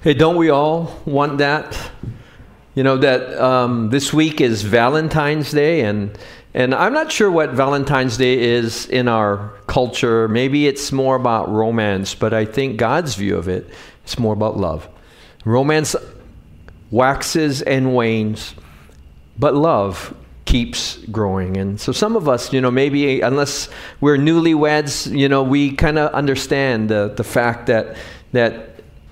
Hey, 0.00 0.14
don't 0.14 0.36
we 0.36 0.48
all 0.48 0.96
want 1.06 1.38
that? 1.38 1.76
You 2.76 2.84
know 2.84 2.98
that 2.98 3.34
um, 3.34 3.90
this 3.90 4.12
week 4.12 4.40
is 4.40 4.62
Valentine's 4.62 5.50
Day, 5.50 5.80
and 5.80 6.16
and 6.54 6.72
I'm 6.72 6.92
not 6.92 7.10
sure 7.10 7.28
what 7.28 7.50
Valentine's 7.50 8.16
Day 8.16 8.38
is 8.38 8.86
in 8.86 9.08
our 9.08 9.54
culture. 9.66 10.28
Maybe 10.28 10.68
it's 10.68 10.92
more 10.92 11.16
about 11.16 11.50
romance, 11.50 12.14
but 12.14 12.32
I 12.32 12.44
think 12.44 12.76
God's 12.76 13.16
view 13.16 13.36
of 13.36 13.48
it 13.48 13.68
is 14.06 14.20
more 14.20 14.34
about 14.34 14.56
love. 14.56 14.88
Romance 15.44 15.96
waxes 16.92 17.62
and 17.62 17.92
wanes, 17.96 18.54
but 19.36 19.56
love 19.56 20.14
keeps 20.44 20.98
growing. 21.06 21.56
And 21.56 21.80
so 21.80 21.90
some 21.90 22.14
of 22.14 22.28
us, 22.28 22.52
you 22.52 22.60
know, 22.60 22.70
maybe 22.70 23.20
unless 23.20 23.68
we're 24.00 24.16
newlyweds, 24.16 25.12
you 25.12 25.28
know, 25.28 25.42
we 25.42 25.72
kind 25.72 25.98
of 25.98 26.12
understand 26.12 26.88
the, 26.88 27.12
the 27.16 27.24
fact 27.24 27.66
that 27.66 27.96
that 28.30 28.67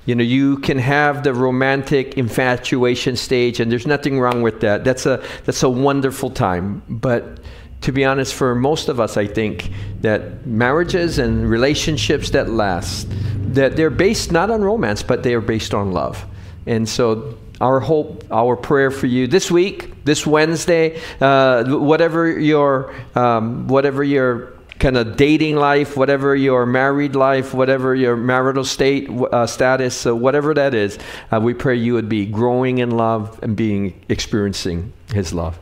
you 0.07 0.15
know, 0.15 0.23
you 0.23 0.59
can 0.59 0.79
have 0.79 1.25
the 1.25 1.35
romantic 1.35 2.17
infatuation 2.17 3.17
stage, 3.17 3.61
and 3.61 3.71
there's 3.71 3.87
nothing 3.87 4.21
wrong 4.21 4.41
with 4.41 4.61
that. 4.61 4.85
That's 4.85 5.05
a 5.05 5.23
that's 5.45 5.63
a 5.63 5.69
wonderful 5.69 6.31
time. 6.31 6.83
But 6.89 7.41
to 7.83 7.93
be 7.93 8.05
honest, 8.05 8.35
for 8.35 8.55
most 8.55 8.89
of 8.89 9.01
us, 9.01 9.17
I 9.17 9.27
think 9.27 9.71
that 10.01 10.47
marriages 10.47 11.19
and 11.19 11.49
relationships 11.51 12.31
that 12.31 12.49
last, 12.49 13.09
that 13.55 13.77
they're 13.77 13.91
based 13.91 14.33
not 14.33 14.51
on 14.51 14.63
romance, 14.63 15.03
but 15.03 15.23
they 15.23 15.35
are 15.35 15.41
based 15.41 15.75
on 15.75 15.93
love. 15.93 16.25
And 16.67 16.89
so 16.89 17.37
our 17.61 17.81
hope, 17.81 18.25
our 18.31 18.57
prayer 18.57 18.91
for 18.91 19.07
you 19.07 19.27
this 19.27 19.51
week, 19.51 20.05
this 20.05 20.27
Wednesday, 20.27 21.01
uh, 21.21 21.65
whatever 21.65 22.29
your 22.29 22.95
um, 23.15 23.67
whatever 23.67 24.05
your 24.05 24.56
kind 24.79 24.97
of 24.97 25.17
dating 25.17 25.57
life, 25.57 25.97
whatever 25.97 26.37
your 26.37 26.67
married 26.67 27.15
life, 27.15 27.55
whatever 27.55 27.95
your 27.95 28.17
marital 28.17 28.65
state 28.65 29.09
uh, 29.09 29.47
status, 29.47 30.07
uh, 30.07 30.15
whatever 30.15 30.55
that 30.55 30.75
is, 30.75 30.99
uh, 31.33 31.41
we 31.41 31.55
pray 31.55 31.75
you 31.75 31.95
would 31.95 32.09
be 32.09 32.27
growing 32.27 32.79
in 32.79 32.91
love 32.91 33.39
and 33.43 33.57
being 33.57 34.01
experiencing 34.09 34.93
His 35.13 35.33
love. 35.33 35.59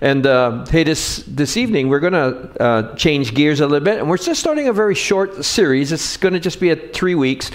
And 0.00 0.26
uh, 0.26 0.66
hey, 0.66 0.84
this 0.84 1.24
this 1.26 1.56
evening 1.56 1.88
we're 1.88 2.00
going 2.00 2.12
to 2.12 2.62
uh, 2.62 2.94
change 2.96 3.34
gears 3.34 3.60
a 3.60 3.66
little 3.66 3.84
bit, 3.84 3.98
and 3.98 4.08
we're 4.08 4.18
just 4.18 4.40
starting 4.40 4.68
a 4.68 4.72
very 4.72 4.94
short 4.94 5.44
series. 5.44 5.92
It's 5.92 6.16
going 6.16 6.34
to 6.34 6.40
just 6.40 6.60
be 6.60 6.70
at 6.70 6.92
three 6.92 7.14
weeks, 7.14 7.50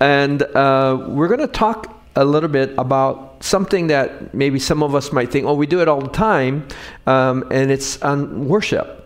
and 0.00 0.42
uh, 0.42 1.06
we're 1.08 1.28
going 1.28 1.40
to 1.40 1.48
talk 1.48 1.92
a 2.16 2.24
little 2.24 2.48
bit 2.48 2.74
about 2.78 3.44
something 3.44 3.88
that 3.88 4.32
maybe 4.32 4.58
some 4.58 4.82
of 4.82 4.94
us 4.94 5.12
might 5.12 5.30
think, 5.30 5.44
oh, 5.44 5.54
we 5.54 5.66
do 5.66 5.82
it 5.82 5.88
all 5.88 6.00
the 6.00 6.08
time, 6.08 6.66
um, 7.06 7.44
and 7.50 7.70
it's 7.70 8.00
on 8.02 8.48
worship. 8.48 9.05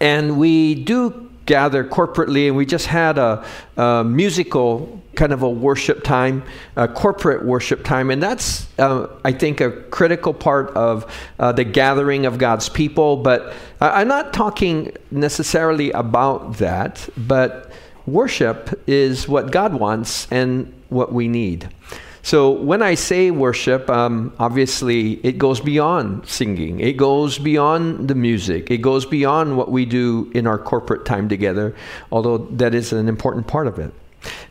And 0.00 0.38
we 0.38 0.74
do 0.74 1.30
gather 1.46 1.84
corporately, 1.84 2.46
and 2.46 2.56
we 2.56 2.64
just 2.64 2.86
had 2.86 3.18
a, 3.18 3.44
a 3.76 4.04
musical 4.04 5.00
kind 5.16 5.32
of 5.32 5.42
a 5.42 5.50
worship 5.50 6.04
time, 6.04 6.42
a 6.76 6.86
corporate 6.86 7.44
worship 7.44 7.84
time, 7.84 8.10
and 8.10 8.22
that's, 8.22 8.68
uh, 8.78 9.08
I 9.24 9.32
think, 9.32 9.60
a 9.60 9.70
critical 9.90 10.32
part 10.32 10.70
of 10.70 11.12
uh, 11.38 11.52
the 11.52 11.64
gathering 11.64 12.24
of 12.24 12.38
God's 12.38 12.68
people. 12.68 13.16
But 13.16 13.52
I'm 13.80 14.08
not 14.08 14.32
talking 14.32 14.96
necessarily 15.10 15.90
about 15.90 16.58
that, 16.58 17.08
but 17.16 17.70
worship 18.06 18.80
is 18.86 19.28
what 19.28 19.50
God 19.50 19.74
wants 19.74 20.28
and 20.30 20.72
what 20.88 21.12
we 21.12 21.28
need. 21.28 21.68
So 22.22 22.50
when 22.50 22.82
I 22.82 22.94
say 22.94 23.30
worship, 23.30 23.88
um, 23.88 24.32
obviously 24.38 25.14
it 25.24 25.38
goes 25.38 25.60
beyond 25.60 26.26
singing. 26.26 26.80
It 26.80 26.96
goes 26.96 27.38
beyond 27.38 28.08
the 28.08 28.14
music. 28.14 28.70
It 28.70 28.78
goes 28.78 29.06
beyond 29.06 29.56
what 29.56 29.70
we 29.70 29.86
do 29.86 30.30
in 30.34 30.46
our 30.46 30.58
corporate 30.58 31.04
time 31.06 31.28
together, 31.28 31.74
although 32.12 32.38
that 32.38 32.74
is 32.74 32.92
an 32.92 33.08
important 33.08 33.46
part 33.46 33.66
of 33.66 33.78
it. 33.78 33.92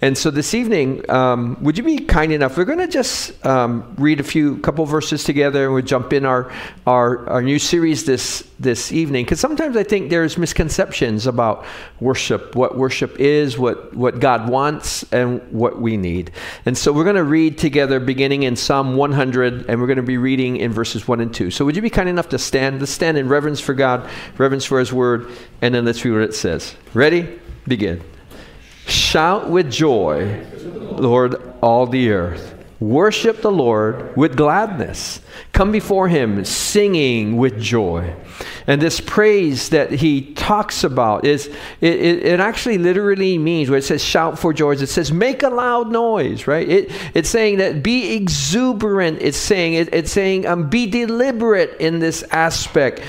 And 0.02 0.18
so 0.18 0.32
this 0.32 0.54
evening, 0.54 1.08
um, 1.12 1.58
would 1.62 1.78
you 1.78 1.84
be 1.84 1.98
kind 1.98 2.32
enough? 2.32 2.58
We're 2.58 2.66
going 2.66 2.80
to 2.80 2.88
just 2.88 3.46
um, 3.46 3.94
read 3.98 4.20
a 4.20 4.24
few 4.24 4.58
couple 4.60 4.86
verses 4.86 5.24
together, 5.24 5.66
and 5.66 5.74
we'll 5.74 5.84
jump 5.84 6.14
in 6.14 6.26
our 6.26 6.52
our, 6.88 7.30
our 7.30 7.42
new 7.42 7.60
series 7.60 8.06
this 8.06 8.50
this 8.60 8.92
evening. 8.92 9.26
Because 9.26 9.40
sometimes 9.40 9.76
I 9.76 9.84
think 9.84 10.10
there's 10.10 10.38
misconceptions 10.38 11.28
about 11.28 11.66
worship, 12.00 12.56
what 12.56 12.78
worship 12.78 13.20
is, 13.20 13.58
what 13.58 13.94
what 13.94 14.20
God 14.20 14.50
wants, 14.50 15.04
and 15.12 15.42
what 15.52 15.82
we 15.82 15.98
need. 15.98 16.32
And 16.66 16.78
so 16.78 16.94
we're 16.94 17.04
going 17.04 17.16
to 17.18 17.24
read 17.24 17.58
together, 17.58 18.00
beginning 18.00 18.44
in 18.44 18.56
Psalm 18.56 18.96
100, 18.96 19.70
and 19.70 19.82
we're 19.82 19.88
going 19.88 19.98
to 19.98 20.04
be 20.04 20.18
reading 20.18 20.58
in 20.58 20.72
verses 20.72 21.08
one 21.08 21.20
and 21.20 21.34
two. 21.34 21.52
So 21.52 21.66
would 21.66 21.76
you 21.76 21.82
be 21.82 21.90
kind 21.90 22.10
enough 22.10 22.30
to 22.30 22.40
stand? 22.40 22.80
Let's 22.80 22.92
stand 22.92 23.18
in 23.18 23.28
reverence 23.28 23.60
for 23.60 23.74
God, 23.74 24.10
reverence 24.38 24.66
for 24.66 24.80
His 24.80 24.94
Word, 24.94 25.30
and 25.62 25.76
then 25.76 25.86
let's 25.86 26.04
read 26.04 26.12
what 26.12 26.22
it 26.22 26.34
says. 26.34 26.76
Ready? 26.94 27.40
Begin. 27.68 28.02
Shout 28.90 29.50
with 29.50 29.72
joy, 29.72 30.44
Lord, 30.98 31.36
all 31.62 31.86
the 31.86 32.12
earth. 32.12 32.56
Worship 32.80 33.42
the 33.42 33.52
Lord 33.52 34.16
with 34.16 34.36
gladness. 34.36 35.22
Come 35.52 35.72
before 35.72 36.08
him 36.08 36.44
singing 36.44 37.38
with 37.38 37.60
joy. 37.60 38.16
And 38.66 38.82
this 38.82 39.00
praise 39.00 39.70
that 39.70 39.92
he 39.92 40.34
talks 40.34 40.84
about 40.84 41.26
is 41.26 41.48
it, 41.82 41.94
it, 41.94 42.26
it, 42.26 42.40
actually 42.40 42.78
literally 42.78 43.38
means 43.38 43.70
where 43.70 43.78
it 43.78 43.84
says 43.84 44.04
shout 44.04 44.40
for 44.40 44.54
joy, 44.54 44.72
it 44.72 44.88
says 44.88 45.12
make 45.12 45.44
a 45.44 45.50
loud 45.50 45.92
noise, 45.92 46.48
right? 46.48 46.68
It, 46.68 46.92
it's 47.14 47.30
saying 47.30 47.58
that 47.58 47.84
be 47.84 48.14
exuberant. 48.16 49.22
It's 49.22 49.38
saying 49.38 49.74
it, 49.74 49.94
it's 49.94 50.12
saying 50.12 50.48
um, 50.48 50.70
be 50.70 50.86
deliberate 50.88 51.76
in 51.80 52.00
this 52.00 52.24
aspect. 52.32 53.02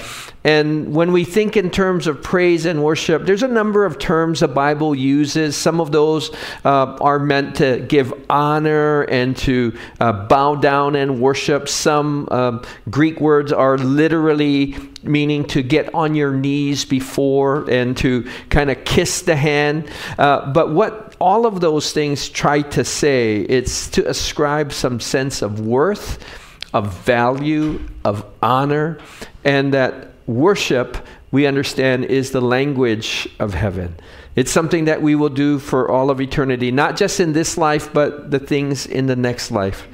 And 0.43 0.95
when 0.95 1.13
we 1.13 1.25
think 1.25 1.57
in 1.57 1.71
terms 1.71 2.07
of 2.07 2.23
praise 2.23 2.65
and 2.65 2.83
worship, 2.83 3.27
there's 3.27 3.43
a 3.43 3.49
number 3.49 3.85
of 3.85 3.99
terms 3.99 4.41
the 4.41 4.49
Bible 4.49 4.95
uses. 4.95 5.55
Some 5.55 5.81
of 5.81 5.93
those 5.93 6.31
uh, 6.65 6.97
are 7.01 7.19
meant 7.19 7.57
to 7.57 7.81
give 7.81 8.15
honor 8.31 9.03
and 9.03 9.37
to 9.39 9.77
uh, 10.01 10.13
bow 10.13 10.55
down 10.55 10.97
and 10.97 11.21
worship. 11.21 11.69
Some 11.69 12.27
uh, 12.31 12.65
Greek 12.89 13.21
words 13.21 13.53
are 13.53 13.77
literally 13.77 14.77
meaning 15.03 15.45
to 15.49 15.63
get 15.63 15.95
on 15.95 16.15
your 16.15 16.33
knees 16.33 16.87
before 16.87 17.69
and 17.71 17.97
to 17.99 18.27
kind 18.49 18.71
of 18.71 18.83
kiss 18.85 19.23
the 19.23 19.37
hand. 19.37 19.91
Uh, 20.19 20.51
but 20.53 20.73
what 20.73 21.17
all 21.21 21.45
of 21.45 21.61
those 21.61 21.93
things 21.93 22.31
try 22.31 22.63
to 22.63 22.83
say, 22.83 23.41
it's 23.43 23.89
to 23.91 24.09
ascribe 24.09 24.73
some 24.73 25.01
sense 25.01 25.43
of 25.43 25.61
worth, 25.61 26.25
of 26.73 26.95
value, 27.01 27.87
of 28.05 28.25
honor, 28.43 28.99
and 29.45 29.75
that 29.75 30.10
worship, 30.27 30.97
we 31.31 31.47
understand, 31.47 32.05
is 32.05 32.31
the 32.31 32.41
language 32.41 33.29
of 33.39 33.55
heaven. 33.55 33.97
It's 34.37 34.51
something 34.51 34.85
that 34.85 35.03
we 35.03 35.15
will 35.15 35.29
do 35.29 35.59
for 35.59 35.91
all 35.91 36.11
of 36.11 36.21
eternity, 36.21 36.71
not 36.71 36.97
just 36.97 37.21
in 37.21 37.33
this 37.33 37.59
life, 37.59 37.93
but 37.93 38.31
the 38.31 38.39
things 38.39 38.87
in 38.87 39.07
the 39.07 39.17
next 39.17 39.51
life. 39.51 39.87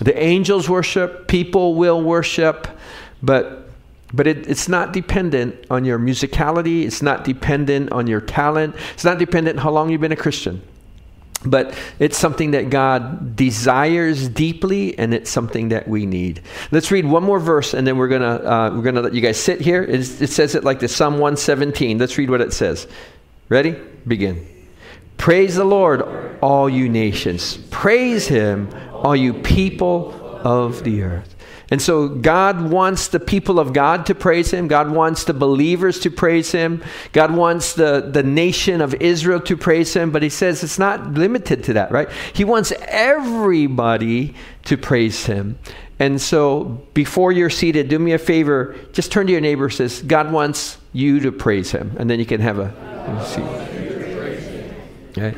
The 0.00 0.18
angels 0.20 0.68
worship, 0.68 1.28
people 1.28 1.74
will 1.74 2.02
worship, 2.02 2.66
but 3.22 3.60
but 4.12 4.28
it, 4.28 4.46
it's 4.46 4.68
not 4.68 4.92
dependent 4.92 5.66
on 5.70 5.84
your 5.84 5.98
musicality. 5.98 6.84
It's 6.84 7.02
not 7.02 7.24
dependent 7.24 7.90
on 7.90 8.06
your 8.06 8.20
talent. 8.20 8.76
It's 8.92 9.04
not 9.04 9.18
dependent 9.18 9.58
how 9.58 9.72
long 9.72 9.90
you've 9.90 10.00
been 10.00 10.12
a 10.12 10.16
Christian 10.16 10.62
but 11.44 11.74
it's 11.98 12.16
something 12.16 12.52
that 12.52 12.70
God 12.70 13.36
desires 13.36 14.28
deeply, 14.28 14.98
and 14.98 15.12
it's 15.12 15.30
something 15.30 15.68
that 15.68 15.86
we 15.86 16.06
need. 16.06 16.40
Let's 16.70 16.90
read 16.90 17.04
one 17.04 17.22
more 17.22 17.40
verse, 17.40 17.74
and 17.74 17.86
then 17.86 17.96
we're 17.96 18.08
gonna 18.08 18.26
uh, 18.26 18.70
we're 18.74 18.82
gonna 18.82 19.02
let 19.02 19.14
you 19.14 19.20
guys 19.20 19.38
sit 19.38 19.60
here. 19.60 19.82
It, 19.82 20.22
it 20.22 20.30
says 20.30 20.54
it 20.54 20.64
like 20.64 20.80
this: 20.80 20.94
Psalm 20.94 21.18
one 21.18 21.36
seventeen. 21.36 21.98
Let's 21.98 22.16
read 22.18 22.30
what 22.30 22.40
it 22.40 22.52
says. 22.52 22.86
Ready? 23.48 23.76
Begin. 24.06 24.46
Praise 25.16 25.56
the 25.56 25.64
Lord, 25.64 26.38
all 26.40 26.68
you 26.68 26.88
nations. 26.88 27.56
Praise 27.70 28.26
Him, 28.26 28.68
all 28.92 29.14
you 29.14 29.32
people 29.34 30.12
of 30.42 30.82
the 30.84 31.02
earth. 31.02 31.33
And 31.74 31.82
so 31.82 32.06
God 32.06 32.70
wants 32.70 33.08
the 33.08 33.18
people 33.18 33.58
of 33.58 33.72
God 33.72 34.06
to 34.06 34.14
praise 34.14 34.52
him. 34.52 34.68
God 34.68 34.92
wants 34.92 35.24
the 35.24 35.34
believers 35.34 35.98
to 36.02 36.08
praise 36.08 36.52
him. 36.52 36.84
God 37.10 37.34
wants 37.34 37.72
the, 37.72 38.08
the 38.12 38.22
nation 38.22 38.80
of 38.80 38.94
Israel 38.94 39.40
to 39.40 39.56
praise 39.56 39.92
him. 39.92 40.12
But 40.12 40.22
he 40.22 40.28
says 40.28 40.62
it's 40.62 40.78
not 40.78 41.14
limited 41.14 41.64
to 41.64 41.72
that, 41.72 41.90
right? 41.90 42.08
He 42.32 42.44
wants 42.44 42.72
everybody 42.82 44.36
to 44.66 44.76
praise 44.76 45.26
him. 45.26 45.58
And 45.98 46.20
so 46.20 46.80
before 46.94 47.32
you're 47.32 47.50
seated, 47.50 47.88
do 47.88 47.98
me 47.98 48.12
a 48.12 48.18
favor, 48.18 48.76
just 48.92 49.10
turn 49.10 49.26
to 49.26 49.32
your 49.32 49.40
neighbor 49.40 49.64
and 49.64 49.74
says, 49.74 50.00
God 50.00 50.30
wants 50.30 50.78
you 50.92 51.18
to 51.18 51.32
praise 51.32 51.72
him. 51.72 51.96
And 51.98 52.08
then 52.08 52.20
you 52.20 52.26
can 52.26 52.40
have 52.40 52.60
a, 52.60 52.66
a 53.08 53.26
seat. 53.26 53.42
Okay. 55.18 55.36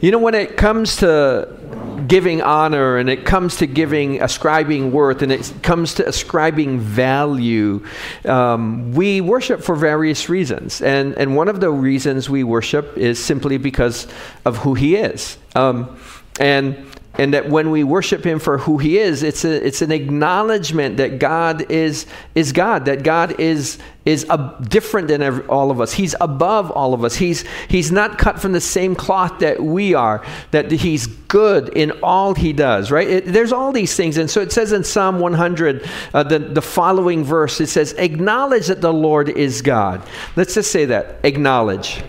You 0.00 0.10
know, 0.10 0.18
when 0.18 0.34
it 0.34 0.56
comes 0.56 0.96
to 0.96 1.59
giving 2.06 2.42
honor 2.42 2.96
and 2.96 3.08
it 3.08 3.24
comes 3.24 3.56
to 3.56 3.66
giving, 3.66 4.22
ascribing 4.22 4.92
worth 4.92 5.22
and 5.22 5.32
it 5.32 5.52
comes 5.62 5.94
to 5.94 6.08
ascribing 6.08 6.78
value, 6.78 7.84
um, 8.24 8.92
we 8.92 9.20
worship 9.20 9.62
for 9.62 9.74
various 9.74 10.28
reasons. 10.28 10.80
And, 10.82 11.14
and 11.14 11.36
one 11.36 11.48
of 11.48 11.60
the 11.60 11.70
reasons 11.70 12.28
we 12.28 12.44
worship 12.44 12.96
is 12.96 13.22
simply 13.22 13.58
because 13.58 14.06
of 14.44 14.56
who 14.58 14.74
He 14.74 14.96
is. 14.96 15.38
Um, 15.54 15.98
and 16.38 16.76
and 17.20 17.34
that 17.34 17.50
when 17.50 17.70
we 17.70 17.84
worship 17.84 18.24
him 18.24 18.38
for 18.38 18.56
who 18.58 18.78
he 18.78 18.98
is 18.98 19.22
it's 19.22 19.44
a, 19.44 19.66
it's 19.66 19.82
an 19.82 19.92
acknowledgement 19.92 20.96
that 20.96 21.18
god 21.18 21.70
is 21.70 22.06
is 22.34 22.52
god 22.52 22.86
that 22.86 23.02
god 23.02 23.38
is 23.38 23.78
is 24.06 24.24
a, 24.30 24.56
different 24.68 25.08
than 25.08 25.22
every, 25.22 25.44
all 25.46 25.70
of 25.70 25.80
us. 25.80 25.92
He's 25.92 26.14
above 26.20 26.70
all 26.70 26.94
of 26.94 27.04
us. 27.04 27.16
He's 27.16 27.44
he's 27.68 27.92
not 27.92 28.18
cut 28.18 28.40
from 28.40 28.52
the 28.52 28.60
same 28.60 28.94
cloth 28.94 29.40
that 29.40 29.62
we 29.62 29.94
are 29.94 30.24
that 30.52 30.70
he's 30.70 31.06
good 31.06 31.68
in 31.70 31.92
all 32.02 32.34
he 32.34 32.52
does 32.52 32.90
right? 32.90 33.08
It, 33.08 33.26
there's 33.26 33.52
all 33.52 33.72
these 33.72 33.94
things. 33.94 34.16
And 34.16 34.30
so 34.30 34.40
it 34.40 34.52
says 34.52 34.72
in 34.72 34.84
psalm 34.84 35.20
100 35.20 35.88
uh, 36.14 36.22
the, 36.22 36.38
the 36.38 36.62
following 36.62 37.24
verse 37.24 37.60
it 37.60 37.68
says 37.68 37.92
acknowledge 37.94 38.66
that 38.68 38.80
the 38.80 38.92
lord 38.92 39.28
is 39.28 39.62
god. 39.62 40.02
Let's 40.36 40.54
just 40.54 40.70
say 40.70 40.86
that. 40.86 41.20
Acknowledge 41.22 42.02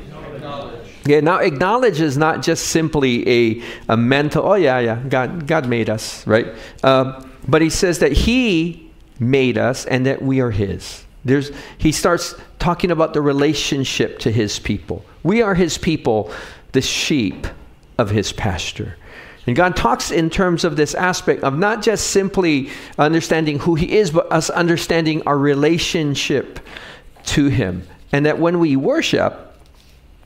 yeah, 1.06 1.20
now 1.20 1.38
acknowledge 1.38 2.00
is 2.00 2.18
not 2.18 2.42
just 2.42 2.68
simply 2.68 3.28
a, 3.28 3.64
a 3.90 3.98
mental, 3.98 4.46
oh 4.46 4.56
yeah, 4.56 4.80
yeah, 4.80 5.02
God, 5.08 5.48
God 5.48 5.68
made 5.68 5.90
us, 5.90 6.26
right? 6.28 6.48
Uh, 6.84 7.24
but 7.48 7.62
he 7.62 7.70
says 7.70 8.00
that 8.00 8.12
he 8.12 8.92
made 9.20 9.58
us 9.58 9.86
and 9.86 10.06
that 10.06 10.22
we 10.22 10.42
are 10.42 10.52
his. 10.52 11.06
There's, 11.26 11.52
he 11.78 11.92
starts 11.92 12.36
talking 12.60 12.92
about 12.92 13.14
the 13.14 13.22
relationship 13.22 14.20
to 14.20 14.32
his 14.32 14.60
people. 14.60 15.06
We 15.24 15.42
are 15.42 15.56
his 15.56 15.78
people, 15.78 16.32
the 16.72 16.82
sheep 16.82 17.48
of 17.98 18.10
his 18.10 18.32
pasture. 18.34 18.98
And 19.48 19.56
God 19.56 19.76
talks 19.76 20.12
in 20.12 20.30
terms 20.30 20.64
of 20.64 20.76
this 20.76 20.94
aspect 20.94 21.44
of 21.44 21.58
not 21.58 21.82
just 21.82 22.08
simply 22.08 22.70
understanding 22.98 23.60
who 23.60 23.76
He 23.76 23.98
is, 23.98 24.12
but 24.12 24.32
us 24.32 24.50
understanding 24.50 25.24
our 25.26 25.38
relationship 25.38 26.60
to 27.26 27.48
Him. 27.48 27.88
And 28.12 28.26
that 28.26 28.38
when 28.38 28.60
we 28.60 28.76
worship, 28.76 29.51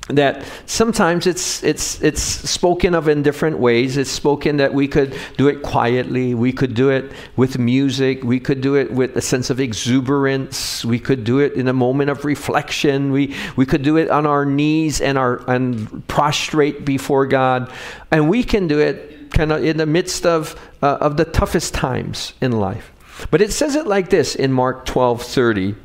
that 0.10 0.46
sometimes 0.68 1.26
it's 1.26 1.64
it's 1.64 2.00
it's 2.02 2.22
spoken 2.22 2.94
of 2.94 3.08
in 3.08 3.24
different 3.24 3.58
ways. 3.58 3.98
It's 3.98 4.10
spoken 4.10 4.58
that 4.58 4.74
we 4.74 4.88
could 4.88 5.18
do 5.38 5.48
it 5.48 5.64
quietly. 5.64 6.36
We 6.36 6.54
could 6.54 6.76
do 6.76 6.90
it 6.92 7.12
with 7.36 7.58
music. 7.58 8.24
We 8.24 8.40
could 8.40 8.62
do 8.62 8.76
it 8.76 8.92
with 8.92 9.18
a 9.18 9.22
sense 9.22 9.50
of 9.50 9.60
exuberance. 9.60 10.86
We 10.86 11.00
could 11.00 11.24
do 11.24 11.40
it 11.40 11.54
in 11.54 11.68
a 11.68 11.74
moment 11.74 12.12
of 12.12 12.24
reflection. 12.24 13.12
We 13.12 13.36
we 13.56 13.66
could 13.66 13.82
do 13.82 13.98
it 13.98 14.12
on 14.12 14.28
our 14.28 14.46
knees 14.46 15.02
and 15.02 15.18
our 15.18 15.38
and 15.50 16.08
prostrate 16.08 16.86
before 16.86 17.26
god. 17.26 17.72
And 18.12 18.30
we 18.30 18.44
can 18.44 18.68
do 18.68 18.80
it 18.80 19.32
kind 19.32 19.52
of 19.52 19.64
in 19.64 19.78
the 19.78 19.88
midst 19.88 20.26
of 20.28 20.56
uh, 20.84 20.98
of 21.02 21.18
the 21.18 21.26
toughest 21.26 21.74
times 21.74 22.34
in 22.42 22.52
life. 22.52 22.92
But 23.32 23.42
it 23.42 23.52
says 23.52 23.76
it 23.76 23.88
like 23.88 24.12
this 24.12 24.36
in 24.36 24.54
mark 24.54 24.86
12 24.86 25.24
30 25.24 25.76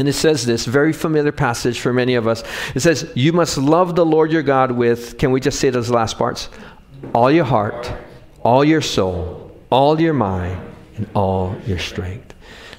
and 0.00 0.08
it 0.08 0.14
says 0.14 0.46
this 0.46 0.64
very 0.64 0.94
familiar 0.94 1.30
passage 1.30 1.78
for 1.78 1.92
many 1.92 2.14
of 2.14 2.26
us. 2.26 2.42
It 2.74 2.80
says, 2.80 3.12
You 3.14 3.34
must 3.34 3.58
love 3.58 3.94
the 3.94 4.06
Lord 4.06 4.32
your 4.32 4.42
God 4.42 4.72
with, 4.72 5.18
can 5.18 5.30
we 5.30 5.40
just 5.40 5.60
say 5.60 5.68
those 5.68 5.90
last 5.90 6.16
parts? 6.16 6.48
All 7.14 7.30
your 7.30 7.44
heart, 7.44 7.92
all 8.42 8.64
your 8.64 8.80
soul, 8.80 9.54
all 9.68 10.00
your 10.00 10.14
mind, 10.14 10.58
and 10.96 11.06
all 11.14 11.54
your 11.66 11.78
strength. 11.78 12.32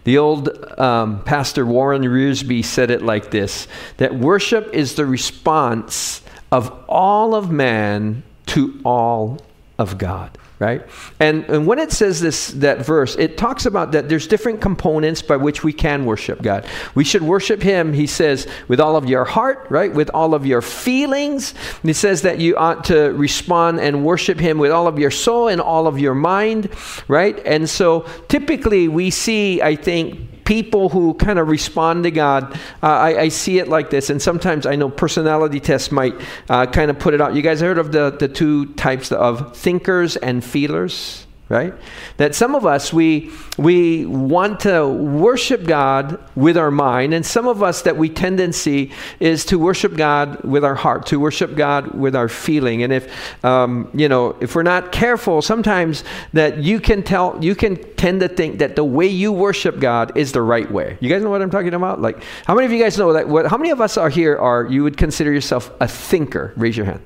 The 0.04 0.18
old 0.18 0.50
um, 0.80 1.24
pastor 1.24 1.64
Warren 1.64 2.02
Wiersbe 2.02 2.66
said 2.66 2.90
it 2.90 3.04
like 3.04 3.30
this 3.30 3.68
that 3.98 4.16
worship 4.16 4.74
is 4.74 4.96
the 4.96 5.06
response 5.06 6.24
of 6.52 6.72
all 6.90 7.36
of 7.36 7.52
man 7.52 8.24
to 8.48 8.82
all 8.84 9.38
of 9.78 10.00
God 10.00 10.36
right? 10.62 10.86
And, 11.20 11.44
and 11.46 11.66
when 11.66 11.80
it 11.80 11.92
says 11.92 12.22
this, 12.22 12.50
that 12.50 12.86
verse, 12.86 13.16
it 13.16 13.36
talks 13.36 13.66
about 13.66 13.92
that 13.94 14.10
there's 14.10 14.28
different 14.28 14.62
components 14.62 15.24
by 15.24 15.36
which 15.36 15.64
we 15.64 15.74
can 15.74 16.06
worship 16.06 16.44
God. 16.44 16.68
We 16.94 17.04
should 17.04 17.24
worship 17.24 17.64
Him, 17.64 17.94
he 17.94 18.06
says, 18.06 18.48
with 18.68 18.80
all 18.80 18.96
of 18.96 19.10
your 19.10 19.26
heart, 19.26 19.66
right? 19.72 19.92
With 19.92 20.12
all 20.14 20.36
of 20.36 20.46
your 20.46 20.62
feelings. 20.62 21.56
And 21.82 21.90
he 21.90 21.94
says 21.94 22.22
that 22.22 22.38
you 22.38 22.56
ought 22.58 22.84
to 22.86 23.12
respond 23.14 23.80
and 23.80 24.06
worship 24.06 24.40
Him 24.40 24.60
with 24.60 24.70
all 24.70 24.88
of 24.88 25.00
your 25.00 25.10
soul 25.10 25.48
and 25.48 25.60
all 25.60 25.88
of 25.88 25.98
your 25.98 26.14
mind, 26.14 26.70
right? 27.08 27.42
And 27.44 27.68
so 27.68 28.02
typically 28.28 28.88
we 28.88 29.10
see, 29.10 29.64
I 29.64 29.76
think, 29.76 30.31
people 30.52 30.90
who 30.90 31.14
kind 31.14 31.40
of 31.40 31.48
respond 31.48 32.04
to 32.04 32.12
God, 32.12 32.54
uh, 32.84 32.88
I, 32.88 33.22
I, 33.22 33.28
see 33.30 33.60
it 33.60 33.70
like 33.70 33.90
this. 33.90 34.10
And 34.10 34.22
sometimes 34.22 34.66
I 34.66 34.76
know 34.76 34.90
personality 34.90 35.62
tests 35.62 35.94
might 35.94 36.14
uh, 36.50 36.66
kind 36.66 36.92
of 36.92 37.00
put 37.00 37.14
it 37.14 37.22
out. 37.22 37.36
You 37.36 37.42
guys 37.42 37.62
heard 37.62 37.78
of 37.78 37.94
the, 37.94 38.10
the 38.20 38.28
two 38.28 38.66
types 38.74 39.14
of 39.14 39.56
thinkers 39.56 40.18
and 40.18 40.44
feelers? 40.44 41.26
Right? 41.52 41.74
That 42.16 42.34
some 42.34 42.56
of 42.56 42.66
us 42.66 42.94
we 42.94 43.30
we 43.58 44.06
want 44.06 44.62
to 44.62 44.88
worship 44.88 45.66
God 45.66 46.18
with 46.34 46.58
our 46.58 46.72
mind, 46.72 47.14
and 47.14 47.26
some 47.26 47.46
of 47.46 47.62
us 47.62 47.82
that 47.82 47.98
we 47.98 48.10
tendency 48.10 48.92
is 49.20 49.44
to 49.46 49.60
worship 49.60 49.98
God 49.98 50.42
with 50.46 50.64
our 50.64 50.76
heart, 50.76 51.08
to 51.08 51.20
worship 51.20 51.56
God 51.56 51.94
with 51.94 52.16
our 52.16 52.30
feeling. 52.30 52.84
And 52.84 52.94
if 52.94 53.44
um, 53.44 53.90
you 53.94 54.08
know 54.08 54.38
if 54.40 54.56
we're 54.56 54.64
not 54.64 54.94
careful, 54.94 55.42
sometimes 55.42 56.06
that 56.32 56.60
you 56.60 56.80
can 56.80 57.04
tell 57.04 57.38
you 57.44 57.54
can 57.54 57.76
tend 57.96 58.22
to 58.22 58.30
think 58.30 58.60
that 58.60 58.78
the 58.78 58.86
way 58.86 59.08
you 59.08 59.34
worship 59.34 59.80
God 59.80 60.18
is 60.18 60.32
the 60.32 60.42
right 60.42 60.72
way. 60.72 60.98
You 61.02 61.10
guys 61.10 61.22
know 61.22 61.30
what 61.30 61.42
I'm 61.42 61.52
talking 61.52 61.74
about? 61.74 62.02
Like 62.02 62.24
how 62.46 62.56
many 62.56 62.66
of 62.66 62.72
you 62.72 62.82
guys 62.82 62.98
know 62.98 63.12
that? 63.12 63.28
What, 63.28 63.48
how 63.48 63.58
many 63.58 63.72
of 63.72 63.82
us 63.82 63.98
are 63.98 64.10
here 64.10 64.38
are 64.38 64.66
you 64.66 64.84
would 64.84 64.96
consider 64.96 65.34
yourself 65.34 65.70
a 65.82 65.88
thinker? 65.88 66.54
Raise 66.56 66.78
your 66.78 66.86
hand. 66.86 67.02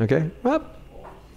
Okay. 0.00 0.30
Well, 0.42 0.64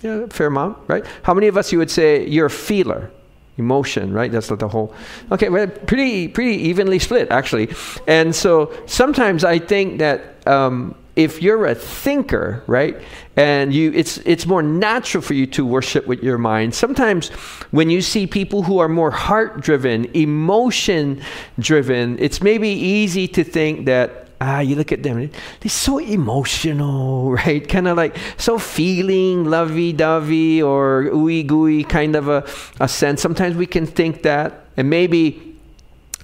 yeah, 0.02 0.26
fair 0.30 0.48
amount, 0.48 0.78
right? 0.88 1.06
How 1.24 1.34
many 1.34 1.48
of 1.48 1.58
us 1.58 1.72
you 1.72 1.80
would 1.80 1.92
say 1.92 2.28
you're 2.28 2.48
a 2.48 2.50
feeler? 2.50 3.12
Emotion, 3.58 4.14
right? 4.14 4.32
That's 4.32 4.50
like 4.50 4.60
the 4.60 4.70
whole. 4.70 4.94
Okay, 5.32 5.50
well, 5.50 5.68
pretty 5.68 6.30
pretty 6.30 6.56
evenly 6.70 7.00
split 7.00 7.30
actually, 7.30 7.70
and 8.08 8.34
so 8.34 8.72
sometimes 8.86 9.44
I 9.44 9.60
think 9.60 10.00
that 10.00 10.48
um, 10.48 10.96
if 11.18 11.42
you're 11.42 11.66
a 11.66 11.76
thinker, 11.76 12.64
right, 12.66 12.96
and 13.36 13.74
you, 13.74 13.92
it's 13.94 14.20
it's 14.20 14.46
more 14.46 14.64
natural 14.64 15.22
for 15.22 15.34
you 15.34 15.46
to 15.48 15.66
worship 15.66 16.08
with 16.08 16.24
your 16.24 16.38
mind. 16.38 16.74
Sometimes 16.74 17.28
when 17.72 17.90
you 17.90 18.02
see 18.02 18.26
people 18.26 18.64
who 18.64 18.80
are 18.80 18.88
more 18.88 19.12
heart-driven, 19.12 20.06
emotion-driven, 20.16 22.20
it's 22.20 22.42
maybe 22.42 22.70
easy 22.70 23.28
to 23.28 23.44
think 23.44 23.86
that 23.86 24.30
ah, 24.42 24.60
you 24.60 24.76
look 24.76 24.92
at 24.92 25.04
them, 25.04 25.30
they're 25.60 25.70
so 25.70 26.00
emotional, 26.00 27.32
right? 27.46 27.66
Kind 27.68 27.88
of 27.88 27.96
like 27.96 28.18
so 28.38 28.58
feeling 28.58 29.46
lovey 29.46 29.94
dovey 29.94 30.62
or 30.62 31.10
ooey 31.14 31.46
gooey 31.46 31.84
kind 31.84 32.16
of 32.16 32.28
a, 32.28 32.46
a 32.80 32.88
sense. 32.88 33.22
Sometimes 33.22 33.56
we 33.56 33.68
can 33.68 33.86
think 33.86 34.24
that, 34.24 34.66
and 34.76 34.90
maybe 34.90 35.51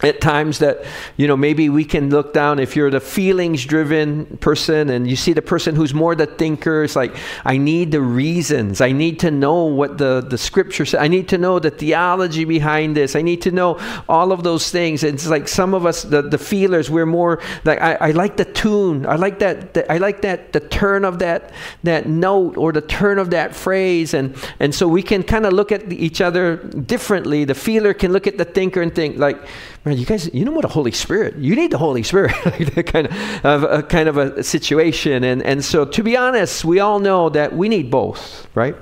at 0.02 0.22
times 0.22 0.60
that 0.60 0.84
you 1.18 1.28
know 1.28 1.38
maybe 1.38 1.70
we 1.70 1.84
can 1.86 2.10
look 2.10 2.34
down 2.34 2.60
if 2.60 2.76
you're 2.76 2.92
the 2.92 3.00
feelings 3.00 3.66
driven 3.66 4.26
person 4.38 4.90
and 4.90 5.10
you 5.10 5.16
see 5.16 5.34
the 5.34 5.42
person 5.42 5.76
who's 5.76 5.94
more 5.94 6.16
the 6.16 6.26
thinker 6.26 6.84
it's 6.84 6.96
like 6.96 7.16
i 7.46 7.58
need 7.58 7.92
the 7.92 8.02
reasons. 8.02 8.82
I 8.82 8.92
need 8.92 9.20
to 9.20 9.32
know 9.32 9.66
what 9.66 9.98
the 9.98 10.26
the 10.34 10.38
scripture 10.38 10.86
says. 10.86 11.00
I 11.00 11.08
need 11.08 11.28
to 11.30 11.38
know 11.38 11.60
the 11.60 11.70
theology 11.70 12.46
behind 12.46 12.96
this. 12.96 13.16
I 13.16 13.22
need 13.22 13.42
to 13.44 13.52
know 13.52 13.80
all 14.08 14.32
of 14.32 14.44
those 14.44 14.72
things. 14.72 15.04
It's 15.04 15.28
like 15.28 15.48
some 15.48 15.74
of 15.74 15.86
us 15.86 16.04
the, 16.04 16.22
the 16.22 16.38
feelers 16.38 16.90
we're 16.90 17.06
more 17.06 17.40
like 17.64 17.80
I, 17.82 17.94
I 18.10 18.12
like 18.12 18.38
the 18.38 18.46
tune. 18.46 19.06
I 19.06 19.16
like 19.16 19.40
that 19.40 19.74
the, 19.74 19.82
i 19.92 19.98
like 19.98 20.22
that 20.22 20.54
the 20.54 20.60
turn 20.60 21.06
of 21.06 21.20
that 21.20 21.52
that 21.84 22.08
note 22.08 22.58
or 22.58 22.72
the 22.72 22.86
turn 23.00 23.20
of 23.20 23.30
that 23.32 23.56
phrase. 23.56 24.14
And 24.14 24.36
and 24.60 24.74
so 24.74 24.88
we 24.88 25.04
can 25.04 25.24
kind 25.24 25.46
of 25.46 25.54
look 25.54 25.72
at 25.72 25.92
each 25.92 26.20
other 26.22 26.58
differently. 26.94 27.46
The 27.46 27.56
feeler 27.56 27.94
can 27.94 28.12
look 28.12 28.28
at 28.28 28.38
the 28.38 28.46
thinker 28.46 28.82
and 28.82 28.94
think 28.94 29.18
like 29.18 29.40
you 29.92 30.06
guys, 30.06 30.34
you 30.34 30.46
know 30.46 30.52
what 30.52 30.66
a 30.66 30.70
Holy 30.70 30.92
Spirit? 30.92 31.38
You 31.38 31.56
need 31.56 31.72
the 31.72 31.78
Holy 31.78 32.04
Spirit, 32.04 32.34
kind 32.86 33.08
of, 33.44 33.64
a 33.64 33.84
kind 33.84 34.10
of 34.10 34.18
a 34.18 34.44
situation. 34.44 35.24
And, 35.24 35.42
and 35.44 35.64
so, 35.64 35.86
to 35.86 36.04
be 36.04 36.18
honest, 36.18 36.66
we 36.66 36.80
all 36.80 37.00
know 37.00 37.30
that 37.30 37.54
we 37.54 37.70
need 37.70 37.92
both, 37.92 38.48
right? 38.56 38.76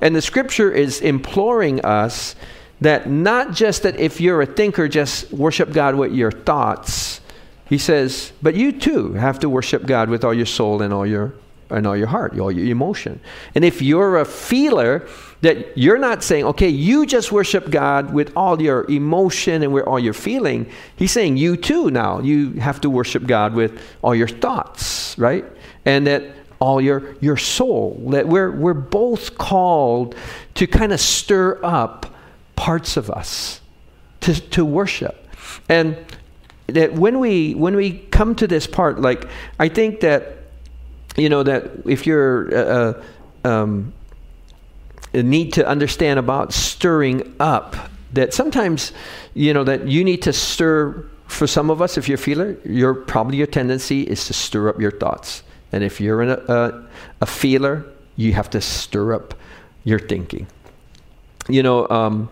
And 0.00 0.14
the 0.14 0.22
scripture 0.22 0.70
is 0.70 1.00
imploring 1.00 1.84
us 1.84 2.34
that 2.80 3.08
not 3.08 3.52
just 3.52 3.82
that 3.82 3.98
if 3.98 4.20
you're 4.20 4.40
a 4.40 4.46
thinker, 4.46 4.88
just 4.88 5.32
worship 5.32 5.72
God 5.72 5.96
with 5.96 6.12
your 6.12 6.30
thoughts. 6.30 7.20
He 7.68 7.78
says, 7.78 8.32
but 8.40 8.54
you 8.54 8.72
too 8.72 9.14
have 9.14 9.40
to 9.40 9.48
worship 9.48 9.84
God 9.84 10.08
with 10.08 10.24
all 10.24 10.32
your 10.32 10.46
soul 10.46 10.80
and 10.80 10.94
all 10.94 11.06
your 11.06 11.34
and 11.70 11.86
all 11.86 11.96
your 11.96 12.06
heart, 12.06 12.38
all 12.38 12.50
your 12.50 12.66
emotion. 12.66 13.20
And 13.54 13.64
if 13.64 13.82
you're 13.82 14.16
a 14.16 14.24
feeler, 14.24 15.06
that 15.40 15.78
you're 15.78 15.98
not 15.98 16.22
saying, 16.24 16.44
okay, 16.44 16.68
you 16.68 17.06
just 17.06 17.30
worship 17.30 17.70
God 17.70 18.12
with 18.12 18.32
all 18.36 18.60
your 18.60 18.90
emotion 18.90 19.62
and 19.62 19.72
with 19.72 19.84
all 19.86 19.98
your 19.98 20.12
feeling. 20.12 20.68
He's 20.96 21.12
saying 21.12 21.36
you 21.36 21.56
too 21.56 21.90
now. 21.90 22.20
You 22.20 22.54
have 22.54 22.80
to 22.80 22.90
worship 22.90 23.26
God 23.26 23.54
with 23.54 23.80
all 24.02 24.14
your 24.14 24.28
thoughts, 24.28 25.16
right? 25.16 25.44
And 25.84 26.06
that 26.06 26.24
all 26.58 26.80
your 26.80 27.14
your 27.20 27.36
soul. 27.36 28.02
That 28.10 28.26
we're 28.26 28.50
we're 28.50 28.74
both 28.74 29.38
called 29.38 30.16
to 30.54 30.66
kind 30.66 30.92
of 30.92 31.00
stir 31.00 31.60
up 31.62 32.06
parts 32.56 32.96
of 32.96 33.08
us 33.08 33.60
to, 34.22 34.40
to 34.50 34.64
worship. 34.64 35.28
And 35.68 35.96
that 36.66 36.94
when 36.94 37.20
we 37.20 37.54
when 37.54 37.76
we 37.76 37.98
come 38.10 38.34
to 38.36 38.48
this 38.48 38.66
part, 38.66 39.00
like 39.00 39.24
I 39.60 39.68
think 39.68 40.00
that 40.00 40.38
you 41.16 41.28
know 41.28 41.44
that 41.44 41.70
if 41.86 42.06
you're 42.06 42.54
uh, 42.54 43.02
uh 43.44 43.82
need 45.14 45.52
to 45.54 45.66
understand 45.66 46.18
about 46.18 46.52
stirring 46.52 47.34
up 47.40 47.76
that 48.12 48.32
sometimes 48.32 48.92
you 49.34 49.52
know 49.52 49.64
that 49.64 49.86
you 49.86 50.02
need 50.04 50.22
to 50.22 50.32
stir 50.32 51.04
for 51.26 51.46
some 51.46 51.70
of 51.70 51.82
us 51.82 51.98
if 51.98 52.08
you're 52.08 52.14
a 52.14 52.18
feeler 52.18 52.56
your 52.64 52.94
probably 52.94 53.36
your 53.36 53.46
tendency 53.46 54.02
is 54.02 54.26
to 54.26 54.32
stir 54.32 54.68
up 54.68 54.80
your 54.80 54.90
thoughts 54.90 55.42
and 55.72 55.84
if 55.84 56.00
you're 56.00 56.22
in 56.22 56.30
a, 56.30 56.40
a, 56.48 56.86
a 57.20 57.26
feeler 57.26 57.84
you 58.16 58.32
have 58.32 58.48
to 58.48 58.60
stir 58.60 59.12
up 59.12 59.34
you're 59.88 59.98
thinking. 59.98 60.46
You 61.48 61.62
know, 61.62 61.88
um, 61.88 62.28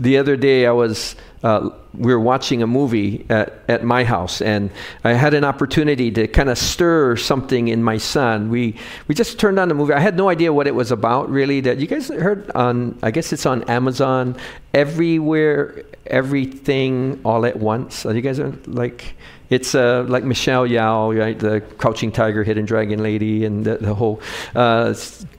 the 0.00 0.18
other 0.18 0.36
day 0.36 0.66
I 0.66 0.72
was 0.72 1.14
uh, 1.44 1.68
we 1.92 2.10
were 2.10 2.20
watching 2.20 2.62
a 2.62 2.66
movie 2.66 3.26
at, 3.28 3.52
at 3.68 3.84
my 3.84 4.02
house, 4.02 4.40
and 4.40 4.70
I 5.04 5.12
had 5.12 5.34
an 5.34 5.44
opportunity 5.44 6.10
to 6.10 6.26
kind 6.26 6.48
of 6.48 6.56
stir 6.56 7.16
something 7.16 7.68
in 7.68 7.82
my 7.82 7.98
son. 7.98 8.48
We 8.48 8.76
we 9.08 9.14
just 9.14 9.38
turned 9.38 9.58
on 9.58 9.68
the 9.68 9.74
movie. 9.74 9.92
I 9.92 10.00
had 10.00 10.16
no 10.16 10.30
idea 10.30 10.54
what 10.54 10.66
it 10.66 10.74
was 10.74 10.90
about, 10.90 11.28
really. 11.28 11.60
That 11.60 11.78
you 11.78 11.86
guys 11.86 12.08
heard 12.08 12.50
on? 12.52 12.98
I 13.02 13.10
guess 13.10 13.30
it's 13.30 13.44
on 13.44 13.62
Amazon. 13.64 14.36
Everywhere, 14.72 15.84
everything, 16.06 17.20
all 17.26 17.44
at 17.44 17.56
once. 17.58 18.06
Are 18.06 18.14
you 18.14 18.22
guys 18.22 18.40
are 18.40 18.54
like? 18.66 19.14
It's 19.54 19.72
uh, 19.72 20.04
like 20.08 20.24
Michelle 20.24 20.66
Yeoh, 20.66 21.16
right? 21.16 21.38
The 21.38 21.60
Crouching 21.78 22.10
Tiger, 22.10 22.42
Hidden 22.42 22.64
Dragon 22.64 23.00
lady, 23.00 23.44
and 23.44 23.64
the, 23.64 23.76
the 23.76 23.94
whole 23.94 24.20
uh, 24.56 24.94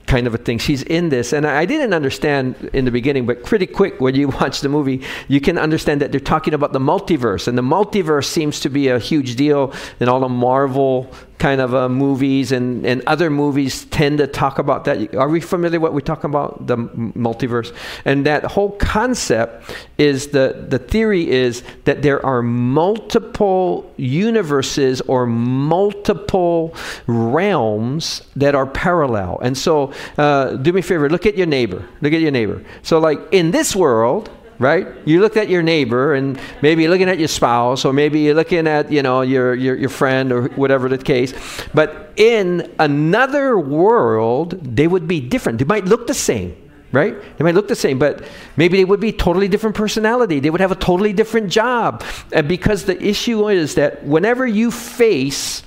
kind 0.06 0.26
of 0.26 0.34
a 0.34 0.38
thing. 0.38 0.58
She's 0.58 0.82
in 0.82 1.10
this, 1.10 1.34
and 1.34 1.46
I 1.46 1.66
didn't 1.66 1.92
understand 1.92 2.70
in 2.72 2.86
the 2.86 2.90
beginning, 2.90 3.26
but 3.26 3.44
pretty 3.44 3.66
quick 3.66 4.00
when 4.00 4.14
you 4.14 4.28
watch 4.40 4.62
the 4.62 4.70
movie, 4.70 5.02
you 5.28 5.42
can 5.42 5.58
understand 5.58 6.00
that 6.00 6.12
they're 6.12 6.30
talking 6.34 6.54
about 6.54 6.72
the 6.72 6.78
multiverse, 6.78 7.46
and 7.46 7.58
the 7.58 7.62
multiverse 7.62 8.24
seems 8.24 8.60
to 8.60 8.70
be 8.70 8.88
a 8.88 8.98
huge 8.98 9.36
deal 9.36 9.74
in 10.00 10.08
all 10.08 10.20
the 10.20 10.30
Marvel 10.30 11.10
kind 11.38 11.60
of 11.60 11.74
uh, 11.74 11.88
movies 11.88 12.52
and, 12.52 12.86
and 12.86 13.02
other 13.06 13.30
movies 13.30 13.84
tend 13.86 14.18
to 14.18 14.26
talk 14.26 14.58
about 14.58 14.84
that. 14.84 15.14
Are 15.14 15.28
we 15.28 15.40
familiar 15.40 15.80
what 15.80 15.92
we 15.92 16.02
talk 16.02 16.24
about 16.24 16.66
the 16.66 16.76
multiverse? 16.76 17.74
And 18.04 18.26
that 18.26 18.44
whole 18.44 18.72
concept 18.72 19.74
is 19.98 20.28
the 20.28 20.66
the 20.68 20.78
theory 20.78 21.28
is 21.28 21.62
that 21.84 22.02
there 22.02 22.24
are 22.24 22.42
multiple 22.42 23.90
universes 23.96 25.00
or 25.02 25.26
multiple 25.26 26.74
realms 27.06 28.22
that 28.36 28.54
are 28.54 28.66
parallel. 28.66 29.38
And 29.42 29.56
so, 29.56 29.92
uh, 30.18 30.52
do 30.56 30.72
me 30.72 30.80
a 30.80 30.82
favor, 30.82 31.08
look 31.10 31.26
at 31.26 31.36
your 31.36 31.46
neighbor. 31.46 31.86
Look 32.00 32.12
at 32.12 32.20
your 32.20 32.30
neighbor. 32.30 32.64
So, 32.82 32.98
like 32.98 33.18
in 33.32 33.50
this 33.50 33.76
world 33.76 34.30
right? 34.58 34.86
You 35.04 35.20
look 35.20 35.36
at 35.36 35.48
your 35.48 35.62
neighbor 35.62 36.14
and 36.14 36.40
maybe 36.62 36.82
you're 36.82 36.90
looking 36.90 37.08
at 37.08 37.18
your 37.18 37.28
spouse 37.28 37.84
or 37.84 37.92
maybe 37.92 38.20
you're 38.20 38.34
looking 38.34 38.66
at, 38.66 38.90
you 38.90 39.02
know, 39.02 39.22
your, 39.22 39.54
your, 39.54 39.76
your 39.76 39.88
friend 39.88 40.32
or 40.32 40.48
whatever 40.50 40.88
the 40.88 40.98
case. 40.98 41.34
But 41.74 42.12
in 42.16 42.72
another 42.78 43.58
world, 43.58 44.52
they 44.62 44.86
would 44.86 45.06
be 45.06 45.20
different. 45.20 45.58
They 45.58 45.64
might 45.64 45.84
look 45.84 46.06
the 46.06 46.14
same, 46.14 46.56
right? 46.92 47.14
They 47.36 47.44
might 47.44 47.54
look 47.54 47.68
the 47.68 47.76
same, 47.76 47.98
but 47.98 48.26
maybe 48.56 48.78
they 48.78 48.84
would 48.84 49.00
be 49.00 49.12
totally 49.12 49.48
different 49.48 49.76
personality. 49.76 50.40
They 50.40 50.50
would 50.50 50.60
have 50.60 50.72
a 50.72 50.76
totally 50.76 51.12
different 51.12 51.50
job. 51.50 52.02
And 52.32 52.48
because 52.48 52.84
the 52.84 53.00
issue 53.02 53.48
is 53.48 53.74
that 53.74 54.04
whenever 54.04 54.46
you 54.46 54.70
face 54.70 55.62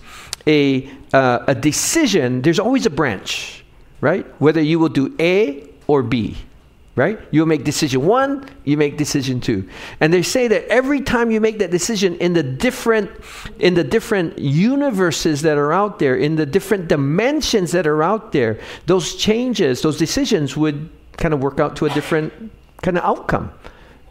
a, 0.47 0.89
uh, 1.13 1.39
a 1.47 1.55
decision, 1.55 2.41
there's 2.41 2.59
always 2.59 2.85
a 2.85 2.89
branch, 2.89 3.63
right? 4.01 4.25
Whether 4.41 4.61
you 4.61 4.79
will 4.79 4.89
do 4.89 5.15
A 5.19 5.69
or 5.87 6.01
B 6.01 6.37
right? 6.99 7.17
You 7.31 7.45
make 7.45 7.63
decision 7.63 8.05
one, 8.05 8.45
you 8.65 8.75
make 8.75 8.97
decision 8.97 9.39
two. 9.39 9.69
And 10.01 10.11
they 10.13 10.21
say 10.21 10.49
that 10.49 10.67
every 10.67 10.99
time 10.99 11.31
you 11.31 11.39
make 11.39 11.57
that 11.59 11.71
decision 11.71 12.15
in 12.17 12.33
the 12.33 12.43
different 12.43 13.09
in 13.57 13.73
the 13.73 13.85
different 13.85 14.37
universes 14.37 15.41
that 15.43 15.57
are 15.57 15.71
out 15.71 15.99
there, 15.99 16.17
in 16.17 16.35
the 16.35 16.45
different 16.45 16.89
dimensions 16.89 17.71
that 17.71 17.87
are 17.87 18.03
out 18.03 18.33
there, 18.33 18.59
those 18.85 19.15
changes, 19.15 19.81
those 19.81 19.97
decisions 19.97 20.57
would 20.57 20.89
kind 21.15 21.33
of 21.33 21.41
work 21.41 21.61
out 21.61 21.77
to 21.77 21.85
a 21.85 21.89
different 21.91 22.33
kind 22.81 22.97
of 22.97 23.03
outcome. 23.05 23.49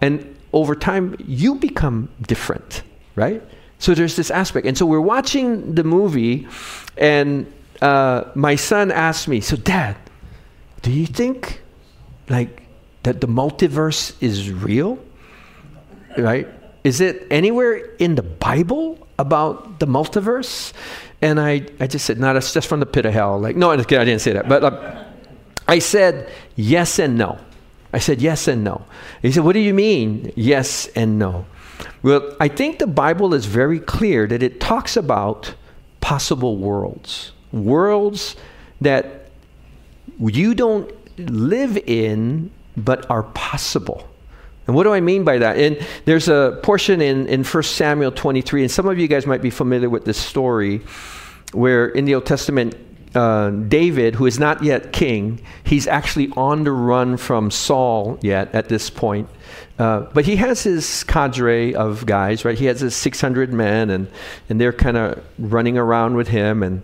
And 0.01 0.35
over 0.55 0.75
time 0.75 1.15
you 1.27 1.57
become 1.57 2.09
different, 2.27 2.85
right? 3.17 3.43
So 3.79 3.93
there's 3.93 4.17
this 4.17 4.31
aspect. 4.31 4.67
And 4.67 4.79
so 4.79 4.87
we're 4.87 5.09
watching 5.17 5.75
the 5.75 5.85
movie 5.85 6.49
and 6.97 7.53
uh, 7.83 8.25
my 8.35 8.57
son 8.57 8.91
asked 8.91 9.29
me, 9.29 9.43
"So 9.43 9.57
dad, 9.57 9.95
do 10.81 10.91
you 10.91 11.05
think 11.05 11.61
like 12.31 12.68
that 13.09 13.23
the 13.23 13.27
multiverse 13.27 14.15
is 14.21 14.53
real? 14.53 14.99
Right? 16.19 16.47
Is 16.85 17.01
it 17.01 17.27
anywhere 17.31 17.77
in 17.97 18.17
the 18.17 18.23
Bible 18.23 19.09
about 19.19 19.81
the 19.81 19.87
multiverse? 19.87 20.75
And 21.23 21.41
I, 21.41 21.67
I 21.81 21.87
just 21.87 22.05
said, 22.05 22.21
no, 22.21 22.35
that's 22.35 22.53
just 22.53 22.69
from 22.69 22.81
the 22.81 22.87
pit 22.87 23.07
of 23.07 23.15
hell. 23.15 23.41
Like, 23.41 23.57
no, 23.57 23.71
I 23.71 23.77
didn't 23.77 24.19
say 24.19 24.35
that. 24.35 24.47
But 24.47 24.63
uh, 24.63 25.05
I 25.67 25.79
said 25.79 26.31
yes 26.55 26.99
and 26.99 27.17
no. 27.17 27.39
I 27.95 27.99
said 27.99 28.21
yes 28.21 28.47
and 28.47 28.63
no. 28.63 28.85
He 29.23 29.33
said, 29.33 29.43
what 29.43 29.55
do 29.55 29.61
you 29.61 29.73
mean, 29.73 30.31
yes 30.37 30.87
and 30.89 31.19
no? 31.19 31.47
Well, 32.03 32.37
I 32.39 32.49
think 32.49 32.79
the 32.79 32.87
Bible 32.87 33.33
is 33.33 33.47
very 33.47 33.81
clear 33.81 34.27
that 34.27 34.43
it 34.43 34.61
talks 34.61 34.99
about 34.99 35.55
possible 36.03 36.59
worlds, 36.59 37.33
worlds 37.53 38.37
that 38.83 39.31
you 40.21 40.55
don't 40.55 40.93
live 41.19 41.79
in 41.79 42.51
but 42.85 43.09
are 43.11 43.23
possible. 43.23 44.09
And 44.67 44.77
what 44.77 44.85
do 44.85 44.93
I 44.93 45.01
mean 45.01 45.25
by 45.25 45.39
that? 45.39 45.57
And 45.57 45.79
there's 46.05 46.29
a 46.29 46.61
portion 46.63 47.01
in, 47.01 47.27
in 47.27 47.43
1 47.43 47.63
Samuel 47.63 48.13
23, 48.13 48.63
and 48.63 48.71
some 48.71 48.87
of 48.87 48.99
you 48.99 49.09
guys 49.09 49.27
might 49.27 49.41
be 49.41 49.51
familiar 49.51 49.89
with 49.89 50.05
this 50.05 50.19
story, 50.19 50.83
where 51.53 51.87
in 51.89 52.05
the 52.05 52.15
Old 52.15 52.27
Testament, 52.27 52.77
uh, 53.15 53.49
David, 53.49 54.15
who 54.15 54.27
is 54.27 54.39
not 54.39 54.63
yet 54.63 54.93
king, 54.93 55.41
he's 55.65 55.87
actually 55.87 56.31
on 56.37 56.65
the 56.65 56.73
run 56.73 57.17
from 57.17 57.51
Saul 57.51 58.19
yet 58.21 58.55
at 58.55 58.69
this 58.69 58.91
point. 58.91 59.31
Uh, 59.79 60.01
but 60.13 60.27
he 60.27 60.37
has 60.37 60.65
his 60.65 61.03
cadre 61.05 61.75
of 61.75 62.05
guys, 62.05 62.45
right? 62.45 62.59
He 62.59 62.67
has 62.67 62.81
his 62.81 62.95
600 62.95 63.53
men, 63.53 63.89
and, 63.89 64.09
and 64.51 64.61
they're 64.61 64.73
kind 64.73 64.99
of 64.99 65.25
running 65.39 65.79
around 65.79 66.17
with 66.17 66.29
him. 66.29 66.63
And 66.63 66.83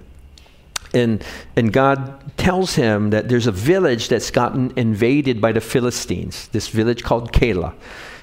and, 0.94 1.24
and 1.56 1.72
God 1.72 2.20
tells 2.36 2.74
him 2.74 3.10
that 3.10 3.28
there's 3.28 3.46
a 3.46 3.52
village 3.52 4.08
that's 4.08 4.30
gotten 4.30 4.72
invaded 4.76 5.40
by 5.40 5.52
the 5.52 5.60
Philistines, 5.60 6.48
this 6.48 6.68
village 6.68 7.02
called 7.02 7.32
Keilah. 7.32 7.74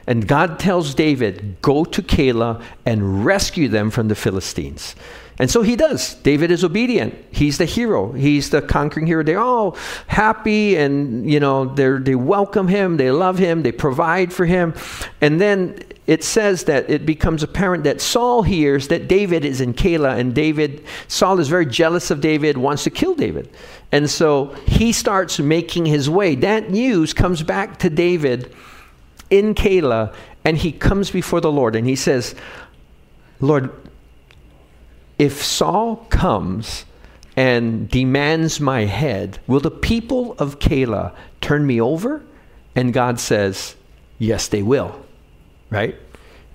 And 0.08 0.27
God 0.27 0.60
tells 0.60 0.93
David, 0.93 1.62
Go 1.62 1.86
to 1.86 2.01
Keilah 2.01 2.62
and 2.86 3.25
rescue 3.25 3.67
them 3.67 3.91
from 3.91 4.08
the 4.08 4.15
Philistines. 4.15 4.96
And 5.39 5.50
so 5.50 5.63
he 5.63 5.75
does. 5.75 6.15
David 6.15 6.51
is 6.51 6.63
obedient. 6.63 7.15
He's 7.31 7.58
the 7.58 7.65
hero. 7.65 8.12
He's 8.12 8.51
the 8.51 8.62
conquering 8.62 9.08
hero. 9.08 9.24
They're 9.24 9.39
all 9.39 9.75
happy 10.05 10.75
and, 10.75 11.27
you 11.27 11.39
know, 11.39 11.65
they 11.65 12.13
welcome 12.13 12.67
him. 12.67 12.98
They 12.98 13.10
love 13.10 13.39
him. 13.39 13.63
They 13.63 13.72
provide 13.72 14.31
for 14.31 14.46
him. 14.46 14.75
And 15.20 15.41
then 15.41 15.79
it 16.05 16.24
says 16.24 16.65
that 16.65 16.89
it 16.89 17.05
becomes 17.05 17.41
apparent 17.41 17.86
that 17.86 18.01
Saul 18.01 18.43
hears 18.43 18.89
that 18.89 19.08
David 19.08 19.46
is 19.46 19.62
in 19.62 19.74
Keilah, 19.74 20.20
and 20.20 20.36
David, 20.36 20.84
Saul 21.08 21.39
is 21.39 21.48
very 21.48 21.65
jealous 21.65 22.12
of 22.12 22.22
David, 22.22 22.58
wants 22.58 22.84
to 22.84 22.89
kill 22.89 23.15
David. 23.15 23.50
And 23.91 24.10
so 24.10 24.48
he 24.67 24.91
starts 24.91 25.39
making 25.39 25.86
his 25.86 26.10
way. 26.10 26.36
That 26.36 26.70
news 26.70 27.13
comes 27.13 27.43
back 27.43 27.79
to 27.79 27.89
David 27.89 28.53
in 29.31 29.55
Keilah, 29.55 30.13
and 30.45 30.57
he 30.57 30.71
comes 30.71 31.09
before 31.09 31.41
the 31.41 31.51
Lord 31.51 31.75
and 31.75 31.88
he 31.88 31.95
says, 31.95 32.35
Lord, 33.39 33.71
if 35.17 35.43
Saul 35.43 35.95
comes 36.09 36.85
and 37.35 37.89
demands 37.89 38.59
my 38.59 38.85
head, 38.85 39.39
will 39.47 39.59
the 39.59 39.71
people 39.71 40.33
of 40.33 40.59
Keilah 40.59 41.15
turn 41.39 41.65
me 41.65 41.81
over? 41.81 42.21
And 42.75 42.93
God 42.93 43.19
says, 43.19 43.75
Yes, 44.19 44.47
they 44.47 44.61
will 44.61 45.03
right? 45.71 45.95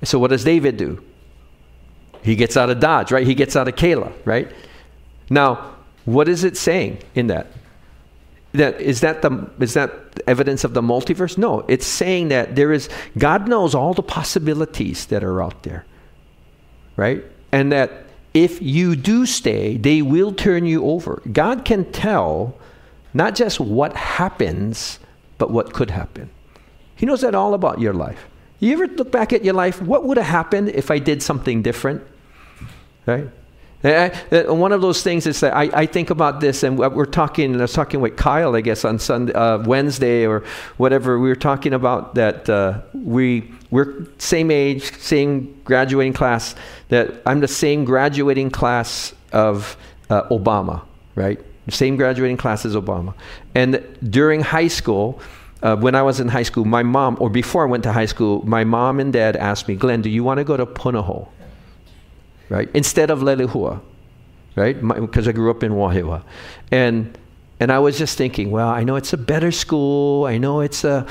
So 0.04 0.21
what 0.21 0.30
does 0.30 0.45
David 0.45 0.76
do? 0.76 1.02
He 2.23 2.37
gets 2.37 2.56
out 2.56 2.71
of 2.71 2.78
Dodge, 2.78 3.11
right? 3.11 3.26
He 3.26 3.35
gets 3.35 3.56
out 3.56 3.66
of 3.66 3.75
Keilah, 3.75 4.12
right? 4.25 4.52
Now, 5.28 5.75
what 6.04 6.28
is 6.28 6.45
it 6.45 6.56
saying 6.56 6.99
in 7.16 7.26
that? 7.28 7.49
That 8.56 8.80
is 8.80 9.00
that 9.00 9.22
the 9.22 9.48
is 9.60 9.75
that 9.75 9.90
evidence 10.26 10.64
of 10.64 10.75
the 10.75 10.82
multiverse? 10.82 11.36
No, 11.38 11.64
it's 11.68 11.86
saying 11.86 12.28
that 12.28 12.56
there 12.56 12.72
is 12.72 12.88
God 13.18 13.48
knows 13.48 13.75
all 13.75 13.94
the 13.94 14.02
possibilities 14.02 15.06
that 15.06 15.22
are 15.22 15.42
out 15.42 15.62
there. 15.62 15.84
Right? 16.96 17.25
And 17.52 17.72
that 17.72 17.90
if 18.34 18.60
you 18.60 18.96
do 18.96 19.26
stay, 19.26 19.76
they 19.76 20.02
will 20.02 20.32
turn 20.32 20.66
you 20.66 20.84
over. 20.84 21.22
God 21.32 21.64
can 21.64 21.90
tell 21.92 22.54
not 23.14 23.34
just 23.34 23.60
what 23.60 23.96
happens, 23.96 24.98
but 25.38 25.50
what 25.50 25.72
could 25.72 25.90
happen. 25.90 26.30
He 26.94 27.06
knows 27.06 27.22
that 27.22 27.34
all 27.34 27.54
about 27.54 27.80
your 27.80 27.94
life. 27.94 28.26
You 28.58 28.72
ever 28.72 28.86
look 28.86 29.12
back 29.12 29.32
at 29.32 29.44
your 29.44 29.54
life? 29.54 29.80
What 29.82 30.04
would 30.04 30.16
have 30.16 30.26
happened 30.26 30.70
if 30.70 30.90
I 30.90 30.98
did 30.98 31.22
something 31.22 31.62
different? 31.62 32.02
Right? 33.06 33.28
I, 33.85 34.11
uh, 34.33 34.54
one 34.54 34.73
of 34.73 34.80
those 34.80 35.02
things 35.02 35.26
is 35.26 35.40
that 35.40 35.54
I, 35.54 35.64
I, 35.73 35.87
think 35.87 36.11
about 36.11 36.40
this, 36.40 36.62
and 36.62 36.78
we're 36.78 37.04
talking. 37.04 37.54
I 37.56 37.62
was 37.62 37.73
talking 37.73 38.00
with 38.00 38.16
Kyle, 38.16 38.56
I 38.56 38.61
guess, 38.61 38.85
on 38.85 38.99
Sunday, 38.99 39.33
uh, 39.35 39.59
Wednesday 39.59 40.26
or 40.26 40.45
whatever. 40.78 41.18
We 41.18 41.28
were 41.28 41.37
talking 41.37 41.75
about 41.75 42.14
that 42.14 42.49
uh, 42.49 42.80
we 42.95 43.52
we're 43.71 44.06
same 44.18 44.50
age, 44.50 44.97
same 44.99 45.61
graduating 45.64 46.14
class. 46.14 46.54
That 46.88 47.23
I'm 47.26 47.40
the 47.40 47.49
same 47.49 47.85
graduating 47.85 48.50
class 48.50 49.14
of 49.33 49.76
uh, 50.09 50.23
Obama, 50.30 50.83
right? 51.14 51.38
Same 51.68 51.97
graduating 51.97 52.38
class 52.38 52.64
as 52.64 52.75
Obama. 52.75 53.14
And 53.54 53.85
during 54.09 54.40
high 54.40 54.68
school, 54.68 55.21
uh, 55.62 55.76
when 55.76 55.95
I 55.95 56.02
was 56.02 56.21
in 56.21 56.28
high 56.28 56.45
school, 56.45 56.64
my 56.64 56.83
mom, 56.83 57.16
or 57.21 57.28
before 57.28 57.66
I 57.66 57.66
went 57.66 57.83
to 57.85 57.92
high 57.92 58.06
school, 58.06 58.45
my 58.47 58.64
mom 58.64 59.00
and 59.00 59.12
dad 59.12 59.37
asked 59.37 59.68
me, 59.68 59.75
Glenn, 59.75 60.00
do 60.00 60.09
you 60.09 60.23
want 60.23 60.38
to 60.38 60.45
go 60.45 60.56
to 60.56 60.64
Punahou? 60.64 61.28
Right? 62.49 62.69
Instead 62.75 63.11
of 63.11 63.21
Leilehua, 63.21 63.81
right? 64.55 64.76
Because 64.81 65.29
I 65.29 65.33
grew 65.33 65.50
up 65.50 65.62
in 65.62 65.73
Wahiawa. 65.73 66.23
And 66.71 67.19
And 67.59 67.73
I 67.73 67.79
was 67.79 67.97
just 67.99 68.19
thinking, 68.19 68.50
well, 68.50 68.69
I 68.69 68.85
know 68.85 68.97
it's 68.97 69.15
a 69.15 69.17
better 69.17 69.50
school. 69.50 70.26
I 70.26 70.37
know 70.38 70.61
it's 70.61 70.85
a, 70.85 71.07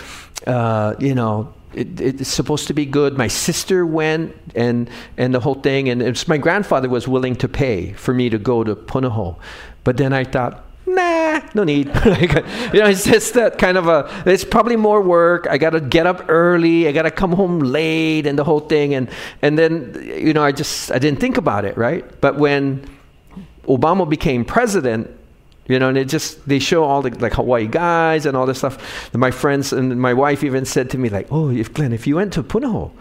uh, 0.46 0.94
you 1.00 1.15
know, 1.15 1.51
it, 1.74 2.00
it's 2.00 2.30
supposed 2.30 2.68
to 2.68 2.74
be 2.74 2.86
good. 2.86 3.18
My 3.18 3.27
sister 3.27 3.84
went 3.84 4.36
and 4.56 4.88
and 5.18 5.34
the 5.34 5.39
whole 5.39 5.56
thing, 5.56 5.89
and 5.89 6.27
my 6.27 6.38
grandfather 6.38 6.88
was 6.88 7.08
willing 7.08 7.36
to 7.38 7.48
pay 7.48 7.94
for 7.94 8.13
me 8.13 8.30
to 8.30 8.38
go 8.38 8.63
to 8.63 8.75
Punahou. 8.75 9.36
But 9.84 9.98
then 9.98 10.13
I 10.13 10.24
thought, 10.24 10.64
nah, 11.34 11.50
no 11.53 11.63
need. 11.63 11.88
you 12.05 12.79
know, 12.79 12.88
it's 12.88 13.05
just 13.05 13.34
that 13.34 13.58
kind 13.58 13.77
of 13.77 13.88
a, 13.88 14.10
it's 14.25 14.44
probably 14.44 14.75
more 14.75 15.01
work. 15.01 15.48
I 15.50 15.58
got 15.58 15.72
to 15.72 15.82
get 15.82 16.05
up 16.05 16.25
early. 16.29 16.88
I 16.88 16.91
got 16.91 17.03
to 17.03 17.12
come 17.12 17.32
home 17.32 17.60
late 17.60 18.25
and 18.25 18.38
the 18.38 18.44
whole 18.44 18.60
thing. 18.60 18.94
And, 18.94 19.10
and 19.41 19.58
then, 19.58 20.01
you 20.03 20.34
know, 20.34 20.44
I 20.44 20.51
just, 20.51 20.91
I 20.91 21.00
didn't 21.00 21.20
think 21.20 21.38
about 21.38 21.65
it, 21.65 21.77
right? 21.77 22.05
But 22.22 22.38
when 22.38 22.86
Obama 23.63 24.10
became 24.10 24.46
president, 24.46 25.10
you 25.67 25.79
know, 25.79 25.89
and 25.89 25.98
it 25.98 26.05
just, 26.05 26.48
they 26.48 26.60
show 26.60 26.84
all 26.84 27.01
the 27.01 27.10
like 27.20 27.34
Hawaii 27.34 27.67
guys 27.67 28.25
and 28.25 28.38
all 28.38 28.46
this 28.46 28.60
stuff. 28.60 29.13
My 29.13 29.32
friends 29.32 29.74
and 29.74 30.00
my 30.00 30.13
wife 30.13 30.44
even 30.44 30.65
said 30.65 30.91
to 30.91 30.98
me, 30.98 31.10
like, 31.10 31.27
oh, 31.32 31.50
if 31.50 31.74
Glenn, 31.74 31.91
if 31.91 32.05
you 32.05 32.17
went 32.17 32.34
to 32.34 32.44
Punahou, 32.44 32.91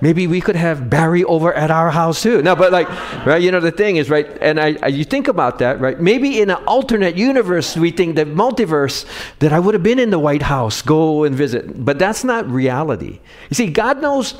maybe 0.00 0.26
we 0.26 0.40
could 0.40 0.56
have 0.56 0.88
Barry 0.88 1.24
over 1.24 1.52
at 1.52 1.70
our 1.70 1.90
house 1.90 2.22
too. 2.22 2.42
No, 2.42 2.56
but 2.56 2.72
like, 2.72 2.88
right, 3.26 3.40
you 3.40 3.50
know, 3.50 3.60
the 3.60 3.72
thing 3.72 3.96
is, 3.96 4.10
right, 4.10 4.26
and 4.40 4.60
I, 4.60 4.76
I, 4.82 4.88
you 4.88 5.04
think 5.04 5.28
about 5.28 5.58
that, 5.60 5.80
right? 5.80 6.00
Maybe 6.00 6.40
in 6.40 6.50
an 6.50 6.62
alternate 6.66 7.16
universe, 7.16 7.76
we 7.76 7.90
think 7.90 8.16
that 8.16 8.28
multiverse, 8.28 9.06
that 9.38 9.52
I 9.52 9.58
would 9.58 9.74
have 9.74 9.82
been 9.82 9.98
in 9.98 10.10
the 10.10 10.18
White 10.18 10.42
House, 10.42 10.82
go 10.82 11.24
and 11.24 11.34
visit. 11.34 11.84
But 11.84 11.98
that's 11.98 12.24
not 12.24 12.48
reality. 12.48 13.20
You 13.50 13.54
see, 13.54 13.66
God 13.68 14.00
knows 14.00 14.34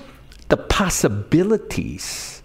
the 0.49 0.57
possibilities 0.57 2.39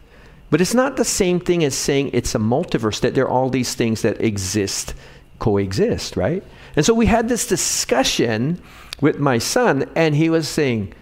but 0.53 0.61
it's 0.61 0.75
not 0.75 0.97
the 0.97 1.03
same 1.03 1.39
thing 1.39 1.63
as 1.63 1.73
saying 1.73 2.11
it's 2.13 2.35
a 2.35 2.37
multiverse, 2.37 2.99
that 2.99 3.15
there 3.15 3.23
are 3.23 3.27
all 3.27 3.49
these 3.49 3.73
things 3.73 4.03
that 4.03 4.21
exist, 4.21 4.93
coexist, 5.39 6.15
right? 6.15 6.43
And 6.75 6.85
so 6.85 6.93
we 6.93 7.07
had 7.07 7.27
this 7.27 7.47
discussion 7.47 8.61
with 9.01 9.17
my 9.17 9.39
son, 9.39 9.89
and 9.95 10.13
he 10.13 10.29
was 10.29 10.47
saying, 10.47 10.93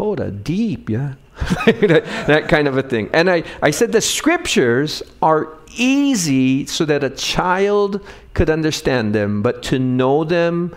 Hold 0.00 0.20
a 0.20 0.30
deep, 0.30 0.88
yeah. 0.88 1.14
that, 1.66 2.46
kind 2.48 2.68
of 2.68 2.76
a 2.76 2.82
thing. 2.82 3.08
And 3.12 3.30
I, 3.30 3.44
I 3.62 3.70
said 3.70 3.92
the 3.92 4.00
scriptures 4.00 5.02
are 5.22 5.56
easy 5.76 6.66
so 6.66 6.84
that 6.84 7.04
a 7.04 7.10
child 7.10 8.04
could 8.34 8.50
understand 8.50 9.14
them, 9.14 9.42
but 9.42 9.62
to 9.64 9.78
know 9.78 10.24
them 10.24 10.74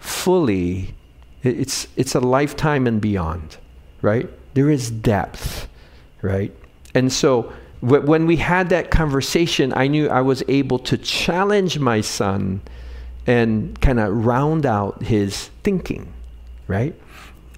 fully, 0.00 0.94
it's, 1.42 1.88
it's 1.96 2.14
a 2.14 2.20
lifetime 2.20 2.86
and 2.86 3.00
beyond, 3.00 3.58
right? 4.02 4.28
There 4.54 4.70
is 4.70 4.90
depth 4.90 5.68
right? 6.26 6.52
And 6.94 7.12
so 7.12 7.52
when 7.80 8.26
we 8.26 8.36
had 8.36 8.70
that 8.70 8.90
conversation, 8.90 9.72
I 9.76 9.86
knew 9.86 10.08
I 10.08 10.22
was 10.22 10.42
able 10.48 10.78
to 10.80 10.98
challenge 10.98 11.78
my 11.78 12.00
son 12.00 12.62
and 13.26 13.80
kind 13.80 14.00
of 14.00 14.24
round 14.24 14.66
out 14.66 15.02
his 15.02 15.50
thinking, 15.62 16.12
right? 16.66 16.94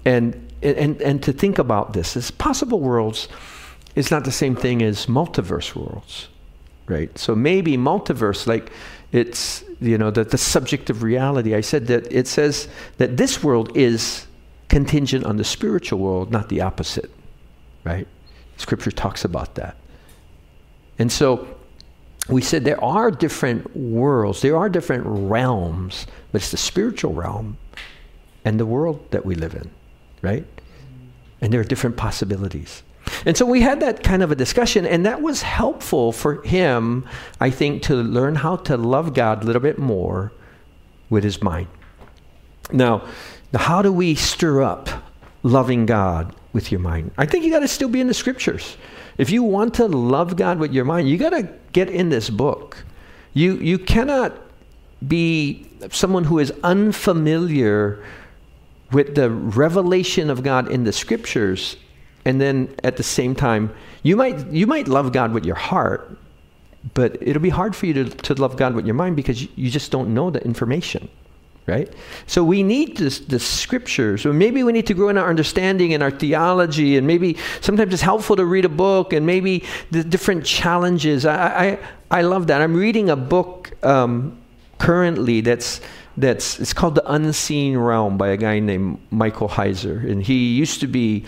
And, 0.05 0.48
and, 0.61 1.01
and 1.01 1.23
to 1.23 1.33
think 1.33 1.59
about 1.59 1.93
this 1.93 2.17
as 2.17 2.31
possible 2.31 2.79
worlds 2.79 3.27
is 3.95 4.11
not 4.11 4.23
the 4.23 4.31
same 4.31 4.55
thing 4.55 4.81
as 4.81 5.05
multiverse 5.07 5.75
worlds, 5.75 6.27
right? 6.87 7.15
So 7.17 7.35
maybe 7.35 7.77
multiverse, 7.77 8.47
like 8.47 8.71
it's, 9.11 9.63
you 9.81 9.97
know, 9.97 10.11
the, 10.11 10.23
the 10.23 10.37
subject 10.37 10.89
of 10.89 11.03
reality. 11.03 11.55
I 11.55 11.61
said 11.61 11.87
that 11.87 12.11
it 12.11 12.27
says 12.27 12.67
that 12.97 13.17
this 13.17 13.43
world 13.43 13.75
is 13.75 14.27
contingent 14.67 15.25
on 15.25 15.37
the 15.37 15.43
spiritual 15.43 15.99
world, 15.99 16.31
not 16.31 16.49
the 16.49 16.61
opposite, 16.61 17.11
right? 17.83 18.07
Scripture 18.57 18.91
talks 18.91 19.25
about 19.25 19.55
that. 19.55 19.77
And 20.99 21.11
so 21.11 21.47
we 22.27 22.41
said 22.41 22.65
there 22.65 22.83
are 22.83 23.09
different 23.09 23.75
worlds, 23.75 24.41
there 24.41 24.57
are 24.57 24.69
different 24.69 25.03
realms, 25.05 26.05
but 26.31 26.41
it's 26.41 26.51
the 26.51 26.57
spiritual 26.57 27.13
realm 27.13 27.57
and 28.45 28.59
the 28.59 28.65
world 28.65 29.09
that 29.11 29.25
we 29.25 29.33
live 29.35 29.55
in, 29.55 29.71
right? 30.21 30.45
And 31.41 31.53
there 31.53 31.61
are 31.61 31.65
different 31.65 31.97
possibilities. 31.97 32.83
And 33.25 33.35
so 33.35 33.45
we 33.45 33.61
had 33.61 33.79
that 33.79 34.03
kind 34.03 34.21
of 34.21 34.31
a 34.31 34.35
discussion, 34.35 34.85
and 34.85 35.05
that 35.05 35.21
was 35.21 35.41
helpful 35.41 36.11
for 36.11 36.41
him, 36.43 37.07
I 37.39 37.49
think, 37.49 37.83
to 37.83 37.95
learn 37.95 38.35
how 38.35 38.57
to 38.57 38.77
love 38.77 39.13
God 39.13 39.43
a 39.43 39.45
little 39.45 39.61
bit 39.61 39.79
more 39.79 40.31
with 41.09 41.23
his 41.23 41.41
mind. 41.41 41.67
Now, 42.71 43.07
how 43.55 43.81
do 43.81 43.91
we 43.91 44.13
stir 44.15 44.61
up 44.61 44.89
loving 45.43 45.85
God 45.85 46.35
with 46.53 46.71
your 46.71 46.79
mind. 46.79 47.11
I 47.17 47.25
think 47.25 47.45
you 47.45 47.51
got 47.51 47.59
to 47.59 47.67
still 47.67 47.89
be 47.89 48.01
in 48.01 48.07
the 48.07 48.13
scriptures. 48.13 48.77
If 49.17 49.29
you 49.29 49.43
want 49.43 49.75
to 49.75 49.87
love 49.87 50.35
God 50.35 50.59
with 50.59 50.73
your 50.73 50.85
mind, 50.85 51.09
you 51.09 51.17
got 51.17 51.31
to 51.31 51.49
get 51.71 51.89
in 51.89 52.09
this 52.09 52.29
book. 52.29 52.83
You 53.33 53.55
you 53.55 53.77
cannot 53.77 54.35
be 55.07 55.69
someone 55.91 56.25
who 56.25 56.39
is 56.39 56.51
unfamiliar 56.63 58.03
with 58.91 59.15
the 59.15 59.29
revelation 59.29 60.29
of 60.29 60.43
God 60.43 60.69
in 60.69 60.83
the 60.83 60.93
scriptures 60.93 61.77
and 62.25 62.39
then 62.39 62.75
at 62.83 62.97
the 62.97 63.03
same 63.03 63.35
time 63.35 63.73
you 64.03 64.15
might 64.15 64.47
you 64.47 64.67
might 64.67 64.87
love 64.87 65.11
God 65.11 65.33
with 65.33 65.45
your 65.45 65.55
heart 65.55 66.17
but 66.93 67.17
it'll 67.21 67.41
be 67.41 67.49
hard 67.49 67.75
for 67.75 67.85
you 67.85 67.93
to, 67.93 68.05
to 68.05 68.33
love 68.35 68.55
God 68.55 68.73
with 68.73 68.85
your 68.85 68.95
mind 68.95 69.15
because 69.15 69.41
you, 69.57 69.69
just 69.69 69.91
don't 69.91 70.13
know 70.13 70.29
the 70.29 70.43
information 70.43 71.09
right? 71.69 71.93
So 72.25 72.43
we 72.43 72.63
need 72.63 72.97
this, 72.97 73.19
the 73.19 73.39
scriptures. 73.39 74.25
Or 74.25 74.33
maybe 74.33 74.63
we 74.63 74.73
need 74.73 74.87
to 74.87 74.95
grow 74.95 75.09
in 75.09 75.17
our 75.19 75.29
understanding 75.29 75.93
and 75.93 76.01
our 76.01 76.09
theology, 76.09 76.97
and 76.97 77.05
maybe 77.05 77.37
sometimes 77.61 77.93
it's 77.93 78.01
helpful 78.01 78.35
to 78.37 78.45
read 78.45 78.65
a 78.65 78.69
book 78.69 79.13
and 79.13 79.23
maybe 79.23 79.63
the 79.91 80.03
different 80.03 80.43
challenges. 80.43 81.27
I, 81.27 81.35
I, 81.67 81.79
I 82.09 82.21
love 82.23 82.47
that. 82.47 82.61
I'm 82.61 82.73
reading 82.73 83.11
a 83.11 83.15
book 83.15 83.71
um, 83.85 84.41
currently 84.79 85.41
that's 85.41 85.79
that's 86.19 86.59
it's 86.59 86.73
called 86.73 86.95
The 86.95 87.11
Unseen 87.11 87.77
Realm 87.77 88.17
by 88.17 88.29
a 88.29 88.37
guy 88.37 88.59
named 88.59 88.99
Michael 89.11 89.49
Heiser, 89.49 90.09
and 90.09 90.21
he 90.23 90.55
used 90.55 90.79
to 90.81 90.87
be 90.87 91.25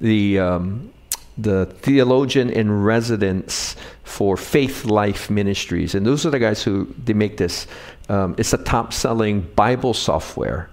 the 0.00 0.38
um, 0.38 0.92
the 1.38 1.66
theologian 1.66 2.50
in 2.50 2.82
residence 2.82 3.76
for 4.04 4.36
Faithlife 4.36 5.30
Ministries, 5.30 5.94
and 5.94 6.06
those 6.06 6.26
are 6.26 6.30
the 6.30 6.38
guys 6.38 6.62
who 6.62 6.92
they 7.04 7.12
make 7.12 7.36
this 7.36 7.66
um, 8.08 8.34
it's 8.38 8.52
a 8.52 8.58
top 8.58 8.92
selling 8.92 9.42
Bible 9.54 9.94
software 9.94 10.68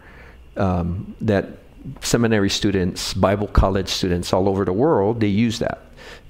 um, 0.58 1.15
that 1.21 1.45
seminary 2.01 2.49
students, 2.49 3.13
Bible 3.13 3.47
college 3.47 3.89
students 3.89 4.34
all 4.34 4.49
over 4.49 4.65
the 4.65 4.73
world, 4.73 5.19
they 5.19 5.27
use 5.27 5.60
that. 5.60 5.82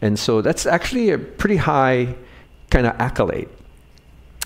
And 0.02 0.19
so 0.19 0.41
that's 0.41 0.65
actually 0.65 1.12
a 1.12 1.17
pretty 1.17 1.56
high 1.56 2.15
kind 2.69 2.86
of 2.86 3.00
accolade. 3.00 3.50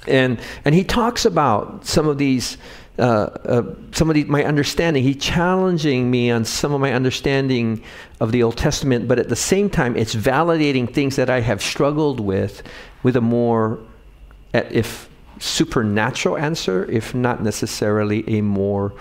And, 0.08 0.40
and 0.66 0.74
he 0.74 0.84
talks 0.84 1.26
about 1.26 1.86
some 1.86 2.08
of 2.08 2.18
these, 2.18 2.58
uh, 3.02 3.30
uh, 3.46 3.64
some 3.92 4.12
of 4.12 4.14
the, 4.14 4.24
my 4.26 4.44
understanding. 4.46 5.04
He 5.04 5.16
challenging 5.16 6.12
me 6.12 6.30
on 6.30 6.46
some 6.46 6.72
of 6.72 6.80
my 6.80 6.94
understanding 6.94 7.84
of 8.20 8.32
the 8.32 8.44
Old 8.44 8.58
Testament, 8.58 9.08
but 9.08 9.18
at 9.18 9.28
the 9.28 9.36
same 9.36 9.72
time, 9.72 9.98
it's 9.98 10.14
validating 10.14 10.94
things 10.94 11.16
that 11.16 11.30
I 11.30 11.40
have 11.42 11.64
struggled 11.64 12.20
with, 12.20 12.62
with 13.02 13.16
a 13.16 13.22
more, 13.22 13.80
if 14.54 15.10
supernatural 15.40 16.38
answer, 16.38 16.86
if 16.92 17.16
not 17.16 17.42
necessarily 17.42 18.24
a 18.38 18.42
more 18.42 18.94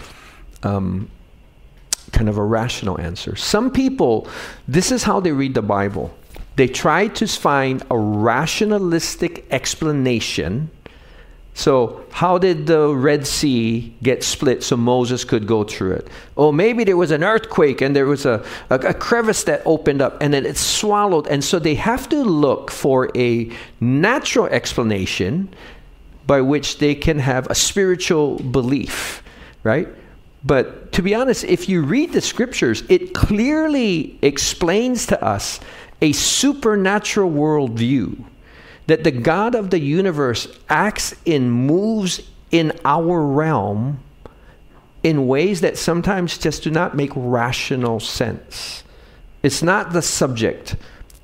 um, 0.62 1.10
kind 2.12 2.30
of 2.30 2.38
a 2.38 2.44
rational 2.44 2.98
answer. 2.98 3.36
Some 3.36 3.70
people, 3.70 4.26
this 4.66 4.90
is 4.90 5.02
how 5.02 5.20
they 5.20 5.32
read 5.32 5.52
the 5.52 5.62
Bible. 5.62 6.16
They 6.56 6.68
try 6.68 7.08
to 7.08 7.26
find 7.26 7.82
a 7.90 7.98
rationalistic 7.98 9.46
explanation. 9.50 10.70
So, 11.54 12.04
how 12.10 12.38
did 12.38 12.66
the 12.66 12.88
Red 12.94 13.26
Sea 13.26 13.92
get 14.02 14.22
split 14.24 14.62
so 14.62 14.76
Moses 14.76 15.24
could 15.24 15.46
go 15.46 15.64
through 15.64 15.92
it? 15.92 16.08
Oh, 16.36 16.52
maybe 16.52 16.84
there 16.84 16.96
was 16.96 17.10
an 17.10 17.24
earthquake 17.24 17.80
and 17.80 17.94
there 17.94 18.06
was 18.06 18.24
a, 18.24 18.44
a, 18.70 18.76
a 18.76 18.94
crevice 18.94 19.44
that 19.44 19.62
opened 19.66 20.00
up 20.00 20.22
and 20.22 20.32
then 20.32 20.46
it 20.46 20.56
swallowed. 20.56 21.26
And 21.26 21.42
so 21.42 21.58
they 21.58 21.74
have 21.74 22.08
to 22.10 22.22
look 22.22 22.70
for 22.70 23.10
a 23.16 23.50
natural 23.80 24.46
explanation 24.46 25.52
by 26.26 26.40
which 26.40 26.78
they 26.78 26.94
can 26.94 27.18
have 27.18 27.48
a 27.48 27.54
spiritual 27.54 28.38
belief, 28.38 29.22
right? 29.64 29.88
But 30.44 30.92
to 30.92 31.02
be 31.02 31.14
honest, 31.14 31.44
if 31.44 31.68
you 31.68 31.82
read 31.82 32.12
the 32.12 32.20
scriptures, 32.20 32.84
it 32.88 33.12
clearly 33.12 34.18
explains 34.22 35.06
to 35.06 35.22
us 35.22 35.60
a 36.00 36.12
supernatural 36.12 37.30
worldview 37.30 38.24
that 38.90 39.05
the 39.05 39.12
God 39.12 39.55
of 39.55 39.70
the 39.70 39.79
universe 39.79 40.48
acts 40.68 41.14
and 41.24 41.53
moves 41.53 42.29
in 42.50 42.72
our 42.85 43.22
realm 43.22 44.00
in 45.05 45.29
ways 45.29 45.61
that 45.61 45.79
sometimes 45.79 46.37
just 46.37 46.64
do 46.64 46.72
not 46.72 46.96
make 46.96 47.12
rational 47.14 48.00
sense. 48.00 48.83
It's 49.44 49.62
not 49.62 49.92
the 49.92 50.03
subject 50.03 50.74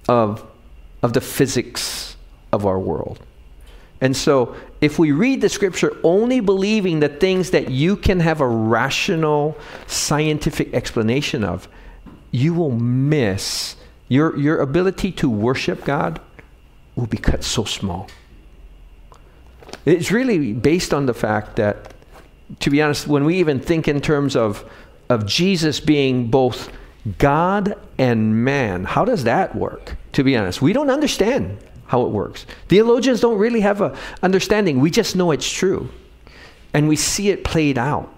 of, 0.09 0.47
of 1.03 1.13
the 1.13 1.21
physics 1.21 2.15
of 2.53 2.65
our 2.65 2.79
world. 2.79 3.19
And 4.01 4.17
so, 4.17 4.55
if 4.81 5.01
we 5.01 5.11
read 5.11 5.41
the 5.41 5.49
scripture 5.49 5.97
only 6.05 6.39
believing 6.39 7.01
the 7.01 7.09
things 7.09 7.51
that 7.51 7.69
you 7.69 7.97
can 7.97 8.21
have 8.21 8.41
a 8.41 8.47
rational, 8.47 9.59
scientific 9.89 10.73
explanation 10.73 11.43
of, 11.43 11.67
you 12.31 12.55
will 12.55 12.71
miss 12.71 13.75
your, 14.07 14.37
your 14.39 14.61
ability 14.61 15.11
to 15.11 15.29
worship 15.29 15.85
God 15.85 16.21
will 16.97 17.07
be 17.07 17.19
cut 17.19 17.45
so 17.45 17.65
small. 17.65 18.09
It's 19.85 20.11
really 20.11 20.53
based 20.53 20.93
on 20.93 21.07
the 21.07 21.15
fact 21.15 21.57
that, 21.57 21.95
to 22.61 22.71
be 22.71 22.83
honest, 22.83 23.07
when 23.07 23.25
we 23.25 23.37
even 23.39 23.61
think 23.61 23.87
in 23.87 24.01
terms 24.01 24.35
of, 24.35 24.69
of 25.09 25.27
Jesus 25.27 25.79
being 25.79 26.29
both 26.29 26.73
God 27.19 27.79
and 27.99 28.45
man, 28.45 28.85
how 28.85 29.05
does 29.05 29.25
that 29.25 29.55
work? 29.55 29.97
To 30.13 30.25
be 30.25 30.37
honest, 30.37 30.61
we 30.61 30.73
don't 30.73 30.91
understand 30.91 31.59
how 31.87 32.03
it 32.03 32.09
works. 32.09 32.47
Theologians 32.69 33.21
don't 33.21 33.39
really 33.39 33.61
have 33.61 33.81
a 33.81 33.97
understanding. 34.23 34.81
We 34.81 34.91
just 34.91 35.15
know 35.15 35.31
it's 35.31 35.49
true. 35.49 35.89
And 36.75 36.89
we 36.89 36.97
see 36.97 37.29
it 37.31 37.45
played 37.45 37.79
out. 37.79 38.13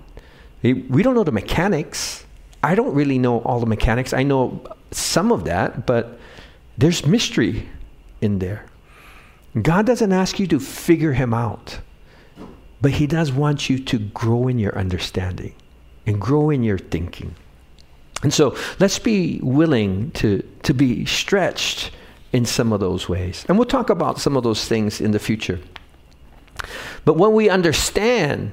We 0.63 1.03
don't 1.03 1.15
know 1.15 1.25
the 1.25 1.33
mechanics. 1.33 2.25
I 2.63 2.75
don't 2.75 2.95
really 2.95 3.19
know 3.19 3.41
all 3.41 3.61
the 3.61 3.67
mechanics. 3.67 4.13
I 4.13 4.23
know 4.23 4.65
some 4.91 5.31
of 5.31 5.45
that, 5.45 5.87
but 5.87 6.19
there's 6.79 7.07
mystery 7.07 7.69
in 8.21 8.39
there. 8.39 8.67
God 9.61 9.87
doesn't 9.87 10.13
ask 10.13 10.39
you 10.39 10.47
to 10.49 10.61
figure 10.61 11.13
him 11.13 11.33
out, 11.33 11.81
but 12.81 12.93
he 12.93 13.07
does 13.07 13.33
want 13.33 13.69
you 13.69 13.79
to 13.79 13.99
grow 13.99 14.49
in 14.49 14.59
your 14.59 14.77
understanding 14.79 15.55
and 16.07 16.21
grow 16.21 16.51
in 16.51 16.63
your 16.63 16.79
thinking. 16.79 17.35
And 18.23 18.33
so 18.33 18.57
let's 18.79 18.99
be 18.99 19.41
willing 19.43 20.11
to, 20.13 20.43
to 20.65 20.75
be 20.75 21.05
stretched 21.05 21.93
in 22.33 22.45
some 22.45 22.73
of 22.73 22.81
those 22.81 23.09
ways. 23.09 23.45
And 23.49 23.59
we'll 23.59 23.67
talk 23.67 23.91
about 23.91 24.19
some 24.19 24.37
of 24.37 24.43
those 24.43 24.67
things 24.67 25.01
in 25.01 25.13
the 25.13 25.19
future. 25.19 25.61
But 27.05 27.17
when 27.17 27.33
we 27.33 27.49
understand 27.49 28.53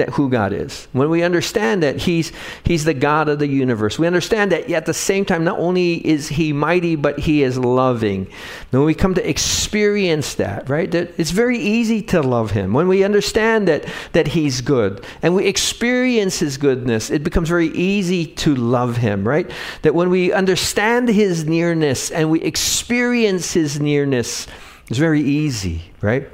that 0.00 0.08
who 0.08 0.30
God 0.30 0.54
is. 0.54 0.88
When 0.92 1.10
we 1.10 1.22
understand 1.22 1.82
that 1.82 1.98
He's 1.98 2.32
He's 2.64 2.84
the 2.84 2.94
God 2.94 3.28
of 3.28 3.38
the 3.38 3.46
universe, 3.46 3.98
we 3.98 4.06
understand 4.06 4.50
that 4.50 4.70
at 4.70 4.86
the 4.86 4.94
same 4.94 5.26
time, 5.26 5.44
not 5.44 5.58
only 5.58 5.94
is 6.06 6.28
He 6.28 6.54
mighty, 6.54 6.96
but 6.96 7.18
He 7.18 7.42
is 7.42 7.58
loving. 7.58 8.26
When 8.70 8.84
we 8.84 8.94
come 8.94 9.14
to 9.14 9.28
experience 9.28 10.36
that, 10.36 10.70
right? 10.70 10.90
That 10.90 11.12
it's 11.20 11.32
very 11.32 11.58
easy 11.58 12.00
to 12.04 12.22
love 12.22 12.52
Him. 12.52 12.72
When 12.72 12.88
we 12.88 13.04
understand 13.04 13.68
that 13.68 13.84
that 14.12 14.28
He's 14.28 14.62
good 14.62 15.04
and 15.20 15.34
we 15.34 15.46
experience 15.46 16.38
His 16.38 16.56
goodness, 16.56 17.10
it 17.10 17.22
becomes 17.22 17.50
very 17.50 17.68
easy 17.68 18.24
to 18.26 18.54
love 18.56 18.96
Him, 18.96 19.28
right? 19.28 19.50
That 19.82 19.94
when 19.94 20.08
we 20.08 20.32
understand 20.32 21.10
His 21.10 21.44
nearness 21.44 22.10
and 22.10 22.30
we 22.30 22.40
experience 22.40 23.52
His 23.52 23.78
nearness, 23.78 24.46
it's 24.88 24.98
very 24.98 25.20
easy, 25.20 25.82
right? 26.00 26.26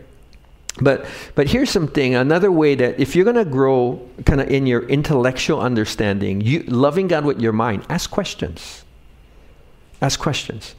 But 0.80 1.06
but 1.34 1.48
here's 1.48 1.70
something 1.70 2.14
another 2.14 2.52
way 2.52 2.74
that 2.74 3.00
if 3.00 3.16
you're 3.16 3.24
going 3.24 3.36
to 3.36 3.50
grow 3.50 4.00
kind 4.26 4.40
of 4.40 4.48
in 4.48 4.66
your 4.66 4.82
intellectual 4.88 5.60
understanding, 5.60 6.42
you 6.42 6.64
loving 6.64 7.08
God 7.08 7.24
with 7.24 7.40
your 7.40 7.52
mind, 7.52 7.86
ask 7.88 8.10
questions. 8.10 8.84
Ask 10.02 10.20
questions. 10.20 10.74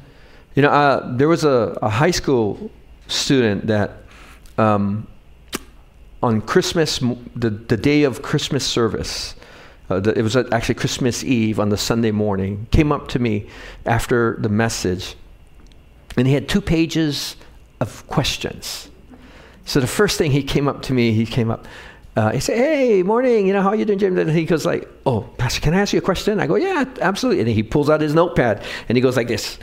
You 0.56 0.62
know, 0.62 0.70
uh, 0.70 1.16
there 1.18 1.28
was 1.28 1.44
a, 1.44 1.78
a, 1.82 1.90
high 1.90 2.12
school 2.12 2.72
student 3.08 3.68
that 3.68 4.04
um, 4.60 5.08
on 6.22 6.42
Christmas, 6.42 7.00
the, 7.36 7.50
the 7.50 7.78
day 7.78 8.04
of 8.04 8.22
Christmas 8.22 8.66
service, 8.66 9.36
uh, 9.90 10.00
the, 10.00 10.18
it 10.18 10.22
was 10.22 10.36
actually 10.36 10.76
Christmas 10.76 11.24
Eve 11.24 11.60
on 11.60 11.70
the 11.70 11.78
Sunday 11.78 12.12
morning, 12.12 12.68
came 12.72 12.92
up 12.92 13.08
to 13.10 13.20
me 13.20 13.48
after 13.86 14.38
the 14.40 14.50
message, 14.50 15.16
and 16.18 16.28
he 16.28 16.34
had 16.34 16.48
two 16.50 16.62
pages 16.62 17.36
of 17.80 18.06
questions 18.08 18.90
so 19.68 19.82
the 19.82 19.88
first 19.88 20.18
thing 20.18 20.32
he 20.32 20.44
came 20.44 20.70
up 20.70 20.82
to 20.84 20.94
me, 20.94 21.12
he 21.12 21.26
came 21.26 21.52
up. 21.52 21.68
Uh, 22.16 22.32
he 22.32 22.40
said, 22.40 22.58
"Hey, 22.58 23.04
morning. 23.04 23.46
You 23.46 23.52
know 23.52 23.62
how 23.62 23.74
you 23.74 23.84
doing, 23.84 24.00
Jim?" 24.00 24.18
And 24.18 24.32
he 24.32 24.46
goes 24.46 24.66
like, 24.66 24.88
"Oh, 25.06 25.22
Pastor, 25.38 25.60
can 25.60 25.74
I 25.74 25.82
ask 25.82 25.92
you 25.92 26.00
a 26.00 26.02
question?" 26.02 26.40
I 26.40 26.48
go, 26.48 26.56
"Yeah, 26.56 26.86
absolutely." 27.02 27.42
And 27.42 27.50
he 27.50 27.64
pulls 27.64 27.90
out 27.90 28.00
his 28.00 28.16
notepad 28.16 28.64
and 28.88 28.98
he 28.98 29.02
goes 29.02 29.18
like 29.18 29.28
this, 29.28 29.60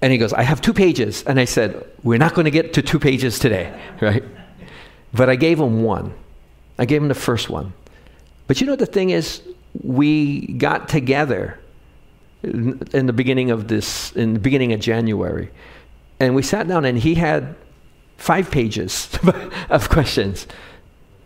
and 0.00 0.12
he 0.12 0.18
goes, 0.18 0.32
"I 0.32 0.42
have 0.42 0.60
two 0.60 0.72
pages." 0.72 1.24
And 1.24 1.40
I 1.40 1.46
said, 1.46 1.84
"We're 2.04 2.16
not 2.18 2.34
going 2.34 2.44
to 2.44 2.52
get 2.52 2.74
to 2.74 2.82
two 2.82 3.00
pages 3.00 3.40
today, 3.40 3.76
right?" 4.00 4.22
But 5.12 5.28
I 5.28 5.34
gave 5.34 5.58
him 5.58 5.82
one. 5.82 6.14
I 6.78 6.84
gave 6.84 7.02
him 7.02 7.08
the 7.08 7.14
first 7.14 7.50
one. 7.50 7.72
But 8.46 8.60
you 8.60 8.68
know 8.68 8.76
the 8.76 8.86
thing 8.86 9.10
is, 9.10 9.42
we 9.82 10.46
got 10.46 10.88
together 10.88 11.58
in, 12.44 12.80
in 12.92 13.06
the 13.06 13.12
beginning 13.12 13.50
of 13.50 13.66
this, 13.66 14.12
in 14.12 14.34
the 14.34 14.40
beginning 14.40 14.72
of 14.72 14.78
January, 14.78 15.50
and 16.20 16.36
we 16.36 16.42
sat 16.42 16.68
down, 16.68 16.84
and 16.84 16.96
he 16.96 17.16
had 17.16 17.56
five 18.20 18.50
pages 18.50 19.08
of 19.70 19.88
questions 19.88 20.46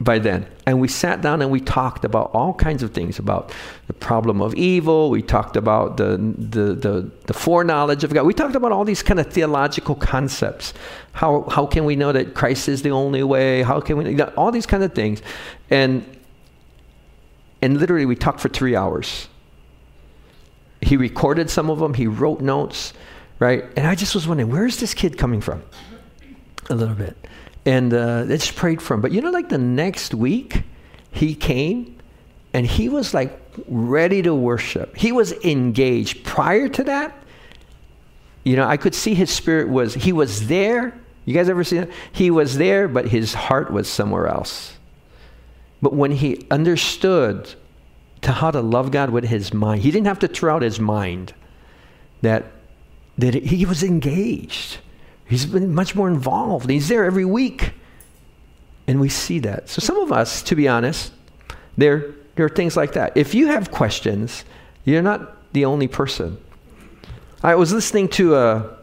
by 0.00 0.20
then. 0.20 0.46
And 0.64 0.80
we 0.80 0.86
sat 0.86 1.22
down 1.22 1.42
and 1.42 1.50
we 1.50 1.60
talked 1.60 2.04
about 2.04 2.30
all 2.32 2.54
kinds 2.54 2.84
of 2.84 2.92
things 2.92 3.18
about 3.18 3.52
the 3.88 3.92
problem 3.92 4.40
of 4.40 4.54
evil. 4.54 5.10
We 5.10 5.20
talked 5.20 5.56
about 5.56 5.96
the, 5.96 6.16
the, 6.16 6.74
the, 6.74 7.10
the 7.26 7.32
foreknowledge 7.32 8.04
of 8.04 8.14
God. 8.14 8.24
We 8.24 8.32
talked 8.32 8.54
about 8.54 8.70
all 8.70 8.84
these 8.84 9.02
kind 9.02 9.18
of 9.18 9.26
theological 9.26 9.96
concepts. 9.96 10.72
How, 11.12 11.42
how 11.50 11.66
can 11.66 11.84
we 11.84 11.96
know 11.96 12.12
that 12.12 12.34
Christ 12.34 12.68
is 12.68 12.82
the 12.82 12.92
only 12.92 13.24
way? 13.24 13.62
How 13.62 13.80
can 13.80 13.96
we, 13.96 14.14
know 14.14 14.32
all 14.36 14.52
these 14.52 14.66
kind 14.66 14.84
of 14.84 14.94
things. 14.94 15.20
And, 15.70 16.04
and 17.60 17.78
literally, 17.78 18.06
we 18.06 18.14
talked 18.14 18.38
for 18.38 18.48
three 18.48 18.76
hours. 18.76 19.28
He 20.80 20.96
recorded 20.96 21.50
some 21.50 21.70
of 21.70 21.80
them, 21.80 21.94
he 21.94 22.06
wrote 22.06 22.40
notes, 22.40 22.92
right? 23.40 23.64
And 23.76 23.86
I 23.86 23.96
just 23.96 24.14
was 24.14 24.28
wondering, 24.28 24.50
where 24.50 24.66
is 24.66 24.78
this 24.78 24.94
kid 24.94 25.18
coming 25.18 25.40
from? 25.40 25.62
A 26.70 26.74
little 26.74 26.94
bit. 26.94 27.16
And 27.66 27.92
uh, 27.94 28.26
just 28.26 28.56
prayed 28.56 28.82
for 28.82 28.94
him. 28.94 29.00
But 29.00 29.12
you 29.12 29.20
know, 29.20 29.30
like 29.30 29.48
the 29.48 29.58
next 29.58 30.14
week, 30.14 30.64
he 31.10 31.34
came 31.34 31.96
and 32.52 32.66
he 32.66 32.88
was 32.88 33.14
like 33.14 33.40
ready 33.68 34.22
to 34.22 34.34
worship. 34.34 34.96
He 34.96 35.12
was 35.12 35.32
engaged. 35.44 36.24
Prior 36.24 36.68
to 36.68 36.84
that, 36.84 37.16
you 38.44 38.56
know, 38.56 38.66
I 38.66 38.76
could 38.76 38.94
see 38.94 39.14
his 39.14 39.30
spirit 39.30 39.68
was, 39.68 39.94
he 39.94 40.12
was 40.12 40.46
there. 40.48 40.98
You 41.24 41.34
guys 41.34 41.48
ever 41.48 41.64
see 41.64 41.78
that? 41.78 41.90
He 42.12 42.30
was 42.30 42.58
there, 42.58 42.86
but 42.86 43.08
his 43.08 43.32
heart 43.32 43.72
was 43.72 43.88
somewhere 43.88 44.28
else. 44.28 44.76
But 45.80 45.94
when 45.94 46.12
he 46.12 46.46
understood 46.50 47.54
to 48.22 48.32
how 48.32 48.50
to 48.50 48.60
love 48.60 48.90
God 48.90 49.10
with 49.10 49.24
his 49.24 49.52
mind, 49.52 49.82
he 49.82 49.90
didn't 49.90 50.06
have 50.06 50.18
to 50.20 50.28
throw 50.28 50.56
out 50.56 50.62
his 50.62 50.78
mind. 50.78 51.34
That, 52.22 52.52
that 53.18 53.34
he 53.34 53.66
was 53.66 53.82
engaged. 53.82 54.78
He's 55.26 55.46
been 55.46 55.74
much 55.74 55.94
more 55.94 56.08
involved. 56.08 56.68
He's 56.68 56.88
there 56.88 57.04
every 57.04 57.24
week. 57.24 57.72
And 58.86 59.00
we 59.00 59.08
see 59.08 59.38
that. 59.40 59.68
So 59.68 59.80
some 59.80 59.96
of 59.96 60.12
us, 60.12 60.42
to 60.42 60.54
be 60.54 60.68
honest, 60.68 61.12
there, 61.78 62.14
there 62.36 62.46
are 62.46 62.50
things 62.50 62.76
like 62.76 62.92
that. 62.92 63.16
If 63.16 63.34
you 63.34 63.46
have 63.46 63.70
questions, 63.70 64.44
you're 64.84 65.02
not 65.02 65.52
the 65.52 65.64
only 65.64 65.88
person. 65.88 66.38
I 67.42 67.54
was 67.54 67.72
listening 67.72 68.08
to 68.10 68.36
a, 68.36 68.76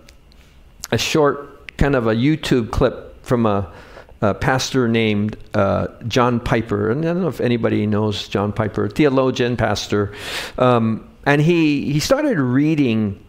a 0.91 0.97
short 0.97 1.77
kind 1.77 1.95
of 1.95 2.07
a 2.07 2.15
YouTube 2.15 2.71
clip 2.71 3.23
from 3.23 3.45
a, 3.45 3.71
a 4.21 4.33
pastor 4.33 4.87
named 4.87 5.37
uh, 5.53 5.87
John 6.07 6.39
Piper. 6.39 6.89
And 6.89 7.05
I 7.05 7.13
don't 7.13 7.21
know 7.21 7.27
if 7.27 7.41
anybody 7.41 7.85
knows 7.85 8.27
John 8.27 8.51
Piper, 8.51 8.89
theologian, 8.89 9.57
pastor. 9.57 10.13
Um, 10.57 11.07
and 11.25 11.41
he, 11.41 11.91
he 11.91 11.99
started 11.99 12.39
reading 12.39 13.23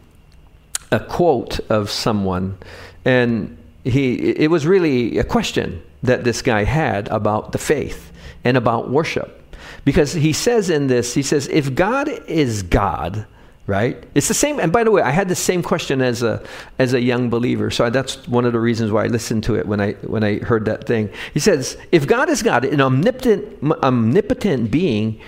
a 0.90 1.00
quote 1.00 1.60
of 1.70 1.90
someone 1.90 2.58
and 3.04 3.56
he, 3.84 4.30
it 4.30 4.50
was 4.50 4.66
really 4.66 5.18
a 5.18 5.24
question 5.24 5.82
that 6.02 6.24
this 6.24 6.42
guy 6.42 6.64
had 6.64 7.08
about 7.08 7.52
the 7.52 7.58
faith 7.58 8.12
and 8.44 8.56
about 8.56 8.90
worship. 8.90 9.38
Because 9.84 10.12
he 10.12 10.32
says 10.32 10.70
in 10.70 10.86
this, 10.86 11.14
he 11.14 11.22
says, 11.22 11.48
if 11.48 11.74
God 11.74 12.08
is 12.28 12.62
God, 12.62 13.26
right? 13.66 14.02
It's 14.14 14.28
the 14.28 14.34
same. 14.34 14.60
And 14.60 14.72
by 14.72 14.84
the 14.84 14.90
way, 14.90 15.02
I 15.02 15.10
had 15.10 15.28
the 15.28 15.34
same 15.34 15.62
question 15.62 16.00
as 16.00 16.22
a 16.22 16.42
as 16.78 16.94
a 16.94 17.00
young 17.00 17.30
believer, 17.30 17.70
so 17.70 17.90
that's 17.90 18.26
one 18.28 18.44
of 18.44 18.52
the 18.52 18.60
reasons 18.60 18.90
why 18.92 19.04
I 19.04 19.06
listened 19.06 19.44
to 19.44 19.56
it 19.56 19.66
when 19.66 19.80
I 19.80 19.92
when 20.02 20.24
I 20.24 20.38
heard 20.38 20.64
that 20.66 20.86
thing. 20.86 21.10
He 21.32 21.40
says, 21.40 21.76
if 21.90 22.06
God 22.06 22.28
is 22.28 22.42
God, 22.42 22.64
an 22.64 22.80
omnipotent 22.80 23.62
omnipotent 23.82 24.70
being, 24.70 25.20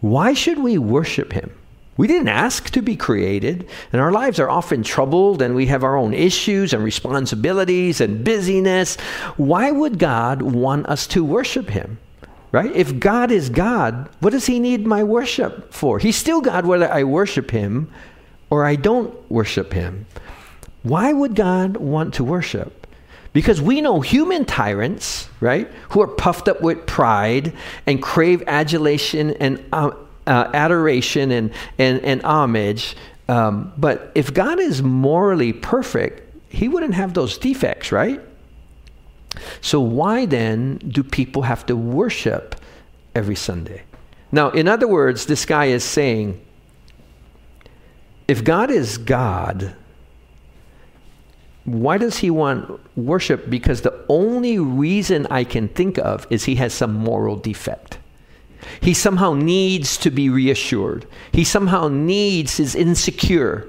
why 0.00 0.34
should 0.34 0.58
we 0.58 0.78
worship 0.78 1.32
Him? 1.32 1.52
We 1.96 2.06
didn't 2.06 2.28
ask 2.28 2.70
to 2.70 2.82
be 2.82 2.94
created, 2.96 3.68
and 3.92 4.02
our 4.02 4.12
lives 4.12 4.38
are 4.38 4.50
often 4.50 4.82
troubled, 4.82 5.40
and 5.40 5.54
we 5.54 5.66
have 5.66 5.82
our 5.82 5.96
own 5.96 6.12
issues 6.12 6.72
and 6.72 6.84
responsibilities 6.84 8.00
and 8.00 8.22
busyness. 8.22 8.96
Why 9.36 9.70
would 9.70 9.98
God 9.98 10.42
want 10.42 10.86
us 10.86 11.06
to 11.08 11.24
worship 11.24 11.70
Him? 11.70 11.98
Right? 12.52 12.74
If 12.74 13.00
God 13.00 13.30
is 13.30 13.48
God, 13.48 14.08
what 14.20 14.30
does 14.30 14.46
He 14.46 14.60
need 14.60 14.86
my 14.86 15.04
worship 15.04 15.72
for? 15.72 15.98
He's 15.98 16.16
still 16.16 16.40
God 16.40 16.66
whether 16.66 16.90
I 16.90 17.04
worship 17.04 17.50
Him 17.50 17.90
or 18.50 18.64
I 18.64 18.76
don't 18.76 19.14
worship 19.30 19.72
Him. 19.72 20.06
Why 20.82 21.12
would 21.12 21.34
God 21.34 21.78
want 21.78 22.14
to 22.14 22.24
worship? 22.24 22.86
Because 23.32 23.60
we 23.60 23.80
know 23.80 24.00
human 24.00 24.44
tyrants, 24.44 25.28
right, 25.40 25.70
who 25.90 26.00
are 26.00 26.06
puffed 26.06 26.48
up 26.48 26.62
with 26.62 26.86
pride 26.86 27.52
and 27.86 28.02
crave 28.02 28.42
adulation 28.46 29.32
and 29.32 29.62
uh, 29.72 29.90
uh, 30.26 30.50
adoration 30.54 31.30
and, 31.30 31.52
and, 31.78 32.00
and 32.02 32.22
homage. 32.22 32.96
Um, 33.28 33.72
but 33.76 34.12
if 34.14 34.32
God 34.32 34.60
is 34.60 34.82
morally 34.82 35.52
perfect, 35.52 36.22
he 36.48 36.68
wouldn't 36.68 36.94
have 36.94 37.14
those 37.14 37.38
defects, 37.38 37.92
right? 37.92 38.20
So 39.60 39.80
why 39.80 40.26
then 40.26 40.78
do 40.78 41.02
people 41.02 41.42
have 41.42 41.66
to 41.66 41.76
worship 41.76 42.56
every 43.14 43.34
Sunday? 43.34 43.82
Now, 44.32 44.50
in 44.50 44.68
other 44.68 44.88
words, 44.88 45.26
this 45.26 45.44
guy 45.44 45.66
is 45.66 45.84
saying 45.84 46.40
if 48.28 48.42
God 48.42 48.70
is 48.70 48.98
God, 48.98 49.76
why 51.64 51.98
does 51.98 52.18
he 52.18 52.30
want 52.30 52.80
worship? 52.96 53.48
Because 53.50 53.82
the 53.82 54.04
only 54.08 54.58
reason 54.58 55.26
I 55.30 55.44
can 55.44 55.68
think 55.68 55.98
of 55.98 56.26
is 56.30 56.44
he 56.44 56.56
has 56.56 56.72
some 56.72 56.94
moral 56.94 57.36
defect. 57.36 57.98
He 58.80 58.94
somehow 58.94 59.34
needs 59.34 59.96
to 59.98 60.10
be 60.10 60.28
reassured. 60.28 61.06
He 61.32 61.44
somehow 61.44 61.88
needs, 61.88 62.60
is 62.60 62.74
insecure 62.74 63.68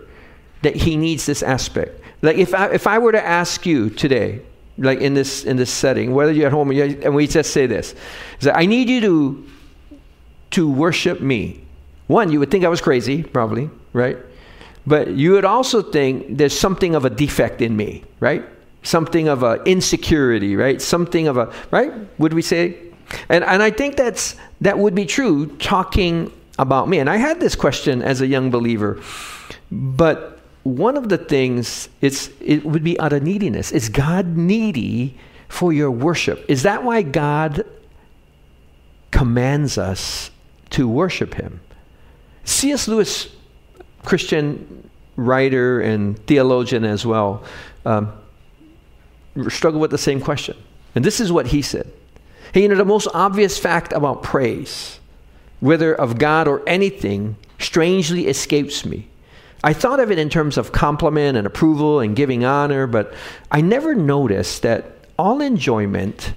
that 0.61 0.75
he 0.75 0.97
needs 0.97 1.25
this 1.25 1.43
aspect. 1.43 2.01
Like 2.21 2.37
if 2.37 2.53
I, 2.53 2.69
if 2.71 2.87
I 2.87 2.97
were 2.97 3.11
to 3.11 3.23
ask 3.23 3.65
you 3.65 3.89
today, 3.89 4.41
like 4.77 4.99
in 4.99 5.13
this, 5.13 5.43
in 5.43 5.57
this 5.57 5.71
setting, 5.71 6.13
whether 6.13 6.31
you're 6.31 6.47
at 6.47 6.51
home, 6.51 6.71
and 6.71 7.15
we 7.15 7.27
just 7.27 7.51
say 7.51 7.65
this, 7.65 7.93
is 8.39 8.45
that 8.45 8.57
I 8.57 8.65
need 8.65 8.89
you 8.89 9.01
to, 9.01 9.49
to 10.51 10.69
worship 10.69 11.21
me. 11.21 11.63
One, 12.07 12.31
you 12.31 12.39
would 12.39 12.51
think 12.51 12.63
I 12.63 12.69
was 12.69 12.81
crazy, 12.81 13.23
probably, 13.23 13.69
right? 13.93 14.17
But 14.85 15.09
you 15.09 15.33
would 15.33 15.45
also 15.45 15.81
think 15.81 16.37
there's 16.37 16.57
something 16.57 16.95
of 16.95 17.05
a 17.05 17.09
defect 17.09 17.61
in 17.61 17.75
me, 17.75 18.03
right? 18.19 18.45
Something 18.83 19.27
of 19.27 19.43
an 19.43 19.61
insecurity, 19.65 20.55
right? 20.55 20.81
Something 20.81 21.27
of 21.27 21.37
a, 21.37 21.53
right? 21.71 21.91
Would 22.19 22.33
we 22.33 22.41
say? 22.41 22.77
And, 23.29 23.43
and 23.43 23.63
I 23.63 23.71
think 23.71 23.95
that's, 23.95 24.35
that 24.61 24.77
would 24.77 24.95
be 24.95 25.05
true 25.05 25.47
talking 25.57 26.31
about 26.59 26.89
me. 26.89 26.99
And 26.99 27.09
I 27.09 27.17
had 27.17 27.39
this 27.39 27.55
question 27.55 28.01
as 28.01 28.21
a 28.21 28.27
young 28.27 28.49
believer. 28.49 29.01
But 29.71 30.39
one 30.63 30.97
of 30.97 31.09
the 31.09 31.17
things, 31.17 31.89
it's, 32.01 32.29
it 32.41 32.65
would 32.65 32.83
be 32.83 32.99
out 32.99 33.13
of 33.13 33.23
neediness. 33.23 33.71
Is 33.71 33.89
God 33.89 34.37
needy 34.37 35.17
for 35.47 35.71
your 35.71 35.91
worship? 35.91 36.43
Is 36.47 36.63
that 36.63 36.83
why 36.83 37.01
God 37.01 37.65
commands 39.11 39.77
us 39.77 40.31
to 40.71 40.87
worship 40.87 41.35
Him? 41.35 41.61
C.S. 42.43 42.87
Lewis 42.87 43.29
Christian 44.03 44.89
writer 45.17 45.81
and 45.81 46.17
theologian 46.27 46.85
as 46.85 47.05
well, 47.05 47.43
um, 47.85 48.13
struggled 49.49 49.81
with 49.81 49.91
the 49.91 49.97
same 49.97 50.21
question. 50.21 50.55
And 50.95 51.03
this 51.03 51.19
is 51.19 51.31
what 51.31 51.47
he 51.47 51.61
said. 51.61 51.91
Hey, 52.53 52.63
you 52.63 52.69
know, 52.69 52.75
the 52.75 52.85
most 52.85 53.07
obvious 53.13 53.57
fact 53.57 53.93
about 53.93 54.23
praise, 54.23 54.99
whether 55.59 55.93
of 55.93 56.17
God 56.17 56.47
or 56.47 56.67
anything, 56.67 57.35
strangely 57.59 58.27
escapes 58.27 58.85
me. 58.85 59.07
I 59.63 59.73
thought 59.73 59.99
of 59.99 60.11
it 60.11 60.19
in 60.19 60.29
terms 60.29 60.57
of 60.57 60.71
compliment 60.71 61.37
and 61.37 61.47
approval 61.47 61.99
and 61.99 62.15
giving 62.15 62.45
honor, 62.45 62.87
but 62.87 63.13
I 63.51 63.61
never 63.61 63.95
noticed 63.95 64.61
that 64.61 64.85
all 65.17 65.41
enjoyment 65.41 66.33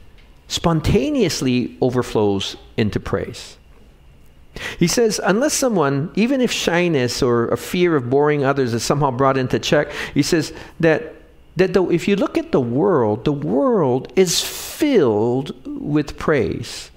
spontaneously 0.48 1.76
overflows 1.80 2.56
into 2.76 2.98
praise. 2.98 3.56
He 4.78 4.88
says, 4.88 5.20
unless 5.22 5.52
someone, 5.54 6.10
even 6.16 6.40
if 6.40 6.50
shyness 6.50 7.22
or 7.22 7.48
a 7.48 7.56
fear 7.56 7.94
of 7.94 8.10
boring 8.10 8.44
others 8.44 8.74
is 8.74 8.82
somehow 8.82 9.12
brought 9.12 9.36
into 9.36 9.58
check, 9.58 9.92
he 10.12 10.22
says 10.22 10.52
that, 10.80 11.14
that 11.56 11.74
the, 11.74 11.84
if 11.88 12.08
you 12.08 12.16
look 12.16 12.38
at 12.38 12.52
the 12.52 12.60
world, 12.60 13.24
the 13.24 13.32
world 13.32 14.12
is 14.16 14.40
filled 14.40 15.54
with 15.66 16.18
praise. 16.18 16.90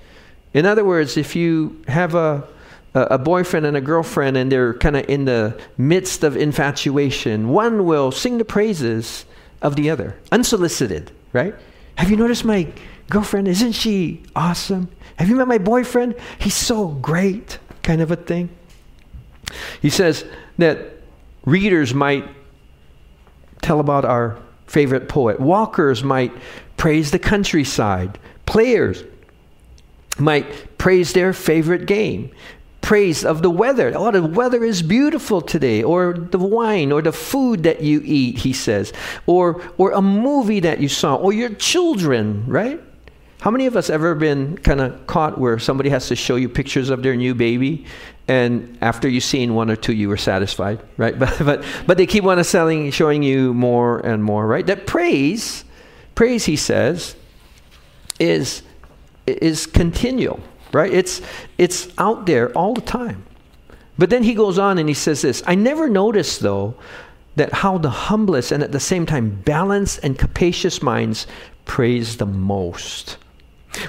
In 0.54 0.66
other 0.66 0.86
words, 0.86 1.18
if 1.18 1.36
you 1.36 1.82
have 1.88 2.16
a, 2.16 2.48
a 2.94 3.18
boyfriend 3.18 3.66
and 3.66 3.76
a 3.76 3.82
girlfriend 3.82 4.38
and 4.38 4.52
they're 4.52 4.76
kind 4.76 4.96
of 4.96 5.10
in 5.10 5.26
the 5.26 5.60
midst 5.78 6.24
of 6.24 6.38
infatuation, 6.38 7.50
one 7.50 7.86
will 7.86 8.12
sing 8.12 8.38
the 8.38 8.46
praises 8.46 9.26
of 9.62 9.76
the 9.76 9.89
other, 9.89 10.16
unsolicited, 10.32 11.12
right? 11.32 11.56
Have 11.96 12.12
you 12.12 12.18
noticed 12.18 12.46
my 12.46 12.68
girlfriend? 13.10 13.48
Isn't 13.48 13.72
she 13.72 14.22
awesome? 14.36 14.89
Have 15.18 15.30
you 15.30 15.36
met 15.36 15.48
my 15.48 15.58
boyfriend? 15.58 16.16
He's 16.39 16.56
so 16.56 16.88
great, 16.88 17.60
kind 17.82 18.02
of 18.02 18.12
a 18.12 18.16
thing. 18.16 18.50
He 19.82 19.89
says 19.89 20.26
that 20.58 20.98
readers 21.46 21.94
might 21.94 22.28
tell 23.63 23.80
about 23.80 24.06
our 24.06 24.38
favorite 24.67 25.10
poet, 25.10 25.39
walkers 25.39 26.04
might 26.04 26.32
praise 26.78 27.12
the 27.12 27.19
countryside, 27.19 28.19
players 28.45 29.04
might 30.19 30.78
praise 30.78 31.13
their 31.13 31.34
favorite 31.34 31.86
game. 31.86 32.32
Praise 32.82 33.23
of 33.23 33.41
the 33.41 33.49
weather. 33.49 33.93
Oh, 33.95 34.12
the 34.12 34.21
weather 34.21 34.62
is 34.63 34.82
beautiful 34.82 35.41
today. 35.41 35.82
Or 35.82 36.13
the 36.13 36.38
wine 36.38 36.91
or 36.91 37.02
the 37.02 37.13
food 37.13 37.63
that 37.63 37.82
you 37.82 38.02
eat, 38.04 38.39
he 38.39 38.52
says. 38.52 38.91
Or, 39.26 39.63
or 39.78 39.91
a 39.91 40.02
movie 40.02 40.60
that 40.60 40.82
you 40.82 40.89
saw. 40.89 41.15
Or 41.15 41.32
your 41.32 41.49
children, 41.54 42.43
right? 42.45 42.82
How 43.39 43.52
many 43.52 43.65
of 43.65 43.78
us 43.78 43.89
ever 43.89 44.15
been 44.15 44.58
kind 44.58 44.82
of 44.82 45.08
caught 45.08 45.38
where 45.38 45.60
somebody 45.60 45.89
has 45.89 46.08
to 46.10 46.15
show 46.15 46.36
you 46.36 46.49
pictures 46.49 46.89
of 46.89 47.04
their 47.04 47.15
new 47.15 47.34
baby, 47.34 47.86
and 48.28 48.78
after 48.82 49.10
you've 49.10 49.24
seen 49.24 49.54
one 49.54 49.70
or 49.70 49.76
two, 49.76 49.94
you 49.94 50.08
were 50.08 50.18
satisfied, 50.18 50.82
right? 50.98 51.18
But 51.20 51.38
but 51.40 51.64
but 51.86 51.98
they 51.98 52.06
keep 52.06 52.24
on 52.24 52.42
selling, 52.44 52.92
showing 52.92 53.24
you 53.24 53.54
more 53.54 54.00
and 54.00 54.24
more, 54.24 54.48
right? 54.48 54.66
That 54.66 54.88
praise, 54.88 55.66
praise, 56.16 56.46
he 56.46 56.56
says, 56.56 57.16
is 58.20 58.64
is 59.28 59.66
continual, 59.66 60.40
right? 60.72 60.92
It's 60.92 61.22
it's 61.58 61.90
out 61.98 62.26
there 62.26 62.52
all 62.54 62.74
the 62.74 62.82
time. 62.82 63.26
But 63.98 64.10
then 64.10 64.24
he 64.24 64.34
goes 64.34 64.58
on 64.58 64.78
and 64.80 64.90
he 64.90 64.96
says 64.96 65.22
this. 65.22 65.44
I 65.46 65.56
never 65.56 65.90
noticed 65.90 66.40
though 66.40 66.76
that 67.36 67.52
how 67.54 67.78
the 67.78 67.90
humblest 67.90 68.52
and 68.52 68.64
at 68.64 68.72
the 68.72 68.80
same 68.80 69.06
time 69.06 69.42
balanced 69.46 70.00
and 70.04 70.18
capacious 70.18 70.82
minds 70.82 71.28
praise 71.66 72.18
the 72.18 72.26
most 72.26 73.18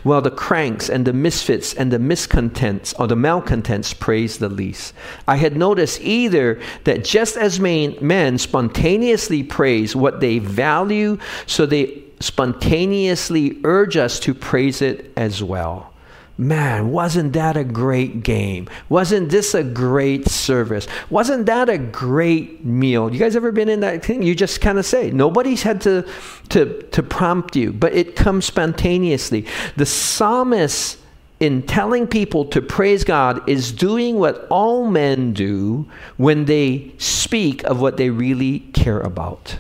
while 0.03 0.21
the 0.21 0.31
cranks 0.31 0.89
and 0.89 1.07
the 1.07 1.13
misfits 1.13 1.75
and 1.75 1.93
the 1.93 1.99
miscontents 1.99 2.93
or 2.95 3.07
the 3.07 3.17
malcontents 3.17 3.95
praise 3.95 4.39
the 4.39 4.49
least. 4.49 4.95
I 5.29 5.37
had 5.37 5.57
noticed 5.57 6.01
either 6.01 6.61
that 6.85 7.05
just 7.05 7.37
as 7.37 7.61
men 7.61 8.39
spontaneously 8.39 9.43
praise 9.43 9.95
what 9.95 10.21
they 10.21 10.39
value, 10.39 11.19
so 11.47 11.67
they 11.67 12.03
spontaneously 12.21 13.61
urge 13.65 13.97
us 13.97 14.19
to 14.21 14.35
praise 14.35 14.83
it 14.83 15.13
as 15.17 15.43
well. 15.43 15.94
Man, 16.37 16.91
wasn't 16.91 17.33
that 17.35 17.57
a 17.57 17.63
great 17.63 18.25
game? 18.25 18.69
Wasn't 18.89 19.29
this 19.29 19.55
a 19.55 19.63
great 19.63 20.27
service? 20.27 20.89
Wasn't 21.09 21.47
that 21.47 21.69
a 21.69 21.79
great 21.79 22.65
meal? 22.65 23.13
You 23.13 23.21
guys 23.21 23.37
ever 23.37 23.53
been 23.53 23.69
in 23.69 23.81
that 23.81 24.05
thing? 24.05 24.23
You 24.25 24.35
just 24.35 24.61
kind 24.61 24.77
of 24.79 24.85
say. 24.85 25.13
Nobody's 25.13 25.63
had 25.63 25.81
to, 25.83 26.05
to, 26.49 26.83
to 26.83 27.03
prompt 27.05 27.55
you, 27.55 27.73
but 27.73 27.93
it 27.93 28.17
comes 28.17 28.47
spontaneously. 28.47 29.47
The 29.77 29.87
psalmist, 29.87 30.99
in 31.39 31.63
telling 31.63 32.09
people 32.09 32.47
to 32.47 32.61
praise 32.61 33.05
God, 33.05 33.49
is 33.49 33.71
doing 33.71 34.19
what 34.19 34.49
all 34.51 34.91
men 34.91 35.35
do 35.35 35.89
when 36.17 36.47
they 36.47 36.91
speak 36.99 37.63
of 37.63 37.81
what 37.81 37.97
they 37.97 38.11
really 38.11 38.59
care 38.59 39.01
about. 39.01 39.59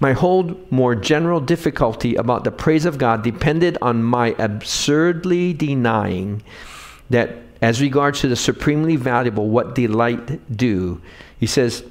My 0.00 0.12
whole 0.12 0.58
more 0.70 0.94
general 0.94 1.40
difficulty 1.40 2.14
about 2.14 2.44
the 2.44 2.50
praise 2.50 2.84
of 2.84 2.98
God 2.98 3.22
depended 3.22 3.78
on 3.82 4.02
my 4.02 4.34
absurdly 4.38 5.52
denying 5.52 6.42
that, 7.10 7.36
as 7.60 7.80
regards 7.80 8.20
to 8.20 8.28
the 8.28 8.36
supremely 8.36 8.96
valuable, 8.96 9.48
what 9.48 9.74
delight 9.74 10.56
do. 10.56 11.00
He 11.38 11.46
says, 11.46 11.84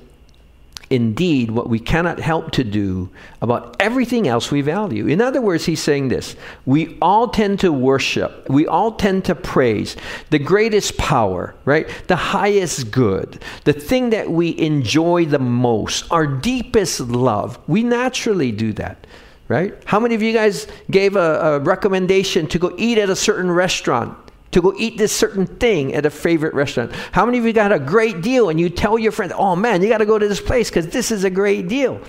indeed 0.89 1.51
what 1.51 1.69
we 1.69 1.79
cannot 1.79 2.19
help 2.19 2.51
to 2.51 2.63
do 2.63 3.09
about 3.41 3.75
everything 3.79 4.27
else 4.27 4.51
we 4.51 4.61
value. 4.61 5.07
In 5.07 5.21
other 5.21 5.41
words, 5.41 5.65
he's 5.65 5.81
saying 5.81 6.09
this 6.09 6.35
we 6.65 6.97
all 7.01 7.27
tend 7.27 7.59
to 7.61 7.71
worship, 7.71 8.47
we 8.49 8.67
all 8.67 8.93
tend 8.93 9.25
to 9.25 9.35
praise 9.35 9.95
the 10.29 10.39
greatest 10.39 10.97
power, 10.97 11.55
right? 11.65 11.87
The 12.07 12.15
highest 12.15 12.91
good, 12.91 13.41
the 13.63 13.73
thing 13.73 14.11
that 14.11 14.29
we 14.29 14.57
enjoy 14.59 15.25
the 15.25 15.39
most, 15.39 16.05
our 16.11 16.27
deepest 16.27 16.99
love. 17.01 17.59
We 17.67 17.83
naturally 17.83 18.51
do 18.51 18.73
that. 18.73 19.07
Right? 19.49 19.75
How 19.85 19.99
many 19.99 20.15
of 20.15 20.21
you 20.21 20.31
guys 20.31 20.67
gave 20.89 21.17
a, 21.17 21.19
a 21.41 21.59
recommendation 21.59 22.47
to 22.47 22.57
go 22.57 22.73
eat 22.77 22.97
at 22.97 23.09
a 23.09 23.15
certain 23.15 23.51
restaurant 23.51 24.17
to 24.53 24.61
go 24.61 24.73
eat 24.77 24.97
this 24.97 25.15
certain 25.15 25.45
thing 25.45 25.93
at 25.93 26.05
a 26.05 26.09
favorite 26.09 26.53
restaurant. 26.53 26.91
How 27.11 27.25
many 27.25 27.37
of 27.37 27.45
you 27.45 27.53
got 27.53 27.71
a 27.71 27.79
great 27.79 28.21
deal 28.21 28.49
and 28.49 28.59
you 28.59 28.69
tell 28.69 28.97
your 28.97 29.11
friend, 29.11 29.33
oh 29.35 29.55
man, 29.55 29.81
you 29.81 29.89
got 29.89 29.97
to 29.97 30.05
go 30.05 30.17
to 30.17 30.27
this 30.27 30.41
place 30.41 30.69
because 30.69 30.87
this 30.87 31.11
is 31.11 31.23
a 31.23 31.29
great 31.29 31.67
deal? 31.67 32.01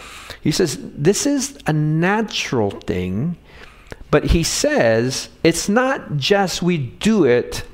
He 0.42 0.50
says, 0.50 0.78
this 0.80 1.26
is 1.26 1.58
a 1.66 1.72
natural 1.72 2.70
thing, 2.70 3.36
but 4.10 4.24
he 4.26 4.42
says 4.42 5.28
it's 5.42 5.68
not 5.68 6.16
just 6.16 6.62
we 6.62 6.78
do 6.78 7.24
it 7.24 7.64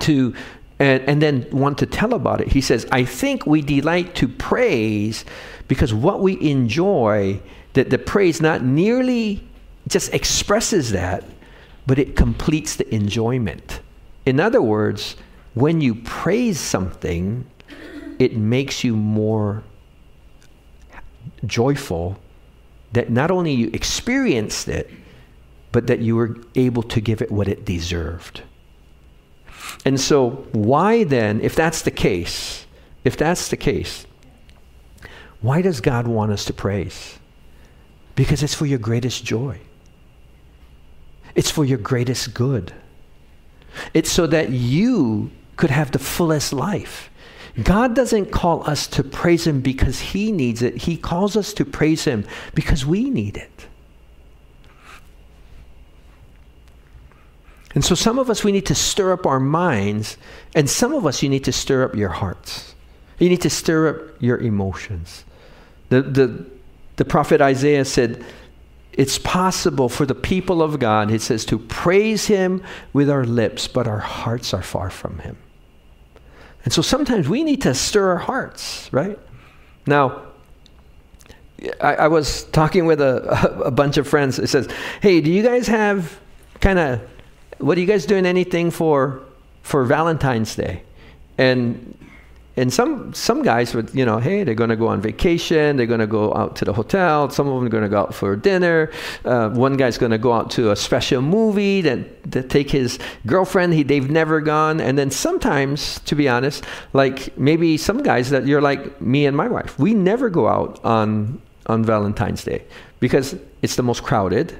to. 0.00 0.34
And, 0.78 1.02
and 1.08 1.22
then 1.22 1.48
want 1.50 1.78
to 1.78 1.86
tell 1.86 2.12
about 2.12 2.42
it. 2.42 2.48
He 2.48 2.60
says, 2.60 2.86
I 2.92 3.06
think 3.06 3.46
we 3.46 3.62
delight 3.62 4.14
to 4.16 4.28
praise 4.28 5.24
because 5.68 5.94
what 5.94 6.20
we 6.20 6.38
enjoy, 6.50 7.40
that 7.72 7.88
the 7.88 7.96
praise 7.96 8.42
not 8.42 8.62
nearly 8.62 9.42
just 9.88 10.12
expresses 10.12 10.92
that, 10.92 11.24
but 11.86 11.98
it 11.98 12.16
completes 12.16 12.76
the 12.76 12.94
enjoyment. 12.94 13.80
In 14.24 14.40
other 14.40 14.62
words, 14.62 15.16
when 15.54 15.80
you 15.80 15.94
praise 15.94 16.60
something, 16.60 17.46
it 18.18 18.36
makes 18.36 18.84
you 18.84 18.96
more 18.96 19.62
joyful 21.46 22.18
that 22.92 23.10
not 23.10 23.30
only 23.30 23.52
you 23.52 23.70
experienced 23.72 24.68
it, 24.68 24.90
but 25.72 25.86
that 25.86 26.00
you 26.00 26.16
were 26.16 26.36
able 26.54 26.82
to 26.82 27.00
give 27.00 27.22
it 27.22 27.30
what 27.30 27.48
it 27.48 27.64
deserved. 27.64 28.42
And 29.84 30.00
so, 30.00 30.30
why 30.52 31.04
then, 31.04 31.40
if 31.40 31.54
that's 31.54 31.82
the 31.82 31.90
case, 31.90 32.66
if 33.04 33.16
that's 33.16 33.48
the 33.48 33.56
case, 33.56 34.06
Why 35.40 35.62
does 35.62 35.80
God 35.80 36.06
want 36.06 36.32
us 36.32 36.44
to 36.46 36.52
praise? 36.52 37.18
Because 38.14 38.42
it's 38.42 38.54
for 38.54 38.66
your 38.66 38.78
greatest 38.78 39.24
joy. 39.24 39.60
It's 41.36 41.50
for 41.50 41.64
your 41.64 41.78
greatest 41.78 42.34
good. 42.34 42.72
It's 43.94 44.10
so 44.10 44.26
that 44.26 44.50
you 44.50 45.30
could 45.56 45.70
have 45.70 45.92
the 45.92 45.98
fullest 45.98 46.52
life. 46.52 47.10
God 47.62 47.94
doesn't 47.94 48.32
call 48.32 48.68
us 48.68 48.86
to 48.88 49.04
praise 49.04 49.46
Him 49.46 49.60
because 49.60 50.00
He 50.00 50.32
needs 50.32 50.62
it. 50.62 50.76
He 50.76 50.96
calls 50.96 51.36
us 51.36 51.52
to 51.54 51.64
praise 51.64 52.04
Him 52.04 52.26
because 52.54 52.84
we 52.84 53.08
need 53.08 53.36
it. 53.36 53.66
And 57.74 57.84
so, 57.84 57.94
some 57.94 58.18
of 58.18 58.30
us, 58.30 58.42
we 58.42 58.52
need 58.52 58.66
to 58.66 58.74
stir 58.74 59.12
up 59.12 59.26
our 59.26 59.40
minds, 59.40 60.16
and 60.54 60.68
some 60.68 60.94
of 60.94 61.04
us, 61.06 61.22
you 61.22 61.28
need 61.28 61.44
to 61.44 61.52
stir 61.52 61.84
up 61.84 61.94
your 61.94 62.08
hearts. 62.08 62.74
You 63.18 63.28
need 63.28 63.42
to 63.42 63.50
stir 63.50 63.88
up 63.88 64.22
your 64.22 64.38
emotions. 64.38 65.24
The, 65.90 66.00
the, 66.00 66.46
the 66.96 67.04
prophet 67.04 67.42
Isaiah 67.42 67.84
said, 67.84 68.24
It's 68.96 69.18
possible 69.18 69.88
for 69.88 70.06
the 70.06 70.14
people 70.14 70.62
of 70.62 70.78
God, 70.78 71.10
he 71.10 71.18
says, 71.18 71.44
to 71.46 71.58
praise 71.58 72.26
Him 72.26 72.62
with 72.92 73.10
our 73.10 73.24
lips, 73.24 73.68
but 73.68 73.86
our 73.86 73.98
hearts 73.98 74.54
are 74.54 74.62
far 74.62 74.88
from 74.88 75.18
Him. 75.18 75.36
And 76.64 76.72
so 76.72 76.82
sometimes 76.82 77.28
we 77.28 77.44
need 77.44 77.62
to 77.62 77.74
stir 77.74 78.10
our 78.10 78.18
hearts, 78.18 78.88
right? 78.92 79.18
Now, 79.86 80.22
I, 81.80 81.94
I 81.94 82.08
was 82.08 82.44
talking 82.44 82.86
with 82.86 83.00
a, 83.00 83.62
a 83.64 83.70
bunch 83.70 83.98
of 83.98 84.08
friends. 84.08 84.38
It 84.38 84.48
says, 84.48 84.68
"Hey, 85.00 85.20
do 85.20 85.30
you 85.30 85.42
guys 85.42 85.68
have 85.68 86.18
kind 86.60 86.78
of 86.78 87.00
what 87.58 87.78
are 87.78 87.80
you 87.80 87.86
guys 87.86 88.04
doing 88.04 88.26
anything 88.26 88.70
for 88.70 89.22
for 89.62 89.84
Valentine's 89.84 90.54
Day?" 90.56 90.82
And 91.38 91.96
and 92.56 92.72
some 92.72 93.12
some 93.12 93.42
guys 93.42 93.74
would 93.74 93.94
you 93.94 94.04
know 94.04 94.18
hey 94.18 94.42
they're 94.44 94.54
going 94.54 94.70
to 94.70 94.76
go 94.76 94.88
on 94.88 95.00
vacation 95.00 95.76
they're 95.76 95.86
going 95.86 96.00
to 96.00 96.06
go 96.06 96.34
out 96.34 96.56
to 96.56 96.64
the 96.64 96.72
hotel 96.72 97.28
some 97.30 97.46
of 97.46 97.54
them 97.54 97.66
are 97.66 97.68
going 97.68 97.82
to 97.82 97.88
go 97.88 97.98
out 97.98 98.14
for 98.14 98.36
dinner. 98.36 98.90
Uh, 99.24 99.50
one 99.50 99.76
guy's 99.76 99.98
going 99.98 100.12
to 100.12 100.18
go 100.18 100.32
out 100.32 100.50
to 100.52 100.70
a 100.70 100.76
special 100.76 101.22
movie 101.22 101.80
that, 101.82 102.22
that 102.30 102.48
take 102.48 102.70
his 102.70 102.98
girlfriend 103.26 103.74
he, 103.74 103.82
they've 103.82 104.10
never 104.10 104.40
gone. 104.40 104.80
And 104.80 104.98
then 104.98 105.10
sometimes 105.10 106.00
to 106.00 106.14
be 106.14 106.28
honest 106.28 106.64
like 106.92 107.36
maybe 107.38 107.76
some 107.76 108.02
guys 108.02 108.30
that 108.30 108.46
you're 108.46 108.62
like 108.62 109.00
me 109.00 109.26
and 109.26 109.36
my 109.36 109.48
wife 109.48 109.78
we 109.78 109.94
never 109.94 110.30
go 110.30 110.48
out 110.48 110.82
on 110.84 111.40
on 111.66 111.84
valentine's 111.84 112.44
day 112.44 112.64
because 113.00 113.36
it's 113.62 113.76
the 113.76 113.82
most 113.82 114.02
crowded 114.02 114.58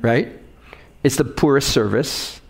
right? 0.00 0.28
It's 1.02 1.16
the 1.16 1.24
poorest 1.24 1.70
service 1.70 2.40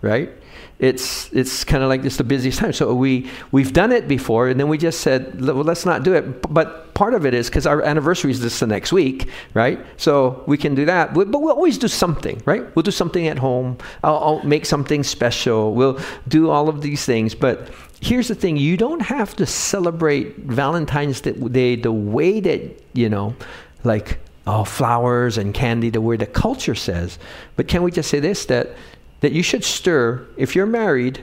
right 0.00 0.30
it's 0.78 1.32
it's 1.32 1.64
kind 1.64 1.82
of 1.82 1.88
like 1.88 2.04
it's 2.04 2.18
the 2.18 2.24
busiest 2.24 2.60
time. 2.60 2.72
So 2.72 2.94
we 2.94 3.28
we've 3.50 3.72
done 3.72 3.90
it 3.90 4.06
before, 4.06 4.48
and 4.48 4.60
then 4.60 4.68
we 4.68 4.78
just 4.78 5.00
said, 5.00 5.40
well, 5.40 5.56
let's 5.56 5.84
not 5.84 6.04
do 6.04 6.14
it. 6.14 6.42
But 6.52 6.94
part 6.94 7.14
of 7.14 7.26
it 7.26 7.34
is 7.34 7.48
because 7.48 7.66
our 7.66 7.82
anniversary 7.82 8.30
is 8.30 8.40
just 8.40 8.60
the 8.60 8.66
next 8.66 8.92
week, 8.92 9.28
right? 9.54 9.84
So 9.96 10.44
we 10.46 10.56
can 10.56 10.76
do 10.76 10.84
that. 10.84 11.14
But 11.14 11.28
we'll 11.30 11.50
always 11.50 11.78
do 11.78 11.88
something, 11.88 12.40
right? 12.44 12.64
We'll 12.76 12.84
do 12.84 12.92
something 12.92 13.26
at 13.26 13.38
home. 13.38 13.78
I'll, 14.04 14.18
I'll 14.18 14.42
make 14.44 14.66
something 14.66 15.02
special. 15.02 15.74
We'll 15.74 15.98
do 16.28 16.50
all 16.50 16.68
of 16.68 16.80
these 16.80 17.04
things. 17.04 17.34
But 17.34 17.70
here's 18.00 18.28
the 18.28 18.36
thing: 18.36 18.56
you 18.56 18.76
don't 18.76 19.02
have 19.02 19.34
to 19.36 19.46
celebrate 19.46 20.36
Valentine's 20.36 21.20
Day 21.20 21.74
the 21.74 21.92
way 21.92 22.38
that 22.38 22.82
you 22.92 23.08
know, 23.08 23.34
like 23.82 24.20
oh, 24.46 24.64
flowers 24.64 25.38
and 25.38 25.52
candy, 25.52 25.90
the 25.90 26.00
way 26.00 26.16
the 26.16 26.26
culture 26.26 26.74
says. 26.74 27.18
But 27.56 27.68
can 27.68 27.82
we 27.82 27.90
just 27.90 28.08
say 28.08 28.20
this 28.20 28.46
that 28.46 28.76
that 29.20 29.32
you 29.32 29.42
should 29.42 29.64
stir, 29.64 30.26
if 30.36 30.54
you're 30.54 30.66
married, 30.66 31.22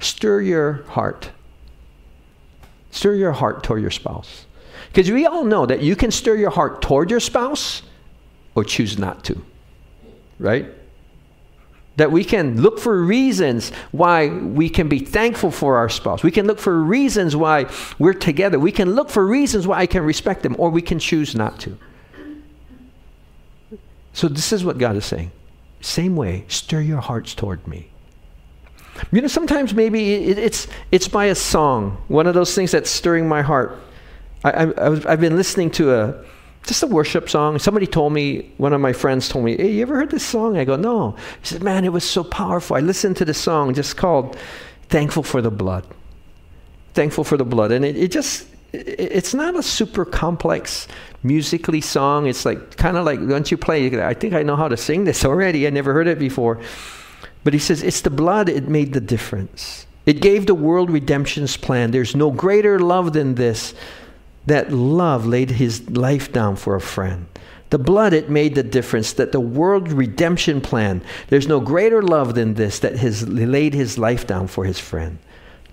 stir 0.00 0.40
your 0.40 0.84
heart. 0.84 1.30
Stir 2.90 3.14
your 3.14 3.32
heart 3.32 3.62
toward 3.62 3.82
your 3.82 3.90
spouse. 3.90 4.46
Because 4.88 5.10
we 5.10 5.26
all 5.26 5.44
know 5.44 5.66
that 5.66 5.82
you 5.82 5.96
can 5.96 6.10
stir 6.10 6.36
your 6.36 6.50
heart 6.50 6.80
toward 6.80 7.10
your 7.10 7.20
spouse 7.20 7.82
or 8.54 8.64
choose 8.64 8.98
not 8.98 9.24
to. 9.24 9.44
Right? 10.38 10.66
That 11.96 12.12
we 12.12 12.24
can 12.24 12.62
look 12.62 12.78
for 12.78 13.02
reasons 13.02 13.70
why 13.90 14.28
we 14.28 14.70
can 14.70 14.88
be 14.88 15.00
thankful 15.00 15.50
for 15.50 15.76
our 15.76 15.88
spouse. 15.88 16.22
We 16.22 16.30
can 16.30 16.46
look 16.46 16.60
for 16.60 16.80
reasons 16.80 17.34
why 17.34 17.66
we're 17.98 18.14
together. 18.14 18.58
We 18.58 18.72
can 18.72 18.94
look 18.94 19.10
for 19.10 19.26
reasons 19.26 19.66
why 19.66 19.80
I 19.80 19.86
can 19.86 20.04
respect 20.04 20.42
them, 20.44 20.54
or 20.58 20.70
we 20.70 20.82
can 20.82 21.00
choose 21.00 21.34
not 21.34 21.58
to. 21.60 21.76
So, 24.12 24.28
this 24.28 24.52
is 24.52 24.64
what 24.64 24.78
God 24.78 24.96
is 24.96 25.04
saying. 25.04 25.30
Same 25.80 26.16
way, 26.16 26.44
stir 26.48 26.80
your 26.80 27.00
hearts 27.00 27.34
toward 27.34 27.66
me. 27.66 27.90
You 29.12 29.20
know, 29.20 29.28
sometimes 29.28 29.74
maybe 29.74 30.14
it, 30.14 30.38
it's, 30.38 30.66
it's 30.90 31.08
by 31.08 31.26
a 31.26 31.34
song, 31.34 32.02
one 32.08 32.26
of 32.26 32.34
those 32.34 32.54
things 32.54 32.72
that's 32.72 32.90
stirring 32.90 33.28
my 33.28 33.42
heart. 33.42 33.78
I, 34.44 34.72
I, 34.76 35.10
have 35.10 35.20
been 35.20 35.36
listening 35.36 35.70
to 35.72 35.94
a, 35.94 36.24
just 36.64 36.82
a 36.82 36.86
worship 36.86 37.28
song. 37.28 37.58
Somebody 37.58 37.86
told 37.86 38.12
me, 38.12 38.52
one 38.56 38.72
of 38.72 38.80
my 38.80 38.92
friends 38.92 39.28
told 39.28 39.44
me, 39.44 39.56
hey, 39.56 39.72
you 39.72 39.82
ever 39.82 39.96
heard 39.96 40.10
this 40.10 40.24
song? 40.24 40.56
I 40.56 40.64
go, 40.64 40.76
no. 40.76 41.12
He 41.40 41.46
said, 41.46 41.62
man, 41.62 41.84
it 41.84 41.92
was 41.92 42.04
so 42.04 42.24
powerful. 42.24 42.76
I 42.76 42.80
listened 42.80 43.16
to 43.18 43.24
the 43.24 43.34
song 43.34 43.74
just 43.74 43.96
called 43.96 44.36
Thankful 44.88 45.22
for 45.22 45.40
the 45.40 45.50
Blood. 45.50 45.86
Thankful 46.94 47.24
for 47.24 47.36
the 47.36 47.44
Blood. 47.44 47.72
And 47.72 47.84
it, 47.84 47.96
it 47.96 48.10
just, 48.10 48.46
it's 48.72 49.34
not 49.34 49.56
a 49.56 49.62
super 49.62 50.04
complex 50.04 50.88
musically 51.22 51.80
song. 51.80 52.26
It's 52.26 52.44
like 52.44 52.76
kind 52.76 52.96
of 52.96 53.06
like 53.06 53.20
once 53.20 53.50
you 53.50 53.56
play, 53.56 54.02
I 54.02 54.14
think 54.14 54.34
I 54.34 54.42
know 54.42 54.56
how 54.56 54.68
to 54.68 54.76
sing 54.76 55.04
this 55.04 55.24
already. 55.24 55.66
I 55.66 55.70
never 55.70 55.92
heard 55.92 56.06
it 56.06 56.18
before. 56.18 56.60
But 57.44 57.54
he 57.54 57.58
says, 57.58 57.82
It's 57.82 58.02
the 58.02 58.10
blood, 58.10 58.48
it 58.48 58.68
made 58.68 58.92
the 58.92 59.00
difference. 59.00 59.86
It 60.06 60.20
gave 60.20 60.46
the 60.46 60.54
world 60.54 60.90
redemption's 60.90 61.56
plan. 61.56 61.90
There's 61.90 62.16
no 62.16 62.30
greater 62.30 62.78
love 62.78 63.12
than 63.12 63.34
this. 63.34 63.74
That 64.46 64.72
love 64.72 65.26
laid 65.26 65.50
his 65.50 65.88
life 65.90 66.32
down 66.32 66.56
for 66.56 66.74
a 66.74 66.80
friend. 66.80 67.26
The 67.70 67.78
blood, 67.78 68.14
it 68.14 68.30
made 68.30 68.54
the 68.54 68.62
difference. 68.62 69.12
That 69.12 69.32
the 69.32 69.40
world 69.40 69.92
redemption 69.92 70.62
plan. 70.62 71.02
There's 71.28 71.48
no 71.48 71.60
greater 71.60 72.02
love 72.02 72.34
than 72.34 72.54
this 72.54 72.78
that 72.78 72.96
has 72.96 73.28
laid 73.28 73.74
his 73.74 73.98
life 73.98 74.26
down 74.26 74.46
for 74.46 74.64
his 74.64 74.78
friend. 74.78 75.18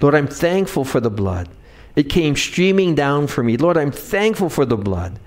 Lord, 0.01 0.15
I'm 0.15 0.27
thankful 0.27 0.83
for 0.83 0.99
the 0.99 1.09
blood. 1.09 1.47
It 1.95 2.09
came 2.09 2.35
streaming 2.35 2.95
down 2.95 3.27
for 3.27 3.43
me. 3.43 3.57
Lord, 3.57 3.77
I'm 3.77 3.91
thankful 3.91 4.49
for 4.49 4.65
the 4.65 4.77
blood. 4.77 5.19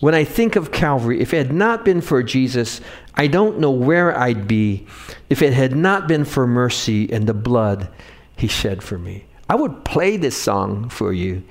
When 0.00 0.14
I 0.14 0.24
think 0.24 0.56
of 0.56 0.72
Calvary, 0.72 1.20
if 1.20 1.32
it 1.32 1.46
had 1.46 1.52
not 1.52 1.84
been 1.84 2.00
for 2.00 2.22
Jesus, 2.22 2.80
I 3.14 3.28
don't 3.28 3.58
know 3.58 3.70
where 3.70 4.16
I'd 4.16 4.46
be 4.46 4.86
if 5.30 5.40
it 5.40 5.54
had 5.54 5.74
not 5.74 6.06
been 6.06 6.24
for 6.24 6.46
mercy 6.46 7.10
and 7.10 7.26
the 7.26 7.34
blood 7.34 7.88
he 8.36 8.46
shed 8.46 8.82
for 8.82 8.98
me. 8.98 9.24
I 9.48 9.54
would 9.54 9.84
play 9.84 10.16
this 10.16 10.36
song 10.36 10.88
for 10.88 11.12
you 11.12 11.42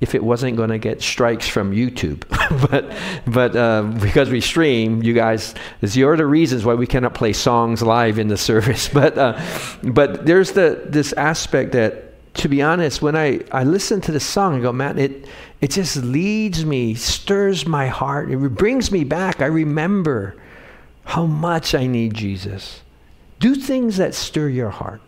if 0.00 0.14
it 0.14 0.22
wasn't 0.22 0.56
going 0.56 0.70
to 0.70 0.78
get 0.78 1.02
strikes 1.02 1.48
from 1.48 1.72
YouTube. 1.72 2.24
but 2.70 2.94
but 3.26 3.56
uh, 3.56 3.82
because 4.00 4.30
we 4.30 4.40
stream, 4.40 5.02
you 5.02 5.14
guys, 5.14 5.54
your 5.80 6.16
the 6.16 6.26
reasons 6.26 6.64
why 6.64 6.74
we 6.74 6.86
cannot 6.86 7.14
play 7.14 7.32
songs 7.32 7.82
live 7.82 8.18
in 8.18 8.28
the 8.28 8.36
service. 8.50 8.88
But 8.88 9.18
uh, 9.18 9.40
but 9.82 10.26
there's 10.26 10.52
the 10.52 10.82
this 10.86 11.12
aspect 11.14 11.72
that 11.72 12.03
to 12.34 12.48
be 12.48 12.62
honest, 12.62 13.00
when 13.00 13.16
I, 13.16 13.40
I 13.52 13.64
listen 13.64 14.00
to 14.02 14.12
the 14.12 14.20
song, 14.20 14.56
I 14.56 14.60
go, 14.60 14.72
man, 14.72 14.98
it, 14.98 15.26
it 15.60 15.70
just 15.70 15.96
leads 15.96 16.64
me, 16.64 16.94
stirs 16.94 17.66
my 17.66 17.86
heart. 17.86 18.30
It 18.30 18.36
brings 18.54 18.90
me 18.90 19.04
back. 19.04 19.40
I 19.40 19.46
remember 19.46 20.36
how 21.04 21.26
much 21.26 21.74
I 21.74 21.86
need 21.86 22.14
Jesus. 22.14 22.82
Do 23.38 23.54
things 23.54 23.98
that 23.98 24.14
stir 24.14 24.48
your 24.48 24.70
heart. 24.70 25.00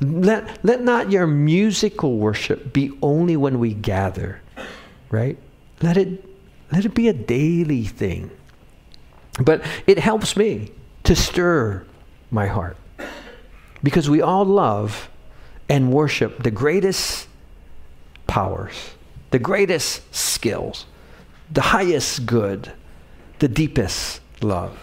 Let, 0.00 0.64
let 0.64 0.82
not 0.82 1.10
your 1.10 1.26
musical 1.26 2.18
worship 2.18 2.72
be 2.72 2.96
only 3.02 3.36
when 3.36 3.58
we 3.58 3.74
gather, 3.74 4.40
right? 5.10 5.38
Let 5.82 5.96
it, 5.96 6.24
let 6.72 6.84
it 6.84 6.94
be 6.94 7.08
a 7.08 7.12
daily 7.12 7.84
thing. 7.84 8.30
But 9.42 9.62
it 9.86 9.98
helps 9.98 10.36
me 10.36 10.70
to 11.04 11.16
stir 11.16 11.84
my 12.30 12.46
heart 12.46 12.76
because 13.82 14.08
we 14.08 14.22
all 14.22 14.44
love 14.44 15.10
and 15.70 15.92
worship 15.92 16.42
the 16.42 16.50
greatest 16.50 17.28
powers, 18.26 18.74
the 19.30 19.38
greatest 19.38 20.02
skills, 20.14 20.84
the 21.50 21.60
highest 21.60 22.26
good, 22.26 22.72
the 23.38 23.48
deepest 23.48 24.20
love. 24.42 24.76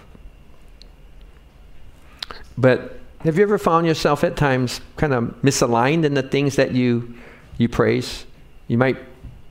But 2.57 2.99
have 3.19 3.37
you 3.37 3.43
ever 3.43 3.57
found 3.57 3.85
yourself 3.85 4.23
at 4.23 4.37
times 4.37 4.79
kind 4.95 5.13
of 5.13 5.23
misaligned 5.43 6.05
in 6.05 6.13
the 6.13 6.23
things 6.23 6.55
that 6.55 6.71
you 6.71 7.15
you 7.57 7.67
praise? 7.67 8.25
You 8.69 8.77
might 8.77 8.97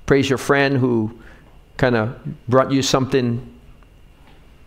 praise 0.06 0.30
your 0.30 0.38
friend 0.38 0.78
who 0.78 1.20
kind 1.76 1.96
of 1.96 2.18
brought 2.48 2.72
you 2.72 2.80
something 2.80 3.52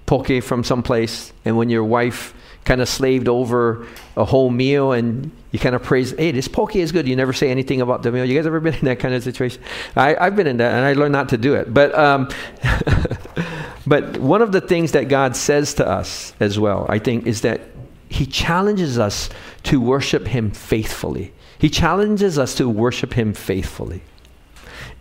poke 0.06 0.44
from 0.44 0.64
someplace, 0.64 1.34
and 1.46 1.58
when 1.58 1.70
your 1.70 1.84
wife 1.84 2.34
kind 2.64 2.82
of 2.82 2.90
slaved 2.90 3.28
over 3.28 3.88
a 4.16 4.26
whole 4.26 4.52
meal 4.52 4.92
and 4.92 5.32
you 5.52 5.60
kind 5.60 5.76
of 5.76 5.82
praise, 5.82 6.12
hey, 6.12 6.32
this 6.32 6.48
poke 6.48 6.76
is 6.76 6.92
good. 6.92 7.08
You 7.08 7.16
never 7.16 7.34
say 7.34 7.50
anything 7.50 7.82
about 7.82 8.04
the 8.04 8.12
meal. 8.12 8.24
You 8.24 8.36
guys 8.36 8.46
ever 8.46 8.60
been 8.60 8.76
in 8.76 8.86
that 8.86 9.00
kind 9.00 9.16
of 9.16 9.24
situation? 9.24 9.62
I, 9.96 10.14
have 10.24 10.36
been 10.36 10.48
in 10.48 10.58
that, 10.58 10.74
and 10.76 10.86
I 10.86 10.94
learned 10.94 11.14
not 11.14 11.30
to 11.30 11.38
do 11.38 11.56
it. 11.56 11.74
But, 11.74 11.98
um, 11.98 12.30
but 13.88 14.18
one 14.18 14.42
of 14.44 14.52
the 14.52 14.62
things 14.62 14.92
that 14.92 15.10
God 15.10 15.36
says 15.36 15.74
to 15.76 15.88
us 15.88 16.34
as 16.40 16.60
well, 16.60 16.86
I 16.88 17.00
think, 17.00 17.26
is 17.26 17.42
that 17.42 17.62
He 18.10 18.28
challenges 18.28 19.00
us 19.00 19.30
to 19.64 19.82
worship 19.82 20.28
Him 20.28 20.52
faithfully. 20.52 21.34
He 21.58 21.70
challenges 21.70 22.38
us 22.38 22.54
to 22.56 22.70
worship 22.70 23.14
Him 23.14 23.34
faithfully. 23.34 24.04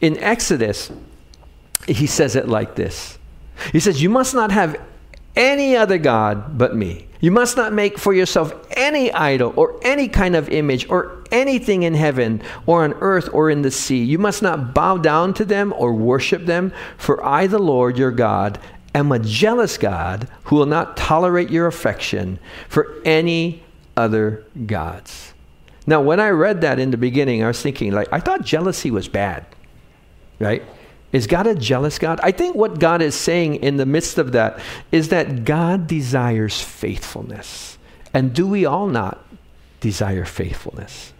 In 0.00 0.16
Exodus, 0.18 0.90
he 1.86 2.06
says 2.06 2.36
it 2.36 2.48
like 2.48 2.74
this 2.74 3.18
He 3.72 3.80
says, 3.80 4.02
You 4.02 4.10
must 4.10 4.34
not 4.34 4.50
have 4.50 4.80
any 5.38 5.76
other 5.76 5.96
God 5.96 6.58
but 6.58 6.76
me. 6.76 7.06
You 7.20 7.30
must 7.30 7.56
not 7.56 7.72
make 7.72 7.98
for 7.98 8.12
yourself 8.12 8.54
any 8.76 9.10
idol 9.12 9.52
or 9.56 9.80
any 9.82 10.08
kind 10.08 10.36
of 10.36 10.48
image 10.50 10.88
or 10.88 11.24
anything 11.32 11.82
in 11.82 11.94
heaven 11.94 12.42
or 12.66 12.84
on 12.84 12.94
earth 12.94 13.28
or 13.32 13.50
in 13.50 13.62
the 13.62 13.70
sea. 13.70 14.04
You 14.04 14.18
must 14.18 14.42
not 14.42 14.74
bow 14.74 14.98
down 14.98 15.34
to 15.34 15.44
them 15.44 15.72
or 15.76 15.94
worship 15.94 16.46
them, 16.46 16.72
for 16.96 17.24
I, 17.24 17.46
the 17.46 17.58
Lord 17.58 17.98
your 17.98 18.12
God, 18.12 18.60
am 18.94 19.10
a 19.10 19.18
jealous 19.18 19.78
God 19.78 20.28
who 20.44 20.56
will 20.56 20.66
not 20.66 20.96
tolerate 20.96 21.50
your 21.50 21.66
affection 21.66 22.38
for 22.68 23.00
any 23.04 23.62
other 23.96 24.44
gods. 24.66 25.34
Now, 25.86 26.00
when 26.02 26.20
I 26.20 26.28
read 26.28 26.60
that 26.60 26.78
in 26.78 26.90
the 26.90 26.96
beginning, 26.96 27.42
I 27.42 27.48
was 27.48 27.62
thinking, 27.62 27.92
like, 27.92 28.12
I 28.12 28.20
thought 28.20 28.42
jealousy 28.42 28.90
was 28.90 29.08
bad, 29.08 29.44
right? 30.38 30.62
Is 31.12 31.26
God 31.26 31.46
a 31.46 31.54
jealous 31.54 31.98
God? 31.98 32.20
I 32.22 32.32
think 32.32 32.54
what 32.54 32.78
God 32.78 33.00
is 33.00 33.14
saying 33.14 33.56
in 33.56 33.78
the 33.78 33.86
midst 33.86 34.18
of 34.18 34.32
that 34.32 34.60
is 34.92 35.08
that 35.08 35.44
God 35.44 35.86
desires 35.86 36.60
faithfulness. 36.60 37.78
And 38.12 38.34
do 38.34 38.46
we 38.46 38.66
all 38.66 38.88
not 38.88 39.24
desire 39.80 40.24
faithfulness? 40.24 41.12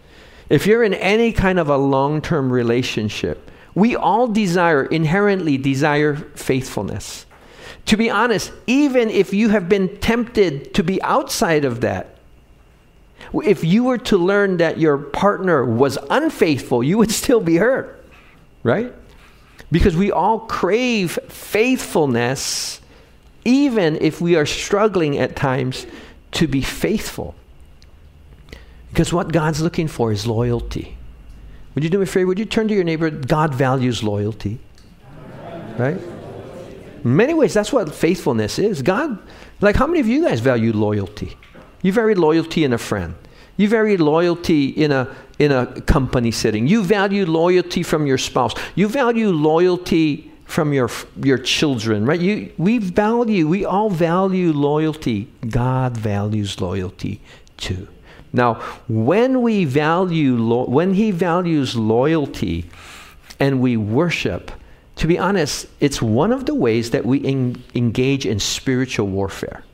If 0.51 0.66
you're 0.66 0.82
in 0.82 0.95
any 0.95 1.32
kind 1.32 1.59
of 1.59 1.68
a 1.68 1.76
long 1.76 2.20
term 2.20 2.53
relationship, 2.53 3.51
we 3.74 3.97
all 3.97 4.26
desire, 4.28 4.84
inherently 4.84 5.57
desire 5.57 6.16
faithfulness. 6.16 7.26
To 7.86 7.97
be 7.97 8.11
honest, 8.11 8.53
even 8.66 9.09
if 9.09 9.32
you 9.32 9.49
have 9.51 9.68
been 9.68 9.97
tempted 9.99 10.74
to 10.74 10.82
be 10.82 11.01
outside 11.03 11.64
of 11.64 11.80
that, 11.80 12.16
if 13.32 13.64
you 13.64 13.84
were 13.84 13.99
to 13.99 14.18
learn 14.18 14.59
that 14.59 14.78
your 14.78 14.99
partner 14.99 15.64
was 15.64 15.97
unfaithful, 16.11 16.82
you 16.82 16.99
would 16.99 17.11
still 17.22 17.41
be 17.41 17.57
hurt, 17.57 18.05
right? 18.62 18.93
Because 19.71 19.97
we 19.97 20.11
all 20.11 20.41
crave 20.41 21.19
faithfulness, 21.29 22.81
even 23.45 23.97
if 24.01 24.21
we 24.21 24.37
are 24.37 24.47
struggling 24.47 25.19
at 25.19 25.37
times 25.37 25.87
to 26.33 26.47
be 26.47 26.62
faithful. 26.62 27.35
Because 28.91 29.12
what 29.12 29.33
God's 29.33 29.61
looking 29.61 29.89
for 29.89 30.12
is 30.12 30.27
loyalty. 30.27 30.97
Would 31.75 31.85
you 31.85 31.91
do 31.91 31.99
me 31.99 32.05
a 32.05 32.07
favor? 32.07 32.27
Would 32.27 32.39
you 32.39 32.45
turn 32.45 32.69
to 32.69 32.75
your 32.75 32.85
neighbor? 32.85 33.11
God 33.11 33.55
values 33.55 34.03
loyalty. 34.03 34.59
Right? 35.77 35.99
In 37.05 37.16
many 37.16 37.35
ways, 37.35 37.55
that's 37.55 37.73
what 37.73 37.95
faithfulness 37.95 38.59
is. 38.59 38.83
God, 38.83 39.19
like, 39.61 39.77
how 39.77 39.87
many 39.87 40.01
of 40.01 40.09
you 40.09 40.27
guys 40.27 40.41
value 40.41 40.73
loyalty? 40.73 41.37
You 41.83 41.93
value 41.93 42.16
loyalty 42.16 42.64
in 42.64 42.73
a 42.73 42.79
friend. 42.79 43.14
You 43.59 43.69
value 43.69 43.99
loyalty 43.99 44.69
in 44.69 44.93
a 44.93 45.15
in 45.39 45.53
a 45.53 45.67
company 45.83 46.31
setting. 46.31 46.67
You 46.67 46.83
value 46.83 47.27
loyalty 47.27 47.83
from 47.83 48.07
your 48.07 48.19
spouse. 48.19 48.55
You 48.75 48.89
value 48.89 49.31
loyalty 49.31 50.31
from 50.47 50.73
your 50.73 50.89
your 51.23 51.39
children, 51.39 52.07
right? 52.07 52.21
You 52.21 52.53
we 52.57 52.79
value, 52.79 53.47
we 53.47 53.65
all 53.65 53.91
value 53.91 54.53
loyalty. 54.53 55.29
God 55.51 55.97
values 55.97 56.61
loyalty 56.61 57.21
too. 57.57 57.89
Now, 58.33 58.55
when 58.89 59.43
we 59.43 59.65
value 59.65 60.37
when 60.65 60.95
he 60.95 61.11
values 61.11 61.75
loyalty 61.75 62.71
and 63.41 63.61
we 63.61 63.77
worship, 63.77 64.53
to 64.97 65.07
be 65.07 65.19
honest, 65.19 65.67
it's 65.81 66.01
one 66.01 66.33
of 66.33 66.47
the 66.47 66.55
ways 66.55 66.91
that 66.91 67.05
we 67.05 67.25
en- 67.25 67.63
engage 67.75 68.25
in 68.25 68.39
spiritual 68.39 69.09
warfare. 69.09 69.65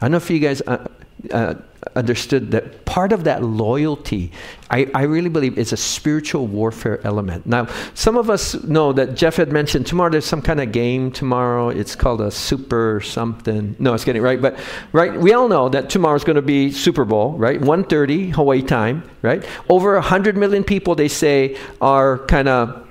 I 0.00 0.06
don't 0.06 0.12
know 0.12 0.16
if 0.16 0.30
you 0.30 0.40
guys 0.40 0.62
uh, 0.66 0.88
uh, 1.30 1.54
understood 1.96 2.50
that 2.52 2.84
part 2.84 3.12
of 3.12 3.24
that 3.24 3.42
loyalty, 3.42 4.32
I, 4.70 4.90
I 4.94 5.02
really 5.02 5.28
believe, 5.28 5.58
is 5.58 5.72
a 5.72 5.76
spiritual 5.76 6.46
warfare 6.46 7.00
element. 7.04 7.46
Now, 7.46 7.66
some 7.94 8.16
of 8.16 8.30
us 8.30 8.54
know 8.64 8.92
that 8.92 9.14
Jeff 9.14 9.36
had 9.36 9.52
mentioned 9.52 9.86
tomorrow 9.86 10.10
there's 10.10 10.24
some 10.24 10.42
kind 10.42 10.60
of 10.60 10.72
game 10.72 11.10
tomorrow. 11.10 11.68
It's 11.68 11.94
called 11.94 12.20
a 12.20 12.30
super 12.30 13.00
something. 13.00 13.76
No, 13.78 13.94
it's 13.94 14.04
getting 14.04 14.22
right, 14.22 14.40
but 14.40 14.58
right, 14.92 15.18
we 15.18 15.32
all 15.32 15.48
know 15.48 15.68
that 15.68 15.90
tomorrow's 15.90 16.24
going 16.24 16.36
to 16.36 16.42
be 16.42 16.70
Super 16.70 17.04
Bowl, 17.04 17.32
right? 17.32 17.60
1:30 17.60 18.32
Hawaii 18.32 18.62
time, 18.62 19.02
right? 19.22 19.44
Over 19.68 19.94
100 19.94 20.36
million 20.36 20.64
people, 20.64 20.94
they 20.94 21.08
say, 21.08 21.58
are 21.80 22.18
kind 22.26 22.48
of 22.48 22.81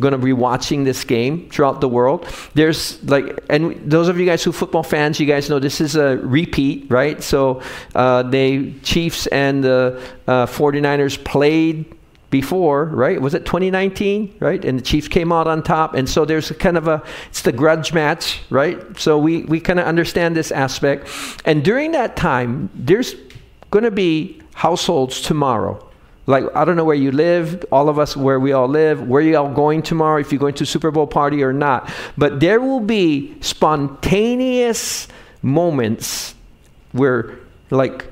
going 0.00 0.12
to 0.12 0.18
be 0.18 0.32
watching 0.32 0.84
this 0.84 1.04
game 1.04 1.48
throughout 1.50 1.80
the 1.80 1.88
world. 1.88 2.26
There's 2.54 3.02
like, 3.04 3.38
and 3.48 3.90
those 3.90 4.08
of 4.08 4.18
you 4.18 4.26
guys 4.26 4.42
who 4.42 4.52
football 4.52 4.82
fans, 4.82 5.20
you 5.20 5.26
guys 5.26 5.48
know 5.48 5.58
this 5.58 5.80
is 5.80 5.94
a 5.94 6.16
repeat, 6.18 6.90
right? 6.90 7.22
So 7.22 7.62
uh, 7.94 8.22
they 8.24 8.72
Chiefs 8.82 9.26
and 9.28 9.62
the 9.62 10.02
uh, 10.26 10.46
49ers 10.46 11.22
played 11.24 11.94
before, 12.30 12.84
right? 12.86 13.20
Was 13.20 13.34
it 13.34 13.44
2019, 13.44 14.36
right? 14.40 14.64
And 14.64 14.78
the 14.78 14.82
Chiefs 14.82 15.08
came 15.08 15.32
out 15.32 15.46
on 15.46 15.62
top, 15.62 15.94
and 15.94 16.08
so 16.08 16.24
there's 16.24 16.50
kind 16.52 16.76
of 16.76 16.88
a 16.88 17.02
it's 17.28 17.42
the 17.42 17.52
grudge 17.52 17.92
match, 17.92 18.40
right? 18.50 18.98
So 18.98 19.18
we 19.18 19.42
we 19.42 19.60
kind 19.60 19.80
of 19.80 19.86
understand 19.86 20.36
this 20.36 20.52
aspect, 20.52 21.08
and 21.44 21.64
during 21.64 21.92
that 21.92 22.16
time, 22.16 22.70
there's 22.74 23.14
going 23.70 23.84
to 23.84 23.90
be 23.90 24.40
households 24.54 25.20
tomorrow 25.20 25.89
like, 26.30 26.44
I 26.54 26.64
don't 26.64 26.76
know 26.76 26.84
where 26.84 26.96
you 26.96 27.10
live, 27.10 27.64
all 27.72 27.88
of 27.88 27.98
us 27.98 28.16
where 28.16 28.38
we 28.38 28.52
all 28.52 28.68
live, 28.68 29.06
where 29.06 29.20
you 29.20 29.36
all 29.36 29.52
going 29.52 29.82
tomorrow, 29.82 30.20
if 30.20 30.30
you're 30.30 30.38
going 30.38 30.54
to 30.54 30.66
Super 30.66 30.90
Bowl 30.90 31.06
party 31.06 31.42
or 31.42 31.52
not. 31.52 31.90
But 32.16 32.38
there 32.38 32.60
will 32.60 32.80
be 32.80 33.36
spontaneous 33.40 35.08
moments 35.42 36.34
where, 36.92 37.38
like, 37.70 38.06